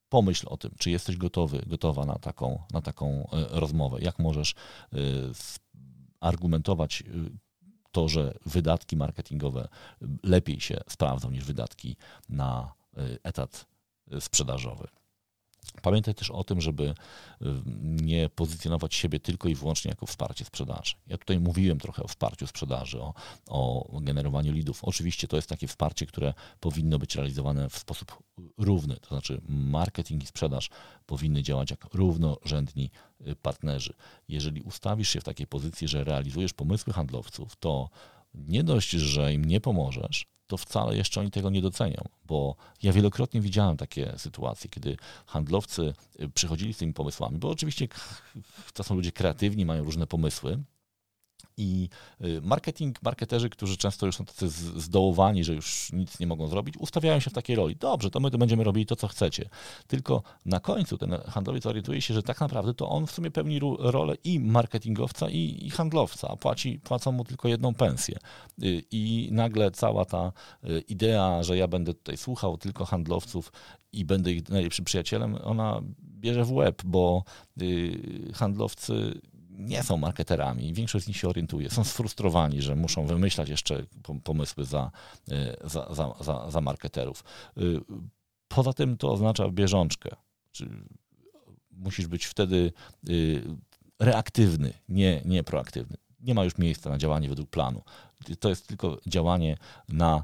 pomyśl 0.09 0.47
o 0.49 0.57
tym, 0.57 0.71
czy 0.77 0.91
jesteś 0.91 1.17
gotowy, 1.17 1.63
gotowa 1.67 2.05
na 2.05 2.19
taką, 2.19 2.63
na 2.73 2.81
taką 2.81 3.23
y, 3.23 3.59
rozmowę, 3.59 3.97
jak 4.01 4.19
możesz 4.19 4.55
argumentować 6.19 7.03
to, 7.95 8.09
że 8.09 8.33
wydatki 8.45 8.97
marketingowe 8.97 9.67
lepiej 10.23 10.59
się 10.61 10.77
sprawdzą 10.89 11.31
niż 11.31 11.45
wydatki 11.45 11.95
na 12.29 12.73
y, 12.97 13.19
etat 13.23 13.65
y, 14.13 14.21
sprzedażowy. 14.21 14.87
Pamiętaj 15.81 16.15
też 16.15 16.31
o 16.31 16.43
tym, 16.43 16.61
żeby 16.61 16.93
nie 17.91 18.29
pozycjonować 18.29 18.95
siebie 18.95 19.19
tylko 19.19 19.49
i 19.49 19.55
wyłącznie 19.55 19.89
jako 19.89 20.05
wsparcie 20.05 20.45
sprzedaży. 20.45 20.95
Ja 21.07 21.17
tutaj 21.17 21.39
mówiłem 21.39 21.79
trochę 21.79 22.03
o 22.03 22.07
wsparciu 22.07 22.47
sprzedaży, 22.47 23.01
o, 23.01 23.13
o 23.47 23.99
generowaniu 24.01 24.51
lidów. 24.51 24.83
Oczywiście 24.83 25.27
to 25.27 25.35
jest 25.35 25.49
takie 25.49 25.67
wsparcie, 25.67 26.05
które 26.05 26.33
powinno 26.59 26.99
być 26.99 27.15
realizowane 27.15 27.69
w 27.69 27.77
sposób 27.77 28.23
równy, 28.57 28.95
to 28.95 29.07
znaczy 29.07 29.41
marketing 29.47 30.23
i 30.23 30.27
sprzedaż 30.27 30.69
powinny 31.05 31.43
działać 31.43 31.71
jak 31.71 31.93
równorzędni 31.93 32.91
y, 33.27 33.35
partnerzy. 33.35 33.93
Jeżeli 34.27 34.61
ustawisz 34.61 35.09
się 35.09 35.21
w 35.21 35.23
takiej 35.23 35.47
pozycji, 35.47 35.87
że 35.87 36.03
realizujesz 36.03 36.53
pomysły 36.53 36.93
handlowców, 36.93 37.55
to 37.55 37.89
nie 38.33 38.63
dość, 38.63 38.89
że 38.89 39.33
im 39.33 39.45
nie 39.45 39.61
pomożesz, 39.61 40.25
to 40.47 40.57
wcale 40.57 40.97
jeszcze 40.97 41.19
oni 41.19 41.31
tego 41.31 41.49
nie 41.49 41.61
docenią, 41.61 42.01
bo 42.25 42.55
ja 42.83 42.93
wielokrotnie 42.93 43.41
widziałem 43.41 43.77
takie 43.77 44.13
sytuacje, 44.17 44.69
kiedy 44.69 44.97
handlowcy 45.25 45.93
y, 46.19 46.29
przychodzili 46.29 46.73
z 46.73 46.77
tymi 46.77 46.93
pomysłami, 46.93 47.37
bo 47.37 47.49
oczywiście 47.49 47.87
to 48.73 48.83
są 48.83 48.95
ludzie 48.95 49.11
kreatywni, 49.11 49.65
mają 49.65 49.83
różne 49.83 50.07
pomysły, 50.07 50.63
i 51.57 51.89
y, 52.21 52.41
marketing, 52.41 53.03
marketerzy, 53.03 53.49
którzy 53.49 53.77
często 53.77 54.05
już 54.05 54.15
są 54.15 54.25
tacy 54.25 54.49
zdołowani, 54.75 55.43
że 55.43 55.53
już 55.53 55.91
nic 55.93 56.19
nie 56.19 56.27
mogą 56.27 56.47
zrobić, 56.47 56.77
ustawiają 56.77 57.19
się 57.19 57.29
w 57.29 57.33
takiej 57.33 57.55
roli. 57.55 57.75
Dobrze, 57.75 58.09
to 58.09 58.19
my 58.19 58.31
to 58.31 58.37
będziemy 58.37 58.63
robili 58.63 58.85
to, 58.85 58.95
co 58.95 59.07
chcecie. 59.07 59.49
Tylko 59.87 60.23
na 60.45 60.59
końcu 60.59 60.97
ten 60.97 61.11
handlowiec 61.27 61.65
orientuje 61.65 62.01
się, 62.01 62.13
że 62.13 62.23
tak 62.23 62.39
naprawdę 62.39 62.73
to 62.73 62.89
on 62.89 63.07
w 63.07 63.11
sumie 63.11 63.31
pełni 63.31 63.59
rolę 63.79 64.15
i 64.23 64.39
marketingowca, 64.39 65.29
i, 65.29 65.65
i 65.65 65.69
handlowca, 65.69 66.27
a 66.27 66.35
płaci, 66.35 66.79
płacą 66.83 67.11
mu 67.11 67.23
tylko 67.23 67.47
jedną 67.47 67.73
pensję. 67.73 68.17
Y, 68.63 68.83
I 68.91 69.29
nagle 69.31 69.71
cała 69.71 70.05
ta 70.05 70.31
y, 70.63 70.79
idea, 70.79 71.43
że 71.43 71.57
ja 71.57 71.67
będę 71.67 71.93
tutaj 71.93 72.17
słuchał 72.17 72.57
tylko 72.57 72.85
handlowców 72.85 73.51
i 73.91 74.05
będę 74.05 74.31
ich 74.31 74.49
najlepszym 74.49 74.85
przyjacielem, 74.85 75.37
ona 75.43 75.81
bierze 76.01 76.43
w 76.43 76.51
łeb, 76.51 76.81
bo 76.85 77.23
handlowcy 78.33 79.21
nie 79.57 79.83
są 79.83 79.97
marketerami. 79.97 80.73
Większość 80.73 81.05
z 81.05 81.07
nich 81.07 81.17
się 81.17 81.29
orientuje. 81.29 81.69
Są 81.69 81.83
sfrustrowani, 81.83 82.61
że 82.61 82.75
muszą 82.75 83.05
wymyślać 83.05 83.49
jeszcze 83.49 83.85
pomysły 84.23 84.65
za, 84.65 84.91
e, 85.31 85.57
za, 85.69 85.93
za, 85.93 86.13
za, 86.19 86.51
za 86.51 86.61
marketerów. 86.61 87.23
E, 87.57 87.61
poza 88.47 88.73
tym 88.73 88.97
to 88.97 89.11
oznacza 89.11 89.49
bieżączkę. 89.49 90.15
Musisz 91.71 92.07
być 92.07 92.25
wtedy 92.25 92.73
e, 93.07 93.11
reaktywny, 93.99 94.73
nie, 94.89 95.21
nie 95.25 95.43
proaktywny. 95.43 95.97
Nie 96.19 96.33
ma 96.33 96.43
już 96.43 96.57
miejsca 96.57 96.89
na 96.89 96.97
działanie 96.97 97.29
według 97.29 97.49
planu. 97.49 97.81
To 98.39 98.49
jest 98.49 98.67
tylko 98.67 98.97
działanie 99.07 99.57
na 99.89 100.23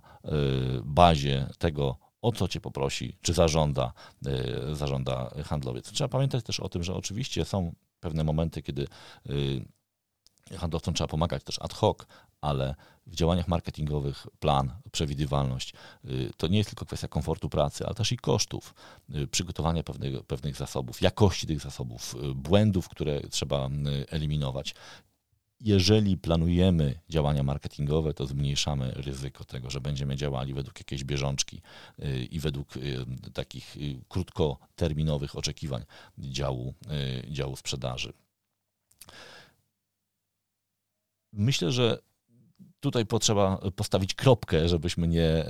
bazie 0.83 1.47
tego, 1.57 1.97
o 2.21 2.31
co 2.31 2.47
cię 2.47 2.61
poprosi, 2.61 3.17
czy 3.21 3.33
zażąda, 3.33 3.93
zażąda 4.73 5.31
handlowiec. 5.45 5.91
Trzeba 5.91 6.07
pamiętać 6.07 6.43
też 6.43 6.59
o 6.59 6.69
tym, 6.69 6.83
że 6.83 6.95
oczywiście 6.95 7.45
są 7.45 7.73
pewne 8.01 8.23
momenty, 8.23 8.61
kiedy 8.61 8.87
y, 9.29 10.57
handlowcom 10.57 10.93
trzeba 10.93 11.07
pomagać 11.07 11.43
też 11.43 11.59
ad 11.59 11.73
hoc, 11.73 11.97
ale 12.41 12.75
w 13.07 13.15
działaniach 13.15 13.47
marketingowych 13.47 14.27
plan, 14.39 14.71
przewidywalność 14.91 15.73
y, 16.05 16.31
to 16.37 16.47
nie 16.47 16.57
jest 16.57 16.69
tylko 16.69 16.85
kwestia 16.85 17.07
komfortu 17.07 17.49
pracy, 17.49 17.85
ale 17.85 17.95
też 17.95 18.11
i 18.11 18.17
kosztów, 18.17 18.73
y, 19.15 19.27
przygotowania 19.27 19.83
pewnych, 19.83 20.23
pewnych 20.23 20.55
zasobów, 20.55 21.01
jakości 21.01 21.47
tych 21.47 21.59
zasobów, 21.59 22.15
błędów, 22.35 22.89
które 22.89 23.21
trzeba 23.21 23.69
eliminować. 24.09 24.75
Jeżeli 25.63 26.17
planujemy 26.17 26.99
działania 27.09 27.43
marketingowe, 27.43 28.13
to 28.13 28.27
zmniejszamy 28.27 28.91
ryzyko 28.91 29.43
tego, 29.43 29.69
że 29.69 29.81
będziemy 29.81 30.15
działali 30.15 30.53
według 30.53 30.79
jakiejś 30.79 31.03
bieżączki 31.03 31.61
i 32.31 32.39
według 32.39 32.67
takich 33.33 33.75
krótkoterminowych 34.09 35.35
oczekiwań 35.35 35.85
działu, 36.17 36.73
działu 37.29 37.55
sprzedaży. 37.55 38.13
Myślę, 41.33 41.71
że 41.71 42.01
tutaj 42.81 43.05
potrzeba 43.05 43.59
postawić 43.75 44.13
kropkę, 44.13 44.69
żebyśmy 44.69 45.07
nie, 45.07 45.45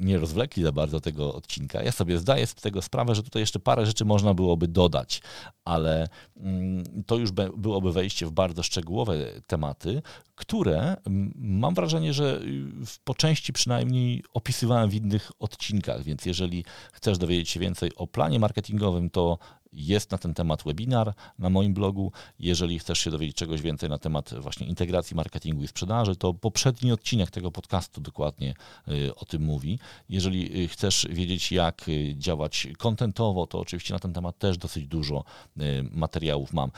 nie 0.00 0.18
rozwlekli 0.18 0.62
za 0.62 0.72
bardzo 0.72 1.00
tego 1.00 1.34
odcinka. 1.34 1.82
Ja 1.82 1.92
sobie 1.92 2.18
zdaję 2.18 2.46
z 2.46 2.54
tego 2.54 2.82
sprawę, 2.82 3.14
że 3.14 3.22
tutaj 3.22 3.42
jeszcze 3.42 3.58
parę 3.58 3.86
rzeczy 3.86 4.04
można 4.04 4.34
byłoby 4.34 4.68
dodać, 4.68 5.22
ale 5.64 6.08
mm, 6.36 7.04
to 7.06 7.16
już 7.16 7.30
byłoby 7.56 7.92
wejście 7.92 8.26
w 8.26 8.30
bardzo 8.30 8.62
szczegółowe 8.62 9.16
tematy, 9.46 10.02
które 10.34 10.96
mam 11.34 11.74
wrażenie, 11.74 12.12
że 12.12 12.40
po 13.04 13.14
części 13.14 13.52
przynajmniej 13.52 14.24
opisywałem 14.34 14.90
w 14.90 14.94
innych 14.94 15.30
odcinkach, 15.38 16.02
więc 16.02 16.26
jeżeli 16.26 16.64
chcesz 16.92 17.18
dowiedzieć 17.18 17.48
się 17.48 17.60
więcej 17.60 17.90
o 17.96 18.06
planie 18.06 18.38
marketingowym, 18.38 19.10
to 19.10 19.38
jest 19.72 20.10
na 20.10 20.18
ten 20.18 20.34
temat 20.34 20.62
webinar 20.64 21.14
na 21.38 21.50
moim 21.50 21.74
blogu. 21.74 22.12
Jeżeli 22.38 22.78
chcesz 22.78 22.98
się 22.98 23.10
dowiedzieć 23.10 23.36
czegoś 23.36 23.62
więcej 23.62 23.88
na 23.88 23.98
temat 23.98 24.34
właśnie 24.34 24.66
integracji 24.66 25.16
marketingu 25.16 25.62
i 25.62 25.68
sprzedaży, 25.68 26.16
to 26.16 26.34
poprzedni 26.34 26.92
odcinek 26.92 27.30
tego 27.30 27.50
podcastu 27.50 28.00
dokładnie 28.00 28.54
y, 28.88 29.14
o 29.14 29.24
tym 29.24 29.42
mówi. 29.42 29.78
Jeżeli 30.08 30.64
y, 30.64 30.68
chcesz 30.68 31.06
wiedzieć, 31.10 31.52
jak 31.52 31.88
y, 31.88 32.14
działać 32.18 32.68
kontentowo, 32.78 33.46
to 33.46 33.60
oczywiście 33.60 33.94
na 33.94 34.00
ten 34.00 34.12
temat 34.12 34.38
też 34.38 34.58
dosyć 34.58 34.86
dużo 34.86 35.24
materiałów 35.90 36.52
mam 36.52 36.70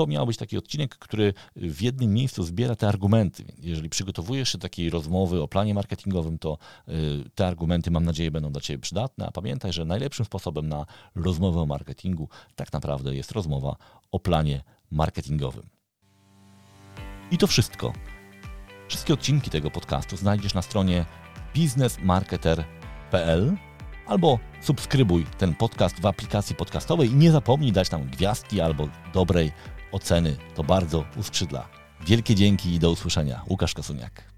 to 0.00 0.06
miał 0.06 0.26
być 0.26 0.36
taki 0.36 0.58
odcinek, 0.58 0.98
który 0.98 1.34
w 1.56 1.82
jednym 1.82 2.12
miejscu 2.12 2.42
zbiera 2.42 2.76
te 2.76 2.88
argumenty. 2.88 3.44
Jeżeli 3.58 3.88
przygotowujesz 3.88 4.52
się 4.52 4.58
do 4.58 4.62
takiej 4.62 4.90
rozmowy 4.90 5.42
o 5.42 5.48
planie 5.48 5.74
marketingowym, 5.74 6.38
to 6.38 6.58
y, 6.88 6.92
te 7.34 7.46
argumenty, 7.46 7.90
mam 7.90 8.04
nadzieję, 8.04 8.30
będą 8.30 8.52
dla 8.52 8.60
Ciebie 8.60 8.78
przydatne. 8.78 9.26
A 9.26 9.30
pamiętaj, 9.30 9.72
że 9.72 9.84
najlepszym 9.84 10.26
sposobem 10.26 10.68
na 10.68 10.86
rozmowę 11.14 11.60
o 11.60 11.66
marketingu 11.66 12.28
tak 12.56 12.72
naprawdę 12.72 13.14
jest 13.14 13.32
rozmowa 13.32 13.76
o 14.12 14.20
planie 14.20 14.62
marketingowym. 14.90 15.68
I 17.30 17.38
to 17.38 17.46
wszystko. 17.46 17.92
Wszystkie 18.88 19.14
odcinki 19.14 19.50
tego 19.50 19.70
podcastu 19.70 20.16
znajdziesz 20.16 20.54
na 20.54 20.62
stronie 20.62 21.04
biznesmarketer.pl 21.54 23.56
albo 24.06 24.38
subskrybuj 24.60 25.26
ten 25.38 25.54
podcast 25.54 26.00
w 26.00 26.06
aplikacji 26.06 26.56
podcastowej 26.56 27.10
i 27.10 27.14
nie 27.14 27.30
zapomnij 27.30 27.72
dać 27.72 27.88
tam 27.88 28.04
gwiazdki 28.04 28.60
albo 28.60 28.88
dobrej 29.14 29.52
oceny. 29.92 30.36
To 30.54 30.64
bardzo 30.64 31.04
uskrzydla. 31.16 31.68
Wielkie 32.06 32.34
dzięki 32.34 32.74
i 32.74 32.78
do 32.78 32.90
usłyszenia. 32.90 33.42
Łukasz 33.48 33.74
Kasuniak. 33.74 34.29